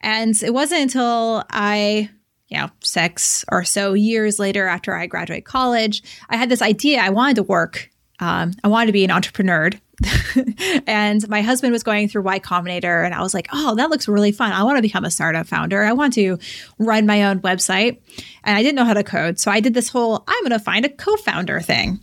And 0.01 0.35
it 0.41 0.53
wasn't 0.53 0.81
until 0.81 1.43
I 1.49 2.09
you 2.49 2.57
know, 2.57 2.69
six 2.83 3.45
or 3.51 3.63
so 3.63 3.93
years 3.93 4.39
later 4.39 4.65
after 4.65 4.95
I 4.95 5.05
graduated 5.05 5.45
college, 5.45 6.01
I 6.29 6.35
had 6.35 6.49
this 6.49 6.63
idea 6.63 6.99
I 6.99 7.11
wanted 7.11 7.35
to 7.35 7.43
work 7.43 7.91
um, 8.19 8.53
I 8.63 8.67
wanted 8.67 8.87
to 8.87 8.91
be 8.91 9.03
an 9.03 9.11
entrepreneur. 9.11 9.69
and 10.87 11.27
my 11.27 11.41
husband 11.41 11.73
was 11.73 11.83
going 11.83 12.07
through 12.07 12.21
Y 12.21 12.39
Combinator, 12.39 13.05
and 13.05 13.13
I 13.13 13.21
was 13.21 13.33
like, 13.33 13.47
oh, 13.51 13.75
that 13.75 13.89
looks 13.89 14.07
really 14.07 14.31
fun. 14.31 14.51
I 14.51 14.63
want 14.63 14.77
to 14.77 14.81
become 14.81 15.03
a 15.03 15.11
startup 15.11 15.47
founder. 15.47 15.83
I 15.83 15.93
want 15.93 16.13
to 16.13 16.37
run 16.77 17.05
my 17.05 17.23
own 17.23 17.41
website. 17.41 17.99
And 18.43 18.57
I 18.57 18.63
didn't 18.63 18.75
know 18.75 18.85
how 18.85 18.93
to 18.93 19.03
code. 19.03 19.39
So 19.39 19.51
I 19.51 19.59
did 19.59 19.73
this 19.73 19.89
whole 19.89 20.23
I'm 20.27 20.43
going 20.43 20.57
to 20.57 20.59
find 20.59 20.85
a 20.85 20.89
co 20.89 21.15
founder 21.17 21.59
thing. 21.59 21.99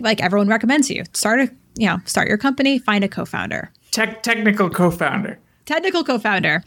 Like 0.00 0.22
everyone 0.22 0.48
recommends 0.48 0.90
you 0.90 1.04
start 1.12 1.40
a, 1.40 1.50
you 1.76 1.86
know, 1.86 1.98
start 2.04 2.28
your 2.28 2.38
company, 2.38 2.78
find 2.78 3.04
a 3.04 3.08
co 3.08 3.24
founder. 3.24 3.70
Tech, 3.90 4.22
technical 4.22 4.68
co 4.70 4.90
founder 4.90 5.38
technical 5.64 6.02
co-founder 6.02 6.62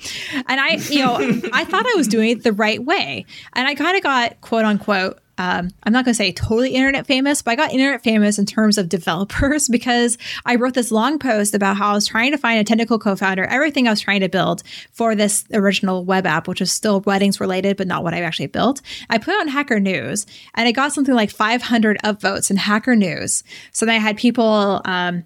and 0.48 0.60
i 0.60 0.76
you 0.90 1.00
know 1.00 1.16
i 1.54 1.66
thought 1.66 1.86
i 1.86 1.94
was 1.96 2.08
doing 2.08 2.30
it 2.30 2.44
the 2.44 2.54
right 2.54 2.84
way 2.84 3.26
and 3.54 3.68
i 3.68 3.76
kind 3.76 3.98
of 3.98 4.04
got 4.04 4.40
quote 4.42 4.64
unquote 4.64 5.20
um, 5.38 5.70
I'm 5.84 5.92
not 5.92 6.06
going 6.06 6.14
to 6.14 6.18
say 6.18 6.32
totally 6.32 6.76
internet 6.76 7.06
famous, 7.06 7.42
but 7.42 7.52
I 7.52 7.56
got 7.56 7.74
internet 7.74 8.04
famous 8.04 8.40
in 8.40 8.46
terms 8.46 8.78
of 8.78 8.90
developers 8.96 9.68
because 9.68 10.18
I 10.46 10.56
wrote 10.56 10.74
this 10.74 10.92
long 10.92 11.20
post 11.20 11.54
about 11.54 11.78
how 11.78 11.92
I 11.92 11.94
was 11.94 12.08
trying 12.08 12.32
to 12.32 12.38
find 12.38 12.60
a 12.60 12.64
technical 12.64 13.00
co 13.00 13.16
founder, 13.16 13.46
everything 13.46 13.88
I 13.88 13.92
was 13.92 14.02
trying 14.02 14.22
to 14.22 14.30
build 14.30 14.64
for 14.92 15.16
this 15.16 15.46
original 15.54 16.06
web 16.06 16.26
app, 16.26 16.48
which 16.48 16.62
is 16.62 16.72
still 16.72 17.02
weddings 17.02 17.40
related, 17.40 17.78
but 17.78 17.88
not 17.88 18.04
what 18.04 18.14
I 18.14 18.22
actually 18.22 18.48
built. 18.48 18.82
I 19.10 19.18
put 19.18 19.36
on 19.40 19.48
Hacker 19.48 19.80
News 19.80 20.26
and 20.56 20.68
it 20.68 20.74
got 20.74 20.94
something 20.94 21.16
like 21.16 21.30
500 21.30 21.98
upvotes 22.04 22.50
in 22.50 22.58
Hacker 22.58 22.96
News. 22.96 23.44
So 23.72 23.86
then 23.86 23.96
I 23.96 24.00
had 24.00 24.18
people 24.18 24.82
um, 24.86 25.24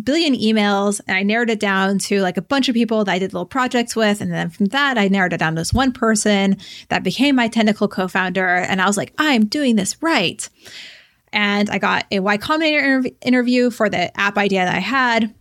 billion 0.00 0.34
emails 0.34 1.00
and 1.06 1.16
I 1.16 1.22
narrowed 1.22 1.50
it 1.50 1.60
down 1.60 1.98
to 1.98 2.20
like 2.20 2.36
a 2.36 2.42
bunch 2.42 2.68
of 2.68 2.74
people 2.74 3.04
that 3.04 3.12
I 3.12 3.18
did 3.18 3.32
little 3.32 3.46
projects 3.46 3.94
with. 3.94 4.20
And 4.20 4.32
then 4.32 4.50
from 4.50 4.66
that, 4.66 4.98
I 4.98 5.08
narrowed 5.08 5.32
it 5.32 5.38
down 5.38 5.54
to 5.54 5.60
this 5.60 5.72
one 5.72 5.92
person 5.92 6.56
that 6.88 7.02
became 7.02 7.36
my 7.36 7.48
technical 7.48 7.88
co 7.88 8.08
founder. 8.08 8.46
And 8.46 8.80
I 8.80 8.86
was 8.86 8.96
like, 8.96 9.12
I'm 9.18 9.46
doing 9.46 9.76
this 9.76 10.02
right. 10.02 10.48
And 11.32 11.70
I 11.70 11.78
got 11.78 12.06
a 12.10 12.20
Y 12.20 12.38
Combinator 12.38 12.82
interv- 12.82 13.14
interview 13.22 13.70
for 13.70 13.88
the 13.88 14.18
app 14.18 14.36
idea 14.36 14.64
that 14.64 14.74
I 14.74 14.80
had. 14.80 15.34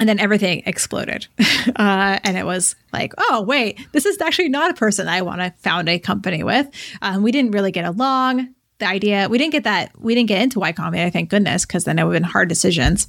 And 0.00 0.08
then 0.08 0.18
everything 0.18 0.62
exploded. 0.66 1.26
Uh, 1.76 2.18
and 2.24 2.36
it 2.36 2.44
was 2.44 2.74
like, 2.92 3.14
oh, 3.16 3.42
wait, 3.42 3.78
this 3.92 4.04
is 4.04 4.20
actually 4.20 4.48
not 4.48 4.72
a 4.72 4.74
person 4.74 5.06
I 5.06 5.22
want 5.22 5.40
to 5.40 5.54
found 5.60 5.88
a 5.88 5.98
company 6.00 6.42
with. 6.42 6.68
Um, 7.00 7.22
we 7.22 7.30
didn't 7.30 7.52
really 7.52 7.70
get 7.70 7.84
along 7.84 8.52
the 8.82 8.88
idea 8.88 9.28
we 9.30 9.38
didn't 9.38 9.52
get 9.52 9.64
that 9.64 9.92
we 9.98 10.14
didn't 10.14 10.28
get 10.28 10.42
into 10.42 10.58
Y 10.58 10.72
Combinator, 10.72 11.12
thank 11.12 11.30
goodness, 11.30 11.64
because 11.64 11.84
then 11.84 11.98
it 11.98 12.04
would 12.04 12.14
have 12.14 12.22
been 12.22 12.30
hard 12.30 12.48
decisions. 12.48 13.06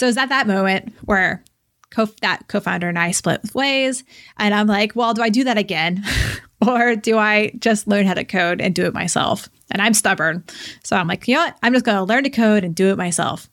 So 0.00 0.06
it 0.06 0.08
was 0.08 0.16
at 0.16 0.30
that 0.30 0.46
moment 0.46 0.94
where 1.04 1.44
co- 1.90 2.08
that 2.22 2.48
co-founder 2.48 2.88
and 2.88 2.98
I 2.98 3.10
split 3.10 3.54
ways, 3.54 4.02
and 4.38 4.54
I'm 4.54 4.66
like, 4.66 4.96
well, 4.96 5.12
do 5.12 5.20
I 5.20 5.28
do 5.28 5.44
that 5.44 5.58
again, 5.58 6.02
or 6.66 6.96
do 6.96 7.18
I 7.18 7.52
just 7.58 7.86
learn 7.86 8.06
how 8.06 8.14
to 8.14 8.24
code 8.24 8.62
and 8.62 8.74
do 8.74 8.86
it 8.86 8.94
myself? 8.94 9.50
And 9.70 9.82
I'm 9.82 9.92
stubborn, 9.92 10.42
so 10.82 10.96
I'm 10.96 11.06
like, 11.06 11.28
you 11.28 11.34
know 11.34 11.42
what? 11.42 11.58
I'm 11.62 11.74
just 11.74 11.84
going 11.84 11.98
to 11.98 12.04
learn 12.04 12.24
to 12.24 12.30
code 12.30 12.64
and 12.64 12.74
do 12.74 12.88
it 12.88 12.96
myself. 12.96 13.50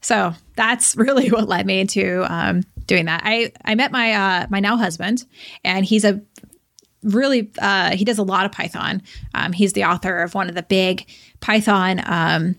So 0.00 0.32
that's 0.54 0.94
really 0.96 1.28
what 1.28 1.48
led 1.48 1.66
me 1.66 1.80
into 1.80 2.24
um, 2.32 2.62
doing 2.86 3.06
that. 3.06 3.22
I 3.24 3.50
I 3.64 3.74
met 3.74 3.90
my 3.90 4.12
uh, 4.12 4.46
my 4.48 4.60
now 4.60 4.76
husband, 4.76 5.24
and 5.64 5.84
he's 5.84 6.04
a 6.04 6.20
really 7.02 7.50
uh, 7.60 7.96
he 7.96 8.04
does 8.04 8.18
a 8.18 8.22
lot 8.22 8.46
of 8.46 8.52
python 8.52 9.02
um, 9.34 9.52
he's 9.52 9.72
the 9.72 9.84
author 9.84 10.18
of 10.18 10.34
one 10.34 10.48
of 10.50 10.54
the 10.54 10.62
big 10.62 11.08
python 11.40 12.00
um, 12.04 12.54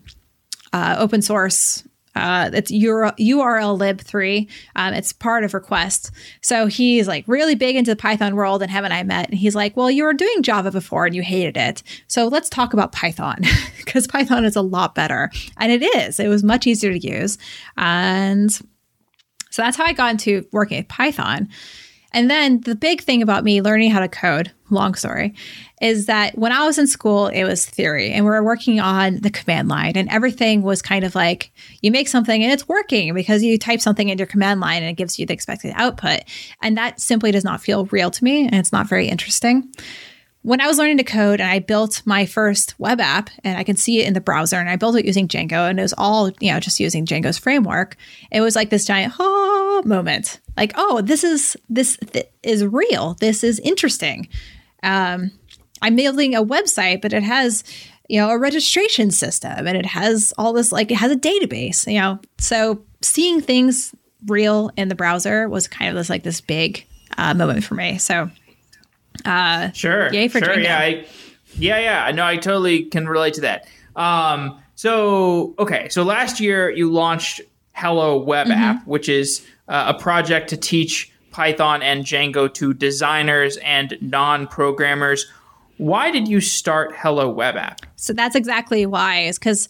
uh, 0.74 0.96
open 0.98 1.22
source 1.22 1.84
uh, 2.16 2.50
it's 2.54 2.72
urllib3. 2.72 4.50
Um, 4.76 4.94
it's 4.94 5.14
part 5.14 5.44
of 5.44 5.54
Request. 5.54 6.12
So 6.42 6.68
he's 6.68 7.08
like 7.08 7.24
really 7.28 7.56
big 7.56 7.76
into 7.76 7.92
the 7.92 7.96
Python 7.96 8.36
world, 8.36 8.62
and 8.62 8.70
haven't 8.70 8.92
I 8.92 9.04
met, 9.04 9.30
and 9.30 9.38
he's 9.38 9.56
like, 9.56 9.78
Well, 9.78 9.90
you 9.90 10.04
were 10.04 10.14
doing 10.14 10.44
Java 10.44 10.72
before 10.72 11.06
and 11.06 11.16
you 11.16 11.22
hated 11.22 11.58
it. 11.58 11.84
So 12.08 12.28
let's 12.28 12.50
talk 12.50 12.74
about 12.74 12.92
Python 12.92 13.42
because 13.78 14.08
Python 14.08 14.46
is 14.46 14.56
a 14.56 14.62
lot 14.62 14.96
better. 14.96 15.32
And 15.58 15.72
it 15.72 15.84
is, 15.98 16.20
it 16.20 16.28
was 16.28 16.44
much 16.44 16.68
easier 16.68 16.92
to 16.92 17.00
use. 17.00 17.38
And 17.78 18.52
so 19.50 19.62
that's 19.62 19.78
how 19.78 19.86
I 19.86 19.94
got 19.94 20.12
into 20.12 20.46
working 20.52 20.78
with 20.78 20.88
Python. 20.88 21.50
And 22.14 22.30
then 22.30 22.62
the 22.62 22.76
big 22.76 23.02
thing 23.02 23.22
about 23.22 23.44
me 23.44 23.62
learning 23.62 23.92
how 23.92 24.00
to 24.02 24.08
code, 24.08 24.52
long 24.70 24.96
story, 24.96 25.34
is 25.82 26.06
that 26.08 26.38
when 26.38 26.52
I 26.52 26.66
was 26.66 26.78
in 26.78 26.88
school, 26.88 27.28
it 27.28 27.44
was 27.44 27.66
theory 27.66 28.12
and 28.12 28.26
we 28.26 28.32
were 28.32 28.44
working 28.44 28.80
on 28.80 29.20
the 29.22 29.30
command 29.30 29.70
line 29.70 29.94
and 29.96 30.10
everything 30.10 30.62
was 30.62 30.82
kind 30.82 31.06
of 31.06 31.16
like 31.16 31.52
you 31.82 31.92
make 31.92 32.08
something 32.08 32.44
and 32.44 32.52
it's 32.52 32.68
working 32.68 33.14
because 33.14 33.44
you 33.44 33.58
type 33.58 33.82
something 33.82 34.10
in 34.10 34.18
your 34.18 34.28
command 34.28 34.60
line 34.60 34.84
and 34.84 34.92
it 34.92 34.98
gives 34.98 35.18
you 35.18 35.26
the 35.26 35.34
expected 35.34 35.74
output. 35.76 36.22
And 36.62 36.78
that 36.78 37.00
simply 37.00 37.32
does 37.32 37.44
not 37.44 37.62
feel 37.62 37.86
real 37.86 38.12
to 38.12 38.24
me 38.24 38.46
and 38.46 38.56
it's 38.56 38.72
not 38.72 38.88
very 38.88 39.08
interesting 39.08 39.72
when 40.44 40.60
I 40.60 40.68
was 40.68 40.78
learning 40.80 40.98
to 40.98 41.04
code 41.04 41.40
and 41.40 41.50
I 41.50 41.60
built 41.60 42.02
my 42.06 42.26
first 42.26 42.74
web 42.80 43.00
app 43.00 43.30
and 43.44 43.58
I 43.58 43.64
can 43.64 43.76
see 43.76 44.00
it 44.00 44.08
in 44.08 44.14
the 44.14 44.22
browser 44.22 44.58
and 44.58 44.70
I 44.70 44.76
built 44.76 44.96
it 44.96 45.06
using 45.06 45.28
Django 45.28 45.70
and 45.70 45.78
it 45.78 45.84
was 45.84 45.94
all, 45.98 46.32
you 46.40 46.52
know, 46.52 46.60
just 46.60 46.80
using 46.80 47.06
Django's 47.06 47.38
framework, 47.38 47.96
it 48.32 48.42
was 48.42 48.56
like 48.56 48.72
this 48.72 48.86
giant 48.86 49.14
oh 49.20 49.84
moment. 49.86 50.40
Like, 50.58 50.74
oh, 50.76 51.02
this 51.02 51.24
is 51.24 51.56
this 51.70 51.98
th- 51.98 52.30
is 52.42 52.66
real. 52.66 53.16
This 53.20 53.44
is 53.44 53.60
interesting. 53.60 54.28
Um, 54.82 55.32
I'm 55.84 55.96
building 55.96 56.34
a 56.34 56.44
website, 56.44 57.02
but 57.02 57.14
it 57.14 57.24
has, 57.24 57.64
you 58.10 58.20
know, 58.20 58.30
a 58.30 58.38
registration 58.38 59.12
system 59.12 59.68
and 59.68 59.78
it 59.78 59.86
has 59.86 60.34
all 60.38 60.54
this 60.54 60.72
like 60.72 60.90
it 60.92 60.98
has 60.98 61.12
a 61.12 61.16
database, 61.16 61.92
you 61.92 62.00
know. 62.00 62.20
So 62.40 62.84
seeing 63.02 63.42
things 63.42 63.94
real 64.26 64.72
in 64.76 64.88
the 64.88 64.96
browser 64.96 65.48
was 65.48 65.68
kind 65.68 65.90
of 65.90 65.96
this 65.96 66.10
like 66.10 66.24
this 66.24 66.42
big 66.42 66.86
uh, 67.18 67.36
moment 67.36 67.64
for 67.64 67.76
me. 67.76 68.00
So 68.00 68.30
uh, 69.26 69.72
sure. 69.72 70.14
Yay 70.14 70.28
for 70.28 70.40
sure. 70.40 70.60
Yeah. 70.60 70.78
I, 70.78 71.06
Yeah, 71.58 71.80
yeah. 71.80 72.06
I 72.06 72.12
know. 72.12 72.26
I 72.26 72.38
totally 72.38 72.86
can 72.86 73.08
relate 73.08 73.36
to 73.36 73.42
that. 73.42 73.68
Um, 73.96 74.60
so, 74.76 75.54
okay. 75.60 75.90
So 75.90 76.04
last 76.04 76.40
year 76.40 76.70
you 76.70 76.92
launched 76.92 77.42
Hello 77.74 78.18
Web 78.18 78.48
mm-hmm. 78.48 78.62
App, 78.62 78.88
which 78.88 79.10
is 79.10 79.46
uh, 79.68 79.94
a 79.96 80.00
project 80.00 80.50
to 80.50 80.58
teach 80.58 81.12
Python 81.32 81.82
and 81.82 82.04
Django 82.04 82.54
to 82.56 82.74
designers 82.74 83.58
and 83.58 83.98
non 84.02 84.48
programmers. 84.48 85.26
Why 85.78 86.12
did 86.12 86.28
you 86.28 86.42
start 86.42 86.94
Hello 86.96 87.30
Web 87.30 87.56
App? 87.56 87.82
So 87.96 88.14
that's 88.14 88.36
exactly 88.36 88.86
why, 88.86 89.22
is 89.22 89.40
because 89.40 89.70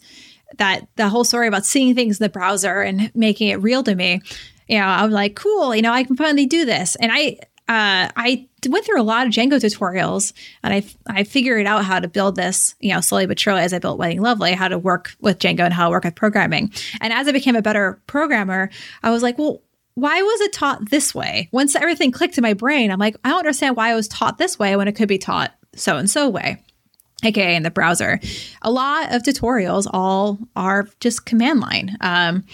that 0.58 0.86
the 0.96 1.08
whole 1.08 1.24
story 1.24 1.48
about 1.48 1.64
seeing 1.64 1.94
things 1.94 2.20
in 2.20 2.24
the 2.24 2.28
browser 2.28 2.82
and 2.82 3.10
making 3.14 3.48
it 3.48 3.56
real 3.56 3.82
to 3.84 3.94
me. 3.94 4.20
You 4.68 4.78
know, 4.78 4.86
I'm 4.86 5.10
like, 5.10 5.36
cool, 5.36 5.74
you 5.74 5.82
know, 5.82 5.92
I 5.92 6.04
can 6.04 6.16
finally 6.16 6.46
do 6.46 6.64
this. 6.64 6.96
And 6.96 7.10
I 7.12 7.38
uh, 7.72 8.10
I 8.14 8.46
went 8.68 8.84
through 8.84 9.00
a 9.00 9.02
lot 9.02 9.26
of 9.26 9.32
Django 9.32 9.54
tutorials 9.54 10.34
and 10.62 10.74
I, 10.74 10.84
I 11.06 11.24
figured 11.24 11.66
out 11.66 11.86
how 11.86 12.00
to 12.00 12.06
build 12.06 12.36
this, 12.36 12.74
you 12.80 12.92
know, 12.92 13.00
slowly 13.00 13.24
but 13.24 13.40
surely 13.40 13.62
as 13.62 13.72
I 13.72 13.78
built 13.78 13.98
Wedding 13.98 14.20
Lovely, 14.20 14.52
how 14.52 14.68
to 14.68 14.78
work 14.78 15.14
with 15.20 15.38
Django 15.38 15.60
and 15.60 15.72
how 15.72 15.86
to 15.86 15.90
work 15.90 16.04
with 16.04 16.14
programming. 16.14 16.70
And 17.00 17.14
as 17.14 17.28
I 17.28 17.32
became 17.32 17.56
a 17.56 17.62
better 17.62 17.98
programmer, 18.06 18.68
I 19.02 19.10
was 19.10 19.22
like, 19.22 19.38
well, 19.38 19.62
why 19.94 20.20
was 20.20 20.40
it 20.42 20.52
taught 20.52 20.90
this 20.90 21.14
way? 21.14 21.48
Once 21.50 21.74
everything 21.74 22.12
clicked 22.12 22.36
in 22.36 22.42
my 22.42 22.52
brain, 22.52 22.90
I'm 22.90 22.98
like, 22.98 23.16
I 23.24 23.30
don't 23.30 23.38
understand 23.38 23.74
why 23.74 23.90
it 23.90 23.96
was 23.96 24.08
taught 24.08 24.36
this 24.36 24.58
way 24.58 24.76
when 24.76 24.86
it 24.86 24.92
could 24.92 25.08
be 25.08 25.16
taught 25.16 25.54
so 25.74 25.96
and 25.96 26.10
so 26.10 26.28
way 26.28 26.62
aka 27.24 27.56
in 27.56 27.62
the 27.62 27.70
browser. 27.70 28.20
A 28.60 28.70
lot 28.70 29.14
of 29.14 29.22
tutorials 29.22 29.86
all 29.90 30.38
are 30.56 30.88
just 31.00 31.24
command 31.24 31.60
line. 31.60 31.96
Um, 32.02 32.44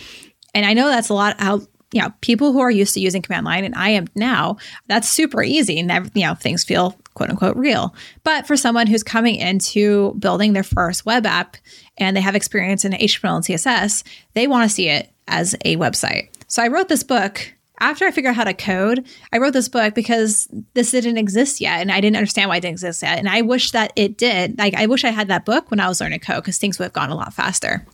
and 0.54 0.64
I 0.64 0.74
know 0.74 0.88
that's 0.88 1.08
a 1.08 1.14
lot 1.14 1.40
how 1.40 1.62
you 1.92 2.02
know 2.02 2.12
people 2.20 2.52
who 2.52 2.60
are 2.60 2.70
used 2.70 2.94
to 2.94 3.00
using 3.00 3.22
command 3.22 3.46
line 3.46 3.64
and 3.64 3.74
I 3.74 3.90
am 3.90 4.06
now. 4.14 4.56
That's 4.86 5.08
super 5.08 5.42
easy 5.42 5.78
and 5.78 6.10
you 6.14 6.26
know 6.26 6.34
things 6.34 6.64
feel 6.64 6.98
quote 7.14 7.30
unquote 7.30 7.56
real. 7.56 7.94
But 8.24 8.46
for 8.46 8.56
someone 8.56 8.86
who's 8.86 9.02
coming 9.02 9.36
into 9.36 10.14
building 10.14 10.52
their 10.52 10.62
first 10.62 11.06
web 11.06 11.26
app 11.26 11.56
and 11.96 12.16
they 12.16 12.20
have 12.20 12.34
experience 12.34 12.84
in 12.84 12.92
HTML 12.92 13.36
and 13.36 13.44
CSS, 13.44 14.04
they 14.34 14.46
want 14.46 14.68
to 14.68 14.74
see 14.74 14.88
it 14.88 15.10
as 15.26 15.54
a 15.64 15.76
website. 15.76 16.28
So 16.46 16.62
I 16.62 16.68
wrote 16.68 16.88
this 16.88 17.02
book 17.02 17.52
after 17.80 18.06
I 18.06 18.10
figured 18.10 18.30
out 18.30 18.36
how 18.36 18.44
to 18.44 18.54
code, 18.54 19.06
I 19.32 19.38
wrote 19.38 19.52
this 19.52 19.68
book 19.68 19.94
because 19.94 20.48
this 20.74 20.90
didn't 20.90 21.16
exist 21.16 21.60
yet, 21.60 21.80
and 21.80 21.92
I 21.92 22.00
didn't 22.00 22.16
understand 22.16 22.48
why 22.48 22.56
it 22.56 22.60
didn't 22.60 22.72
exist 22.72 23.02
yet. 23.02 23.18
And 23.18 23.28
I 23.28 23.42
wish 23.42 23.70
that 23.70 23.92
it 23.94 24.18
did. 24.18 24.58
Like, 24.58 24.74
I 24.74 24.86
wish 24.86 25.04
I 25.04 25.10
had 25.10 25.28
that 25.28 25.44
book 25.44 25.70
when 25.70 25.78
I 25.78 25.86
was 25.86 26.00
learning 26.00 26.20
code 26.20 26.42
because 26.42 26.58
things 26.58 26.78
would 26.78 26.86
have 26.86 26.92
gone 26.92 27.10
a 27.10 27.14
lot 27.14 27.32
faster. 27.32 27.86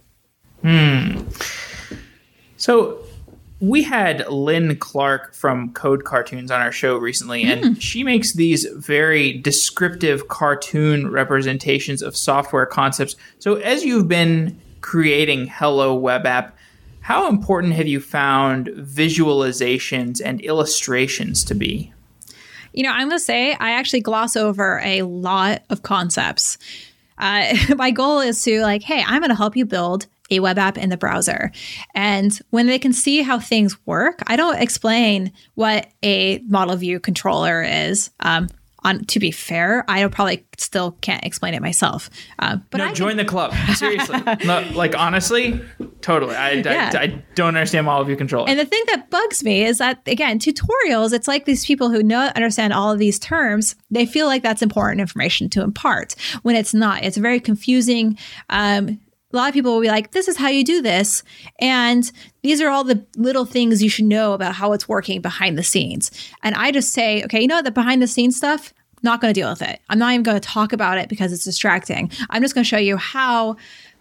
Hmm. 0.62 1.24
So 2.56 2.98
we 3.68 3.82
had 3.82 4.28
Lin 4.28 4.76
Clark 4.76 5.34
from 5.34 5.72
Code 5.72 6.04
Cartoons 6.04 6.50
on 6.50 6.60
our 6.60 6.72
show 6.72 6.96
recently, 6.96 7.42
and 7.44 7.64
mm. 7.64 7.80
she 7.80 8.04
makes 8.04 8.34
these 8.34 8.64
very 8.64 9.38
descriptive 9.38 10.28
cartoon 10.28 11.10
representations 11.10 12.02
of 12.02 12.16
software 12.16 12.66
concepts. 12.66 13.16
So 13.38 13.54
as 13.56 13.84
you've 13.84 14.08
been 14.08 14.60
creating 14.80 15.46
Hello 15.46 15.94
Web 15.94 16.26
App, 16.26 16.56
how 17.00 17.28
important 17.28 17.74
have 17.74 17.86
you 17.86 18.00
found 18.00 18.68
visualizations 18.68 20.20
and 20.24 20.40
illustrations 20.42 21.44
to 21.44 21.54
be? 21.54 21.92
You 22.72 22.82
know, 22.82 22.90
I'm 22.90 23.08
going 23.08 23.18
to 23.18 23.20
say 23.20 23.52
I 23.52 23.70
actually 23.72 24.00
gloss 24.00 24.36
over 24.36 24.80
a 24.84 25.02
lot 25.02 25.62
of 25.70 25.82
concepts. 25.82 26.58
Uh, 27.18 27.54
my 27.76 27.90
goal 27.90 28.20
is 28.20 28.42
to, 28.44 28.60
like, 28.62 28.82
hey, 28.82 29.02
I'm 29.06 29.20
going 29.20 29.30
to 29.30 29.36
help 29.36 29.56
you 29.56 29.64
build 29.64 30.06
a 30.30 30.40
web 30.40 30.58
app 30.58 30.78
in 30.78 30.88
the 30.90 30.96
browser. 30.96 31.52
And 31.94 32.38
when 32.50 32.66
they 32.66 32.78
can 32.78 32.92
see 32.92 33.22
how 33.22 33.38
things 33.38 33.76
work, 33.86 34.20
I 34.26 34.36
don't 34.36 34.60
explain 34.60 35.32
what 35.54 35.88
a 36.02 36.38
model 36.48 36.76
view 36.76 37.00
controller 37.00 37.62
is. 37.62 38.10
Um, 38.20 38.48
on 38.84 39.04
to 39.06 39.18
be 39.18 39.30
fair, 39.30 39.84
I 39.88 40.06
probably 40.08 40.46
still 40.58 40.92
can't 41.00 41.24
explain 41.24 41.54
it 41.54 41.62
myself. 41.62 42.10
Uh, 42.38 42.58
but 42.70 42.78
no, 42.78 42.84
I 42.88 42.92
join 42.92 43.16
the 43.16 43.24
club. 43.24 43.54
Seriously, 43.74 44.20
no, 44.44 44.62
like 44.74 44.96
honestly, 44.96 45.60
totally. 46.02 46.36
I, 46.36 46.52
yeah. 46.52 46.90
I, 46.94 46.98
I, 46.98 47.06
don't 47.34 47.56
understand 47.56 47.88
all 47.88 48.00
of 48.00 48.08
your 48.08 48.16
control. 48.16 48.46
And 48.46 48.58
the 48.58 48.66
thing 48.66 48.82
that 48.88 49.10
bugs 49.10 49.42
me 49.42 49.64
is 49.64 49.78
that 49.78 50.02
again, 50.06 50.38
tutorials. 50.38 51.12
It's 51.12 51.26
like 51.26 51.46
these 51.46 51.64
people 51.64 51.90
who 51.90 52.02
know 52.02 52.30
understand 52.36 52.72
all 52.72 52.92
of 52.92 52.98
these 52.98 53.18
terms. 53.18 53.74
They 53.90 54.06
feel 54.06 54.26
like 54.26 54.42
that's 54.42 54.62
important 54.62 55.00
information 55.00 55.48
to 55.50 55.62
impart 55.62 56.14
when 56.42 56.54
it's 56.54 56.74
not. 56.74 57.04
It's 57.04 57.16
very 57.16 57.40
confusing. 57.40 58.18
Um, 58.50 59.00
a 59.34 59.36
lot 59.36 59.48
of 59.48 59.54
people 59.54 59.74
will 59.74 59.80
be 59.80 59.88
like, 59.88 60.12
this 60.12 60.28
is 60.28 60.36
how 60.36 60.48
you 60.48 60.64
do 60.64 60.80
this. 60.80 61.22
And 61.58 62.10
these 62.42 62.60
are 62.60 62.68
all 62.68 62.84
the 62.84 63.04
little 63.16 63.44
things 63.44 63.82
you 63.82 63.90
should 63.90 64.04
know 64.04 64.32
about 64.32 64.54
how 64.54 64.72
it's 64.72 64.88
working 64.88 65.20
behind 65.20 65.58
the 65.58 65.62
scenes. 65.62 66.10
And 66.42 66.54
I 66.54 66.70
just 66.70 66.92
say, 66.92 67.22
okay, 67.24 67.40
you 67.40 67.48
know 67.48 67.60
the 67.60 67.70
behind 67.70 68.00
the 68.00 68.06
scenes 68.06 68.36
stuff, 68.36 68.72
not 69.02 69.20
going 69.20 69.34
to 69.34 69.38
deal 69.38 69.50
with 69.50 69.62
it. 69.62 69.80
I'm 69.90 69.98
not 69.98 70.12
even 70.12 70.22
going 70.22 70.40
to 70.40 70.48
talk 70.48 70.72
about 70.72 70.98
it 70.98 71.08
because 71.08 71.32
it's 71.32 71.44
distracting. 71.44 72.10
I'm 72.30 72.42
just 72.42 72.54
going 72.54 72.64
to 72.64 72.68
show 72.68 72.78
you 72.78 72.96
how 72.96 73.56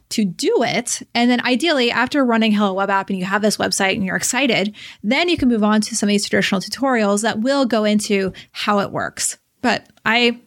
to 0.09 0.25
do 0.25 0.61
it. 0.61 1.01
And 1.15 1.29
then 1.29 1.43
ideally, 1.45 1.89
after 1.89 2.23
running 2.23 2.51
Hello 2.51 2.73
Web 2.73 2.89
App 2.89 3.09
and 3.09 3.17
you 3.17 3.25
have 3.25 3.41
this 3.41 3.57
website 3.57 3.95
and 3.95 4.05
you're 4.05 4.15
excited, 4.15 4.75
then 5.03 5.27
you 5.27 5.37
can 5.37 5.49
move 5.49 5.63
on 5.63 5.81
to 5.81 5.95
some 5.95 6.07
of 6.07 6.11
these 6.11 6.27
traditional 6.27 6.61
tutorials 6.61 7.23
that 7.23 7.39
will 7.39 7.65
go 7.65 7.83
into 7.83 8.31
how 8.51 8.79
it 8.79 8.91
works. 8.91 9.37
But 9.61 9.87
I 10.05 10.39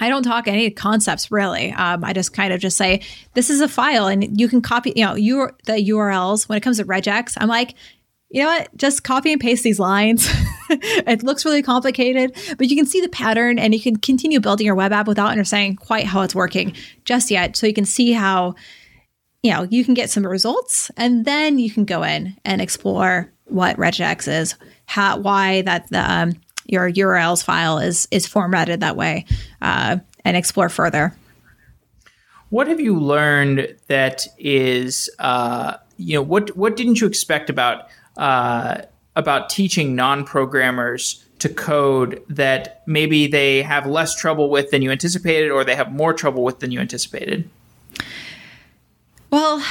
I 0.00 0.08
don't 0.08 0.22
talk 0.22 0.48
any 0.48 0.70
concepts 0.70 1.30
really. 1.30 1.72
Um, 1.72 2.04
I 2.04 2.12
just 2.12 2.32
kind 2.32 2.52
of 2.52 2.60
just 2.60 2.76
say 2.76 3.02
this 3.34 3.50
is 3.50 3.60
a 3.60 3.68
file, 3.68 4.06
and 4.06 4.40
you 4.40 4.48
can 4.48 4.60
copy. 4.60 4.92
You 4.96 5.04
know, 5.04 5.14
you 5.14 5.50
the 5.66 5.74
URLs 5.74 6.48
when 6.48 6.56
it 6.56 6.62
comes 6.62 6.78
to 6.78 6.84
regex. 6.84 7.34
I'm 7.40 7.48
like, 7.48 7.74
you 8.30 8.42
know 8.42 8.48
what? 8.48 8.76
Just 8.76 9.04
copy 9.04 9.32
and 9.32 9.40
paste 9.40 9.62
these 9.62 9.78
lines. 9.78 10.28
it 10.70 11.22
looks 11.22 11.44
really 11.44 11.62
complicated, 11.62 12.36
but 12.58 12.68
you 12.68 12.76
can 12.76 12.86
see 12.86 13.00
the 13.00 13.08
pattern, 13.08 13.58
and 13.58 13.74
you 13.74 13.80
can 13.80 13.96
continue 13.96 14.40
building 14.40 14.66
your 14.66 14.74
web 14.74 14.92
app 14.92 15.06
without 15.06 15.30
understanding 15.30 15.76
quite 15.76 16.06
how 16.06 16.22
it's 16.22 16.34
working 16.34 16.74
just 17.04 17.30
yet. 17.30 17.56
So 17.56 17.66
you 17.66 17.74
can 17.74 17.84
see 17.84 18.12
how 18.12 18.56
you 19.42 19.52
know 19.52 19.62
you 19.70 19.84
can 19.84 19.94
get 19.94 20.10
some 20.10 20.26
results, 20.26 20.90
and 20.96 21.24
then 21.24 21.58
you 21.60 21.70
can 21.70 21.84
go 21.84 22.02
in 22.02 22.36
and 22.44 22.60
explore 22.60 23.32
what 23.44 23.76
regex 23.76 24.26
is, 24.26 24.56
how 24.86 25.18
why 25.18 25.62
that 25.62 25.88
the 25.90 26.12
um, 26.12 26.32
your 26.64 26.90
URLs 26.90 27.44
file 27.44 27.78
is 27.78 28.08
is 28.10 28.26
formatted 28.26 28.80
that 28.80 28.96
way, 28.96 29.26
uh, 29.62 29.98
and 30.24 30.36
explore 30.36 30.68
further. 30.68 31.14
What 32.50 32.68
have 32.68 32.80
you 32.80 32.98
learned 32.98 33.74
that 33.88 34.26
is, 34.38 35.10
uh, 35.18 35.76
you 35.96 36.14
know, 36.14 36.22
what 36.22 36.56
what 36.56 36.76
didn't 36.76 37.00
you 37.00 37.06
expect 37.06 37.50
about 37.50 37.88
uh, 38.16 38.82
about 39.16 39.50
teaching 39.50 39.94
non 39.94 40.24
programmers 40.24 41.24
to 41.40 41.48
code 41.48 42.22
that 42.28 42.82
maybe 42.86 43.26
they 43.26 43.62
have 43.62 43.86
less 43.86 44.14
trouble 44.14 44.50
with 44.50 44.70
than 44.70 44.82
you 44.82 44.90
anticipated, 44.90 45.50
or 45.50 45.64
they 45.64 45.74
have 45.74 45.92
more 45.92 46.14
trouble 46.14 46.44
with 46.44 46.60
than 46.60 46.70
you 46.70 46.80
anticipated? 46.80 47.48
Well, 49.30 49.62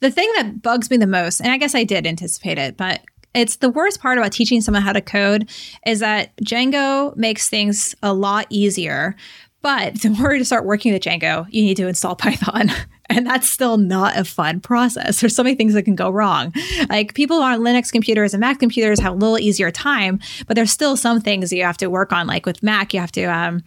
the 0.00 0.10
thing 0.10 0.30
that 0.36 0.62
bugs 0.62 0.90
me 0.90 0.96
the 0.96 1.06
most, 1.06 1.40
and 1.40 1.50
I 1.50 1.56
guess 1.56 1.74
I 1.74 1.84
did 1.84 2.06
anticipate 2.06 2.58
it, 2.58 2.76
but 2.76 3.00
it's 3.34 3.56
the 3.56 3.70
worst 3.70 4.00
part 4.00 4.18
about 4.18 4.32
teaching 4.32 4.60
someone 4.60 4.82
how 4.82 4.92
to 4.92 5.00
code 5.00 5.50
is 5.86 6.00
that 6.00 6.36
Django 6.38 7.14
makes 7.16 7.48
things 7.48 7.94
a 8.02 8.12
lot 8.12 8.46
easier. 8.50 9.16
But 9.60 10.02
the 10.02 10.10
more 10.18 10.34
you 10.34 10.44
start 10.44 10.64
working 10.64 10.92
with 10.92 11.02
Django, 11.02 11.46
you 11.50 11.62
need 11.62 11.76
to 11.76 11.88
install 11.88 12.16
Python. 12.16 12.70
And 13.10 13.26
that's 13.26 13.48
still 13.48 13.78
not 13.78 14.18
a 14.18 14.24
fun 14.24 14.60
process. 14.60 15.20
There's 15.20 15.34
so 15.34 15.42
many 15.42 15.56
things 15.56 15.72
that 15.72 15.84
can 15.84 15.94
go 15.94 16.10
wrong. 16.10 16.52
Like 16.90 17.14
people 17.14 17.40
on 17.40 17.60
Linux 17.60 17.90
computers 17.90 18.34
and 18.34 18.40
Mac 18.42 18.58
computers 18.58 19.00
have 19.00 19.14
a 19.14 19.16
little 19.16 19.38
easier 19.38 19.70
time, 19.70 20.20
but 20.46 20.56
there's 20.56 20.70
still 20.70 20.94
some 20.94 21.18
things 21.18 21.48
that 21.48 21.56
you 21.56 21.64
have 21.64 21.78
to 21.78 21.86
work 21.86 22.12
on. 22.12 22.26
Like 22.26 22.44
with 22.44 22.62
Mac, 22.62 22.92
you 22.92 23.00
have 23.00 23.12
to 23.12 23.24
um, 23.24 23.62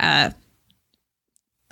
uh, 0.00 0.30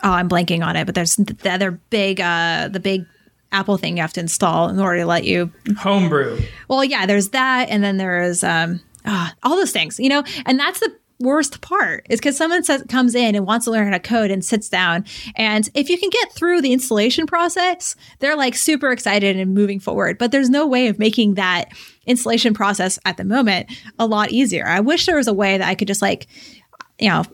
oh, 0.03 0.11
I'm 0.11 0.28
blanking 0.28 0.64
on 0.64 0.76
it, 0.76 0.84
but 0.84 0.95
there's 0.95 1.16
the 1.16 1.51
other 1.51 1.70
big, 1.70 2.20
uh, 2.20 2.68
the 2.70 2.78
big 2.78 3.07
Apple 3.55 3.78
thing 3.78 3.96
you 3.96 4.02
have 4.02 4.12
to 4.14 4.20
install 4.20 4.68
in 4.68 4.78
order 4.78 4.98
to 4.98 5.07
let 5.07 5.24
you 5.24 5.52
homebrew. 5.78 6.40
Well, 6.68 6.84
yeah, 6.84 7.07
there's 7.07 7.30
that, 7.30 7.68
and 7.70 7.82
then 7.82 7.96
there's 7.96 8.42
um, 8.42 8.80
uh, 9.05 9.30
all 9.42 9.57
those 9.57 9.72
things, 9.72 9.98
you 9.98 10.09
know, 10.09 10.24
and 10.44 10.59
that's 10.59 10.80
the 10.80 10.94
worst 11.20 11.61
part 11.61 12.05
is 12.11 12.18
because 12.18 12.36
someone 12.36 12.64
says 12.64 12.84
comes 12.88 13.14
in 13.14 13.34
and 13.34 13.46
wants 13.46 13.64
to 13.64 13.70
learn 13.70 13.86
how 13.86 13.92
to 13.92 14.00
code 14.00 14.30
and 14.30 14.44
sits 14.44 14.68
down. 14.68 15.05
And 15.36 15.68
if 15.74 15.88
you 15.88 15.96
can 15.96 16.11
get 16.11 16.32
through 16.32 16.61
the 16.61 16.72
installation 16.72 17.26
process 17.26 17.94
they're 18.18 18.36
like 18.36 18.55
super 18.57 18.90
excited 18.90 19.36
and 19.36 19.55
moving 19.55 19.78
forward. 19.80 20.18
But 20.18 20.32
there's 20.32 20.50
no 20.50 20.66
way 20.66 20.88
of 20.88 20.98
making 20.98 21.34
that 21.34 21.70
installation 22.07 22.52
process 22.52 22.98
at 23.05 23.16
the 23.16 23.24
moment 23.24 23.70
a 23.98 24.07
lot 24.07 24.32
easier. 24.32 24.66
I 24.66 24.80
wish 24.80 25.07
there 25.07 25.16
was 25.16 25.28
a 25.28 25.32
way 25.32 25.57
that 25.57 25.68
i 25.68 25.74
could 25.74 25.88
just 25.88 26.02
like 26.02 26.26
you 26.99 27.09
know 27.09 27.24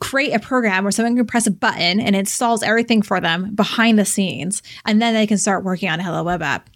create 0.00 0.32
a 0.32 0.40
program 0.40 0.82
where 0.82 0.90
someone 0.90 1.14
can 1.14 1.26
press 1.26 1.46
a 1.46 1.50
button 1.50 2.00
and 2.00 2.16
installs 2.16 2.62
everything 2.62 3.02
for 3.02 3.20
them 3.20 3.54
behind 3.54 3.98
the 3.98 4.04
scenes, 4.04 4.62
and 4.84 5.00
then 5.00 5.14
they 5.14 5.26
can 5.26 5.38
start 5.38 5.62
working 5.62 5.88
on 5.88 6.00
a 6.00 6.02
Hello 6.02 6.24
Web 6.24 6.42
app. 6.42 6.68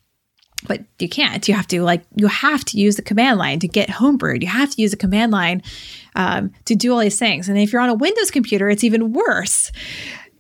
But 0.66 0.84
you 0.98 1.08
can't. 1.08 1.46
You 1.46 1.54
have 1.54 1.66
to 1.68 1.82
like 1.82 2.04
you 2.14 2.26
have 2.26 2.64
to 2.66 2.78
use 2.78 2.96
the 2.96 3.02
command 3.02 3.38
line 3.38 3.58
to 3.60 3.68
get 3.68 3.88
homebrewed. 3.88 4.42
You 4.42 4.48
have 4.48 4.70
to 4.70 4.80
use 4.80 4.92
the 4.92 4.96
command 4.96 5.32
line 5.32 5.62
um, 6.14 6.52
to 6.66 6.74
do 6.74 6.92
all 6.92 7.00
these 7.00 7.18
things. 7.18 7.48
And 7.48 7.58
if 7.58 7.72
you're 7.72 7.82
on 7.82 7.90
a 7.90 7.94
Windows 7.94 8.30
computer, 8.30 8.70
it's 8.70 8.84
even 8.84 9.12
worse 9.12 9.72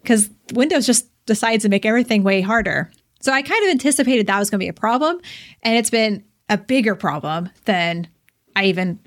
because 0.02 0.30
Windows 0.52 0.86
just 0.86 1.08
decides 1.26 1.64
to 1.64 1.68
make 1.68 1.84
everything 1.84 2.22
way 2.22 2.40
harder. 2.40 2.90
So 3.20 3.32
I 3.32 3.42
kind 3.42 3.64
of 3.64 3.70
anticipated 3.70 4.26
that 4.26 4.38
was 4.38 4.50
going 4.50 4.60
to 4.60 4.64
be 4.64 4.68
a 4.68 4.74
problem, 4.74 5.18
and 5.62 5.76
it's 5.76 5.90
been 5.90 6.24
a 6.48 6.58
bigger 6.58 6.94
problem 6.94 7.50
than 7.64 8.08
I 8.54 8.66
even 8.66 8.98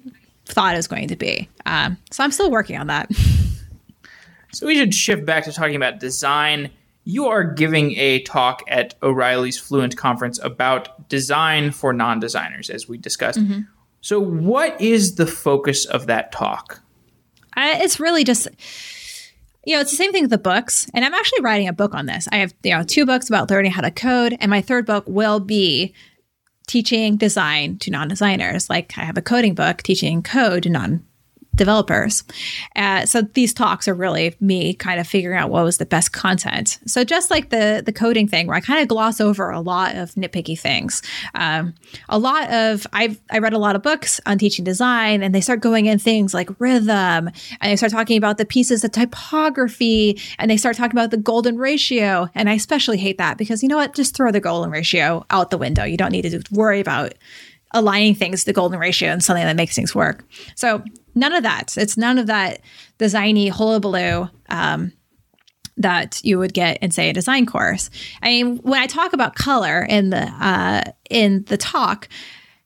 thought 0.47 0.73
it 0.73 0.77
was 0.77 0.87
going 0.87 1.07
to 1.09 1.15
be. 1.15 1.49
Um, 1.65 1.97
so 2.11 2.23
I'm 2.23 2.31
still 2.31 2.51
working 2.51 2.77
on 2.77 2.87
that. 2.87 3.11
So 4.53 4.65
we 4.65 4.75
should 4.75 4.95
shift 4.95 5.25
back 5.25 5.43
to 5.43 5.51
talking 5.51 5.75
about 5.75 5.99
design. 5.99 6.71
You 7.03 7.27
are 7.27 7.43
giving 7.43 7.95
a 7.97 8.21
talk 8.23 8.63
at 8.67 8.95
O'Reilly's 9.03 9.59
Fluent 9.59 9.95
Conference 9.97 10.39
about 10.41 11.09
design 11.09 11.71
for 11.71 11.93
non 11.93 12.19
designers, 12.19 12.69
as 12.69 12.87
we 12.87 12.97
discussed. 12.97 13.39
Mm-hmm. 13.39 13.61
So, 14.01 14.19
what 14.19 14.79
is 14.81 15.15
the 15.15 15.27
focus 15.27 15.85
of 15.85 16.07
that 16.07 16.31
talk? 16.31 16.81
Uh, 17.55 17.75
it's 17.75 17.99
really 17.99 18.23
just 18.23 18.47
you 19.65 19.75
know, 19.75 19.81
it's 19.81 19.91
the 19.91 19.97
same 19.97 20.13
thing 20.13 20.23
with 20.23 20.31
the 20.31 20.37
books. 20.37 20.89
And 20.93 21.03
I'm 21.03 21.13
actually 21.13 21.41
writing 21.41 21.67
a 21.67 21.73
book 21.73 21.93
on 21.93 22.05
this. 22.05 22.27
I 22.31 22.37
have, 22.37 22.53
you 22.63 22.71
know, 22.71 22.83
two 22.83 23.05
books 23.05 23.27
about 23.27 23.49
learning 23.49 23.71
how 23.71 23.81
to 23.81 23.91
code, 23.91 24.37
and 24.39 24.49
my 24.49 24.61
third 24.61 24.85
book 24.85 25.03
will 25.07 25.41
be 25.41 25.93
teaching 26.67 27.17
design 27.17 27.77
to 27.79 27.91
non-designers. 27.91 28.69
Like 28.69 28.97
I 28.97 29.01
have 29.01 29.17
a 29.17 29.21
coding 29.21 29.55
book 29.55 29.81
teaching 29.81 30.21
code 30.21 30.63
to 30.63 30.69
non 30.69 31.05
developers. 31.57 32.23
Uh, 32.75 33.05
so 33.05 33.21
these 33.21 33.53
talks 33.53 33.87
are 33.87 33.93
really 33.93 34.35
me 34.39 34.73
kind 34.73 34.99
of 34.99 35.07
figuring 35.07 35.37
out 35.37 35.49
what 35.49 35.63
was 35.63 35.77
the 35.77 35.85
best 35.85 36.13
content. 36.13 36.79
So 36.85 37.03
just 37.03 37.29
like 37.29 37.49
the 37.49 37.83
the 37.85 37.91
coding 37.91 38.27
thing, 38.27 38.47
where 38.47 38.55
I 38.55 38.61
kind 38.61 38.81
of 38.81 38.87
gloss 38.87 39.19
over 39.19 39.49
a 39.49 39.59
lot 39.59 39.95
of 39.95 40.11
nitpicky 40.11 40.57
things. 40.57 41.01
Um, 41.35 41.73
a 42.09 42.17
lot 42.17 42.49
of 42.51 42.87
I've 42.93 43.19
I 43.29 43.39
read 43.39 43.53
a 43.53 43.57
lot 43.57 43.75
of 43.75 43.83
books 43.83 44.21
on 44.25 44.37
teaching 44.37 44.63
design, 44.63 45.21
and 45.23 45.35
they 45.35 45.41
start 45.41 45.59
going 45.59 45.87
in 45.87 45.99
things 45.99 46.33
like 46.33 46.49
rhythm, 46.59 47.29
and 47.59 47.71
they 47.71 47.75
start 47.75 47.91
talking 47.91 48.17
about 48.17 48.37
the 48.37 48.45
pieces 48.45 48.83
of 48.83 48.91
typography, 48.91 50.19
and 50.39 50.49
they 50.49 50.57
start 50.57 50.77
talking 50.77 50.97
about 50.97 51.11
the 51.11 51.17
golden 51.17 51.57
ratio. 51.57 52.29
And 52.35 52.49
I 52.49 52.53
especially 52.53 52.97
hate 52.97 53.17
that 53.17 53.37
because 53.37 53.63
you 53.63 53.69
know 53.69 53.77
what? 53.77 53.95
Just 53.95 54.15
throw 54.15 54.31
the 54.31 54.39
golden 54.39 54.71
ratio 54.71 55.25
out 55.29 55.49
the 55.49 55.57
window. 55.57 55.83
You 55.83 55.97
don't 55.97 56.11
need 56.11 56.23
to 56.23 56.43
worry 56.51 56.79
about 56.79 57.13
aligning 57.71 58.15
things 58.15 58.41
to 58.41 58.45
the 58.47 58.53
golden 58.53 58.79
ratio 58.79 59.09
and 59.09 59.23
something 59.23 59.45
that 59.45 59.55
makes 59.55 59.75
things 59.75 59.93
work. 59.93 60.25
So 60.55 60.83
none 61.17 61.33
of 61.33 61.43
that. 61.43 61.75
It's 61.77 61.97
none 61.97 62.17
of 62.17 62.27
that 62.27 62.61
designy 62.99 63.49
hullabaloo 63.49 64.29
um, 64.49 64.93
that 65.77 66.21
you 66.23 66.39
would 66.39 66.53
get 66.53 66.77
in 66.81 66.91
say 66.91 67.09
a 67.09 67.13
design 67.13 67.45
course. 67.45 67.89
I 68.21 68.27
mean, 68.27 68.57
when 68.57 68.81
I 68.81 68.87
talk 68.87 69.13
about 69.13 69.35
color 69.35 69.83
in 69.83 70.09
the 70.09 70.23
uh, 70.23 70.91
in 71.09 71.43
the 71.45 71.57
talk, 71.57 72.07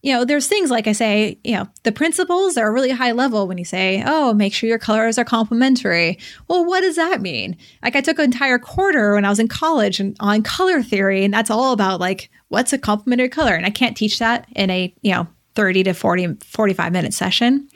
you 0.02 0.14
know, 0.14 0.26
there's 0.26 0.48
things 0.48 0.72
like 0.72 0.88
I 0.88 0.94
say, 0.94 1.38
you 1.44 1.56
know, 1.56 1.68
the 1.84 1.92
principles 1.92 2.58
are 2.58 2.72
really 2.74 2.90
high 2.90 3.12
level 3.12 3.48
when 3.48 3.58
you 3.58 3.66
say, 3.66 4.04
oh, 4.06 4.34
make 4.34 4.54
sure 4.54 4.68
your 4.68 4.80
colors 4.80 5.18
are 5.18 5.26
complementary. 5.26 6.18
Well, 6.48 6.66
what 6.66 6.82
does 6.82 6.96
that 6.96 7.22
mean? 7.22 7.56
Like 7.84 7.96
I 7.96 8.02
took 8.02 8.18
an 8.18 8.26
entire 8.26 8.58
quarter 8.58 9.14
when 9.14 9.26
I 9.26 9.30
was 9.30 9.40
in 9.40 9.48
college 9.48 10.00
and 10.00 10.16
on 10.20 10.42
color 10.42 10.82
theory, 10.82 11.24
and 11.24 11.34
that's 11.34 11.52
all 11.52 11.74
about 11.74 12.00
like 12.00 12.30
what's 12.48 12.74
a 12.74 12.78
complementary 12.78 13.30
color. 13.30 13.54
And 13.54 13.66
I 13.66 13.70
can't 13.70 13.96
teach 13.96 14.20
that 14.20 14.48
in 14.56 14.70
a, 14.70 14.94
you 15.02 15.14
know, 15.14 15.28
30 15.56 15.84
to 15.84 15.94
40, 15.94 16.38
45 16.46 16.92
minute 16.92 17.14
session. 17.14 17.68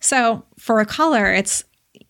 So 0.00 0.44
for 0.58 0.80
a 0.80 0.86
color, 0.86 1.32
it's 1.32 1.64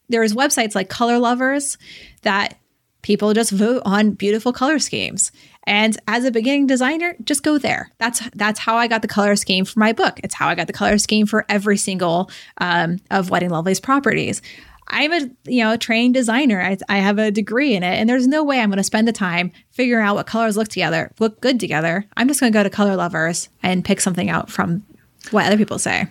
there's 0.08 0.34
websites 0.34 0.74
like 0.74 0.88
Color 0.88 1.18
Lovers 1.18 1.78
that 2.22 2.58
people 3.02 3.32
just 3.34 3.52
vote 3.52 3.82
on 3.84 4.12
beautiful 4.12 4.52
color 4.52 4.78
schemes. 4.78 5.30
And 5.64 5.96
as 6.06 6.24
a 6.24 6.30
beginning 6.30 6.66
designer, 6.66 7.16
just 7.24 7.42
go 7.42 7.58
there. 7.58 7.90
That's 7.98 8.28
that's 8.30 8.60
how 8.60 8.76
I 8.76 8.86
got 8.86 9.02
the 9.02 9.08
color 9.08 9.36
scheme 9.36 9.64
for 9.64 9.78
my 9.78 9.92
book. 9.92 10.20
It's 10.22 10.34
how 10.34 10.48
I 10.48 10.54
got 10.54 10.66
the 10.66 10.72
color 10.72 10.98
scheme 10.98 11.26
for 11.26 11.44
every 11.48 11.76
single 11.76 12.30
um, 12.58 12.98
of 13.10 13.30
Wedding 13.30 13.50
Lovely's 13.50 13.80
properties. 13.80 14.42
I'm 14.88 15.12
a 15.12 15.30
you 15.44 15.64
know 15.64 15.76
trained 15.76 16.14
designer. 16.14 16.60
I, 16.60 16.78
I 16.88 16.98
have 16.98 17.18
a 17.18 17.30
degree 17.30 17.74
in 17.74 17.82
it, 17.82 17.94
and 17.94 18.08
there's 18.08 18.28
no 18.28 18.44
way 18.44 18.60
I'm 18.60 18.70
going 18.70 18.78
to 18.78 18.84
spend 18.84 19.08
the 19.08 19.12
time 19.12 19.50
figuring 19.70 20.04
out 20.04 20.14
what 20.14 20.26
colors 20.26 20.56
look 20.56 20.68
together, 20.68 21.12
look 21.18 21.40
good 21.40 21.58
together. 21.58 22.06
I'm 22.16 22.28
just 22.28 22.38
going 22.38 22.52
to 22.52 22.56
go 22.56 22.62
to 22.62 22.70
Color 22.70 22.96
Lovers 22.96 23.48
and 23.62 23.84
pick 23.84 24.00
something 24.00 24.30
out 24.30 24.50
from 24.50 24.84
what 25.32 25.46
other 25.46 25.56
people 25.56 25.78
say. 25.78 26.06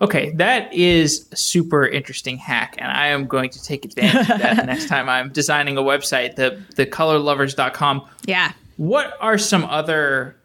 Okay, 0.00 0.30
that 0.36 0.72
is 0.72 1.28
a 1.32 1.36
super 1.36 1.86
interesting 1.86 2.36
hack, 2.36 2.76
and 2.78 2.90
I 2.90 3.08
am 3.08 3.26
going 3.26 3.50
to 3.50 3.62
take 3.62 3.84
advantage 3.84 4.30
of 4.30 4.38
that 4.38 4.66
next 4.66 4.86
time 4.86 5.08
I'm 5.08 5.30
designing 5.30 5.76
a 5.76 5.82
website, 5.82 6.36
the 6.36 6.62
the 6.76 6.86
colorlovers.com. 6.86 8.08
Yeah. 8.24 8.52
What 8.76 9.14
are 9.20 9.38
some 9.38 9.64
other 9.64 10.36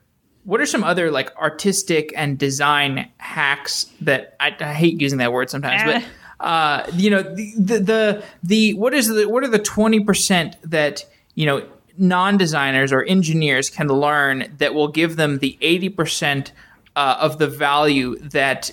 what 0.44 0.60
are 0.60 0.66
some 0.66 0.84
other 0.84 1.12
like 1.12 1.36
artistic 1.38 2.12
and 2.16 2.38
design 2.38 3.10
hacks 3.18 3.86
that 4.02 4.36
I, 4.40 4.56
I 4.60 4.74
hate 4.74 5.00
using 5.00 5.20
that 5.20 5.32
word 5.32 5.50
sometimes, 5.50 5.84
but 5.84 6.04
uh, 6.46 6.90
you 6.94 7.10
know 7.10 7.22
the, 7.22 7.54
the 7.58 7.80
the 7.80 8.24
the 8.44 8.74
what 8.74 8.94
is 8.94 9.08
the 9.08 9.26
what 9.26 9.44
are 9.44 9.50
the 9.50 9.60
twenty 9.60 10.04
percent 10.04 10.58
that 10.64 11.06
you 11.36 11.46
know 11.46 11.66
non-designers 11.98 12.92
or 12.92 13.04
engineers 13.04 13.70
can 13.70 13.88
learn 13.88 14.52
that 14.58 14.74
will 14.74 14.88
give 14.88 15.16
them 15.16 15.38
the 15.40 15.58
eighty 15.62 15.90
percent 15.90 16.52
uh, 16.96 17.18
of 17.20 17.38
the 17.38 17.48
value 17.48 18.18
that 18.18 18.72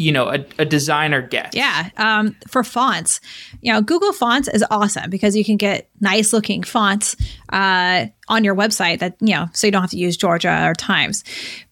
you 0.00 0.10
know 0.12 0.28
a, 0.28 0.44
a 0.58 0.64
designer 0.64 1.20
gets 1.20 1.54
yeah 1.54 1.90
um, 1.96 2.34
for 2.48 2.64
fonts. 2.64 3.20
You 3.60 3.72
know 3.72 3.82
google 3.82 4.12
fonts 4.12 4.48
is 4.48 4.64
awesome 4.70 5.10
because 5.10 5.36
you 5.36 5.44
can 5.44 5.56
get 5.56 5.88
nice 6.00 6.32
looking 6.32 6.62
fonts 6.62 7.16
uh, 7.50 8.06
on 8.28 8.44
your 8.44 8.54
website 8.54 9.00
that 9.00 9.16
you 9.20 9.34
know 9.34 9.46
so 9.52 9.66
you 9.66 9.70
don't 9.70 9.82
have 9.82 9.90
to 9.90 9.98
use 9.98 10.16
georgia 10.16 10.66
or 10.66 10.74
times. 10.74 11.24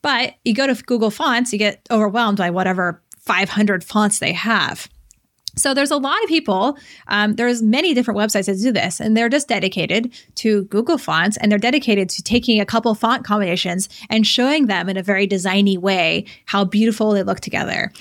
But 0.02 0.34
you 0.44 0.54
go 0.54 0.66
to 0.66 0.82
google 0.84 1.10
fonts 1.10 1.52
you 1.52 1.58
get 1.58 1.86
overwhelmed 1.90 2.38
by 2.38 2.50
whatever 2.50 3.02
500 3.20 3.84
fonts 3.84 4.18
they 4.18 4.32
have 4.32 4.88
so 5.57 5.74
there's 5.74 5.90
a 5.90 5.96
lot 5.96 6.22
of 6.22 6.28
people. 6.28 6.78
Um, 7.09 7.34
there's 7.34 7.62
many 7.62 7.94
different 7.94 8.18
websites 8.18 8.46
that 8.46 8.59
do 8.59 8.72
this, 8.72 9.01
and 9.01 9.16
they're 9.16 9.28
just 9.28 9.49
dedicated 9.49 10.12
to 10.36 10.64
Google 10.64 10.99
Fonts, 10.99 11.36
and 11.36 11.51
they're 11.51 11.59
dedicated 11.59 12.09
to 12.11 12.22
taking 12.22 12.61
a 12.61 12.66
couple 12.66 12.94
font 12.94 13.24
combinations 13.24 13.88
and 14.11 14.26
showing 14.26 14.66
them 14.66 14.88
in 14.88 14.96
a 14.96 15.03
very 15.03 15.26
designy 15.26 15.78
way 15.78 16.24
how 16.46 16.64
beautiful 16.64 17.12
they 17.12 17.22
look 17.22 17.40
together. 17.40 17.92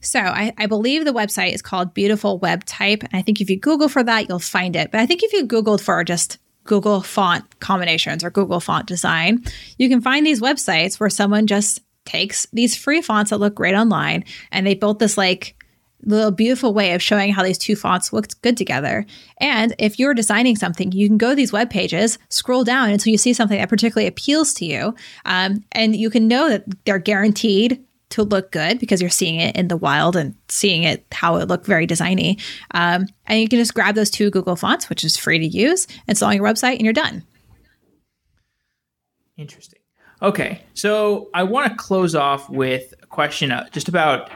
So 0.00 0.20
I, 0.20 0.52
I, 0.58 0.66
believe 0.66 1.04
the 1.04 1.12
website 1.12 1.52
is 1.52 1.62
called 1.62 1.94
Beautiful 1.94 2.38
Web 2.38 2.64
Type. 2.64 3.02
And 3.02 3.14
I 3.14 3.22
think 3.22 3.40
if 3.40 3.50
you 3.50 3.58
Google 3.58 3.88
for 3.88 4.04
that, 4.04 4.28
you'll 4.28 4.38
find 4.38 4.76
it. 4.76 4.92
But 4.92 5.00
I 5.00 5.06
think 5.06 5.22
if 5.24 5.32
you 5.32 5.44
Googled 5.44 5.80
for 5.80 6.04
just 6.04 6.38
Google 6.64 7.00
font 7.00 7.58
combinations 7.60 8.22
or 8.22 8.30
Google 8.30 8.60
font 8.60 8.86
design, 8.86 9.42
you 9.78 9.88
can 9.88 10.00
find 10.00 10.24
these 10.24 10.40
websites 10.40 11.00
where 11.00 11.10
someone 11.10 11.46
just 11.46 11.80
takes 12.04 12.46
these 12.52 12.76
free 12.76 13.02
fonts 13.02 13.30
that 13.30 13.38
look 13.38 13.54
great 13.54 13.74
online 13.74 14.24
and 14.52 14.66
they 14.66 14.74
built 14.74 15.00
this 15.00 15.18
like 15.18 15.56
little 16.04 16.30
beautiful 16.30 16.74
way 16.74 16.92
of 16.92 17.02
showing 17.02 17.32
how 17.32 17.42
these 17.42 17.58
two 17.58 17.76
fonts 17.76 18.12
looked 18.12 18.40
good 18.42 18.56
together. 18.56 19.06
And 19.40 19.74
if 19.78 19.98
you're 19.98 20.14
designing 20.14 20.56
something, 20.56 20.92
you 20.92 21.08
can 21.08 21.18
go 21.18 21.30
to 21.30 21.34
these 21.34 21.52
web 21.52 21.70
pages, 21.70 22.18
scroll 22.28 22.64
down 22.64 22.90
until 22.90 23.10
you 23.10 23.18
see 23.18 23.32
something 23.32 23.58
that 23.58 23.68
particularly 23.68 24.06
appeals 24.06 24.54
to 24.54 24.64
you, 24.64 24.94
um, 25.24 25.64
and 25.72 25.96
you 25.96 26.10
can 26.10 26.28
know 26.28 26.48
that 26.48 26.64
they're 26.84 26.98
guaranteed 26.98 27.82
to 28.08 28.22
look 28.22 28.52
good 28.52 28.78
because 28.78 29.00
you're 29.00 29.10
seeing 29.10 29.40
it 29.40 29.56
in 29.56 29.68
the 29.68 29.76
wild 29.76 30.16
and 30.16 30.34
seeing 30.48 30.84
it 30.84 31.04
how 31.10 31.36
it 31.36 31.48
looked 31.48 31.66
very 31.66 31.86
designy. 31.86 32.40
Um, 32.70 33.06
and 33.26 33.40
you 33.40 33.48
can 33.48 33.58
just 33.58 33.74
grab 33.74 33.94
those 33.94 34.10
two 34.10 34.30
Google 34.30 34.56
fonts, 34.56 34.88
which 34.88 35.02
is 35.02 35.16
free 35.16 35.38
to 35.38 35.46
use, 35.46 35.88
install 36.06 36.28
on 36.30 36.36
your 36.36 36.44
website, 36.44 36.74
and 36.74 36.82
you're 36.82 36.92
done. 36.92 37.24
Interesting. 39.36 39.80
Okay, 40.22 40.62
so 40.72 41.28
I 41.34 41.42
want 41.42 41.70
to 41.70 41.76
close 41.76 42.14
off 42.14 42.48
with 42.48 42.94
a 43.02 43.06
question 43.06 43.52
uh, 43.52 43.68
just 43.70 43.88
about 43.88 44.30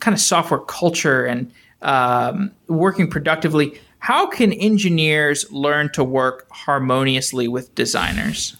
kind 0.00 0.14
of 0.14 0.20
software 0.20 0.60
culture 0.60 1.24
and 1.24 1.50
um, 1.82 2.52
working 2.68 3.08
productively. 3.08 3.80
How 3.98 4.26
can 4.26 4.52
engineers 4.52 5.50
learn 5.50 5.90
to 5.92 6.04
work 6.04 6.46
harmoniously 6.50 7.48
with 7.48 7.74
designers? 7.74 8.56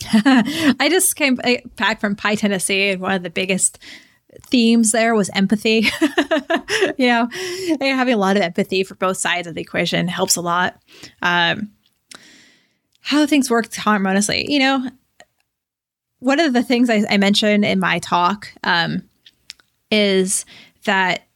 I 0.12 0.88
just 0.90 1.16
came 1.16 1.38
back 1.76 2.00
from 2.00 2.16
PyTennessee, 2.16 2.92
and 2.92 3.00
one 3.00 3.12
of 3.12 3.22
the 3.22 3.30
biggest 3.30 3.78
themes 4.46 4.92
there 4.92 5.14
was 5.14 5.30
empathy. 5.30 5.88
you 6.98 7.06
know, 7.06 7.28
having 7.80 8.14
a 8.14 8.18
lot 8.18 8.36
of 8.36 8.42
empathy 8.42 8.84
for 8.84 8.94
both 8.94 9.16
sides 9.16 9.46
of 9.46 9.54
the 9.54 9.60
equation 9.60 10.08
helps 10.08 10.36
a 10.36 10.40
lot. 10.40 10.80
Um, 11.22 11.72
how 13.00 13.26
things 13.26 13.50
work 13.50 13.72
harmoniously, 13.74 14.50
you 14.52 14.58
know, 14.58 14.88
one 16.20 16.40
of 16.40 16.52
the 16.52 16.62
things 16.62 16.90
I, 16.90 17.04
I 17.08 17.16
mentioned 17.16 17.64
in 17.64 17.78
my 17.78 18.00
talk 18.00 18.52
um, 18.64 19.07
is 19.90 20.44
that 20.84 21.28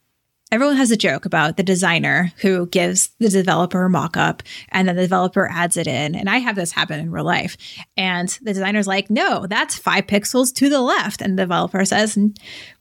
everyone 0.52 0.76
has 0.76 0.90
a 0.90 0.96
joke 0.96 1.24
about 1.24 1.56
the 1.56 1.62
designer 1.62 2.30
who 2.36 2.66
gives 2.66 3.08
the 3.18 3.30
developer 3.30 3.84
a 3.84 3.90
mock-up 3.90 4.42
and 4.68 4.86
then 4.86 4.96
the 4.96 5.02
developer 5.02 5.48
adds 5.50 5.76
it 5.76 5.86
in. 5.86 6.14
And 6.14 6.28
i 6.28 6.38
have 6.38 6.56
this 6.56 6.72
happen 6.72 7.00
in 7.00 7.10
real 7.10 7.24
life. 7.24 7.56
And 7.96 8.28
the 8.42 8.52
designer's 8.52 8.86
like 8.86 9.10
no 9.10 9.46
that's 9.46 9.76
five 9.76 10.06
pixels 10.06 10.54
to 10.56 10.68
the 10.68 10.80
left. 10.82 11.22
And 11.22 11.38
the 11.38 11.44
developer 11.44 11.84
says 11.84 12.18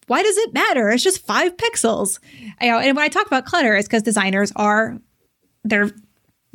why 0.07 0.21
does 0.21 0.37
it 0.37 0.53
matter? 0.53 0.89
It's 0.89 1.03
just 1.03 1.25
five 1.25 1.55
pixels. 1.55 2.19
You 2.61 2.71
know, 2.71 2.79
and 2.79 2.95
when 2.95 3.05
i 3.05 3.07
talk 3.07 3.27
about 3.27 3.45
clutter 3.45 3.75
it's 3.75 3.87
because 3.87 4.03
designers 4.03 4.51
are 4.55 4.97
they're 5.63 5.91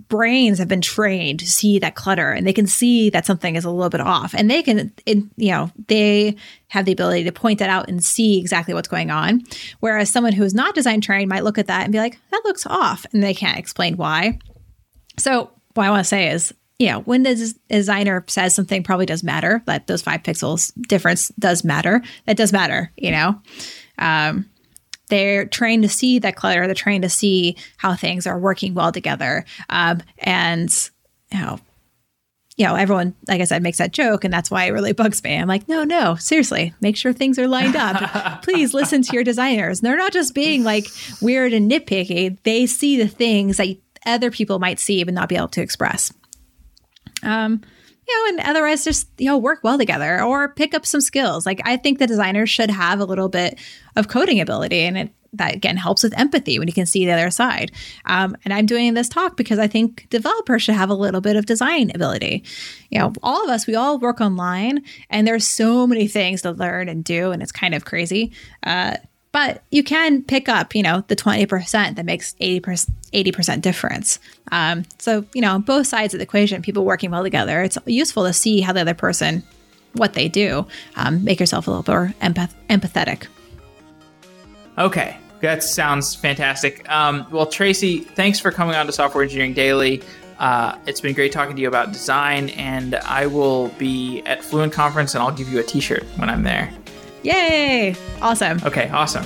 brains 0.08 0.58
have 0.58 0.68
been 0.68 0.80
trained 0.80 1.40
to 1.40 1.46
see 1.46 1.78
that 1.78 1.94
clutter 1.94 2.30
and 2.30 2.46
they 2.46 2.52
can 2.52 2.66
see 2.66 3.10
that 3.10 3.26
something 3.26 3.56
is 3.56 3.64
a 3.64 3.70
little 3.70 3.90
bit 3.90 4.00
off. 4.00 4.34
And 4.34 4.50
they 4.50 4.62
can 4.62 4.92
it, 5.06 5.18
you 5.36 5.50
know 5.50 5.70
they 5.88 6.36
have 6.68 6.84
the 6.84 6.92
ability 6.92 7.24
to 7.24 7.32
point 7.32 7.58
that 7.58 7.70
out 7.70 7.88
and 7.88 8.04
see 8.04 8.38
exactly 8.38 8.74
what's 8.74 8.88
going 8.88 9.10
on. 9.10 9.42
Whereas 9.80 10.10
someone 10.10 10.32
who 10.32 10.44
is 10.44 10.54
not 10.54 10.74
design 10.74 11.00
trained 11.00 11.28
might 11.28 11.44
look 11.44 11.58
at 11.58 11.66
that 11.68 11.84
and 11.84 11.92
be 11.92 11.98
like 11.98 12.18
that 12.30 12.42
looks 12.44 12.66
off 12.66 13.06
and 13.12 13.22
they 13.22 13.34
can't 13.34 13.58
explain 13.58 13.96
why. 13.96 14.38
So 15.18 15.50
what 15.74 15.86
i 15.86 15.90
want 15.90 16.04
to 16.04 16.08
say 16.08 16.30
is 16.30 16.54
you 16.78 16.88
know 16.88 17.00
when 17.00 17.22
the 17.22 17.54
designer 17.68 18.24
says 18.28 18.54
something 18.54 18.82
probably 18.82 19.06
does 19.06 19.22
matter 19.22 19.62
that 19.66 19.86
those 19.86 20.02
five 20.02 20.22
pixels 20.22 20.72
difference 20.88 21.28
does 21.38 21.64
matter. 21.64 22.02
That 22.26 22.36
does 22.36 22.52
matter 22.52 22.92
you 22.96 23.10
know? 23.10 23.40
Um, 23.98 24.50
they're 25.08 25.46
trained 25.46 25.82
to 25.84 25.88
see 25.88 26.18
that 26.18 26.36
clutter. 26.36 26.66
They're 26.66 26.74
trained 26.74 27.02
to 27.02 27.08
see 27.08 27.56
how 27.76 27.94
things 27.94 28.26
are 28.26 28.38
working 28.38 28.74
well 28.74 28.92
together. 28.92 29.44
Um, 29.70 30.02
and, 30.18 30.90
you 31.32 31.40
know, 31.40 31.60
you 32.56 32.64
know, 32.64 32.74
everyone, 32.74 33.14
like 33.28 33.40
I 33.40 33.44
said, 33.44 33.62
makes 33.62 33.78
that 33.78 33.92
joke, 33.92 34.24
and 34.24 34.32
that's 34.32 34.50
why 34.50 34.64
it 34.64 34.70
really 34.70 34.92
bugs 34.92 35.22
me. 35.22 35.36
I'm 35.36 35.46
like, 35.46 35.68
no, 35.68 35.84
no, 35.84 36.14
seriously, 36.14 36.72
make 36.80 36.96
sure 36.96 37.12
things 37.12 37.38
are 37.38 37.48
lined 37.48 37.76
up. 37.76 38.42
Please 38.42 38.72
listen 38.72 39.02
to 39.02 39.12
your 39.12 39.24
designers. 39.24 39.80
And 39.80 39.86
they're 39.86 39.98
not 39.98 40.12
just 40.12 40.34
being 40.34 40.64
like 40.64 40.86
weird 41.20 41.52
and 41.52 41.70
nitpicky, 41.70 42.38
they 42.44 42.66
see 42.66 42.96
the 42.96 43.08
things 43.08 43.58
that 43.58 43.76
other 44.06 44.30
people 44.30 44.58
might 44.58 44.78
see 44.78 45.04
but 45.04 45.12
not 45.12 45.28
be 45.28 45.36
able 45.36 45.48
to 45.48 45.60
express. 45.60 46.12
Um, 47.22 47.60
you 48.08 48.14
know, 48.14 48.38
and 48.38 48.48
otherwise 48.48 48.84
just, 48.84 49.08
you 49.18 49.26
know, 49.26 49.38
work 49.38 49.60
well 49.62 49.78
together 49.78 50.22
or 50.22 50.48
pick 50.48 50.74
up 50.74 50.86
some 50.86 51.00
skills. 51.00 51.46
Like 51.46 51.60
I 51.64 51.76
think 51.76 51.98
the 51.98 52.06
designers 52.06 52.50
should 52.50 52.70
have 52.70 53.00
a 53.00 53.04
little 53.04 53.28
bit 53.28 53.58
of 53.96 54.08
coding 54.08 54.40
ability 54.40 54.80
and 54.80 54.98
it 54.98 55.12
that 55.32 55.54
again 55.54 55.76
helps 55.76 56.02
with 56.02 56.18
empathy 56.18 56.58
when 56.58 56.68
you 56.68 56.74
can 56.74 56.86
see 56.86 57.04
the 57.04 57.12
other 57.12 57.30
side. 57.30 57.72
Um, 58.06 58.36
and 58.44 58.52
I'm 58.52 58.66
doing 58.66 58.94
this 58.94 59.08
talk 59.08 59.36
because 59.36 59.58
I 59.58 59.66
think 59.66 60.06
developers 60.10 60.62
should 60.62 60.74
have 60.74 60.90
a 60.90 60.94
little 60.94 61.20
bit 61.20 61.36
of 61.36 61.46
design 61.46 61.90
ability. 61.94 62.44
You 62.90 63.00
know, 63.00 63.12
all 63.22 63.44
of 63.44 63.50
us, 63.50 63.66
we 63.66 63.74
all 63.74 63.98
work 63.98 64.20
online 64.20 64.82
and 65.10 65.26
there's 65.26 65.46
so 65.46 65.86
many 65.86 66.08
things 66.08 66.42
to 66.42 66.52
learn 66.52 66.88
and 66.88 67.04
do, 67.04 67.32
and 67.32 67.42
it's 67.42 67.52
kind 67.52 67.74
of 67.74 67.84
crazy. 67.84 68.32
Uh, 68.62 68.96
but 69.36 69.62
you 69.70 69.84
can 69.84 70.22
pick 70.22 70.48
up, 70.48 70.74
you 70.74 70.82
know, 70.82 71.04
the 71.08 71.14
20% 71.14 71.96
that 71.96 72.06
makes 72.06 72.34
80%, 72.40 72.90
80% 73.12 73.60
difference. 73.60 74.18
Um, 74.50 74.86
so, 74.98 75.26
you 75.34 75.42
know, 75.42 75.58
both 75.58 75.86
sides 75.86 76.14
of 76.14 76.20
the 76.20 76.22
equation, 76.22 76.62
people 76.62 76.86
working 76.86 77.10
well 77.10 77.22
together, 77.22 77.62
it's 77.62 77.76
useful 77.84 78.24
to 78.24 78.32
see 78.32 78.62
how 78.62 78.72
the 78.72 78.80
other 78.80 78.94
person, 78.94 79.42
what 79.92 80.14
they 80.14 80.26
do, 80.26 80.66
um, 80.94 81.22
make 81.22 81.38
yourself 81.38 81.66
a 81.66 81.70
little 81.70 81.84
more 81.86 82.14
empath- 82.22 82.54
empathetic. 82.70 83.26
Okay, 84.78 85.18
that 85.42 85.62
sounds 85.62 86.14
fantastic. 86.14 86.90
Um, 86.90 87.26
well, 87.30 87.44
Tracy, 87.44 87.98
thanks 87.98 88.40
for 88.40 88.50
coming 88.50 88.74
on 88.74 88.86
to 88.86 88.92
Software 88.92 89.22
Engineering 89.22 89.52
Daily. 89.52 90.02
Uh, 90.38 90.78
it's 90.86 91.02
been 91.02 91.14
great 91.14 91.32
talking 91.32 91.54
to 91.54 91.60
you 91.60 91.68
about 91.68 91.92
design, 91.92 92.48
and 92.50 92.94
I 92.94 93.26
will 93.26 93.68
be 93.76 94.22
at 94.24 94.42
Fluent 94.42 94.72
Conference 94.72 95.14
and 95.14 95.22
I'll 95.22 95.30
give 95.30 95.50
you 95.50 95.58
a 95.58 95.62
t 95.62 95.78
shirt 95.78 96.04
when 96.16 96.30
I'm 96.30 96.42
there. 96.42 96.72
Yay! 97.26 97.96
Awesome. 98.22 98.60
Okay, 98.64 98.88
awesome. 98.90 99.24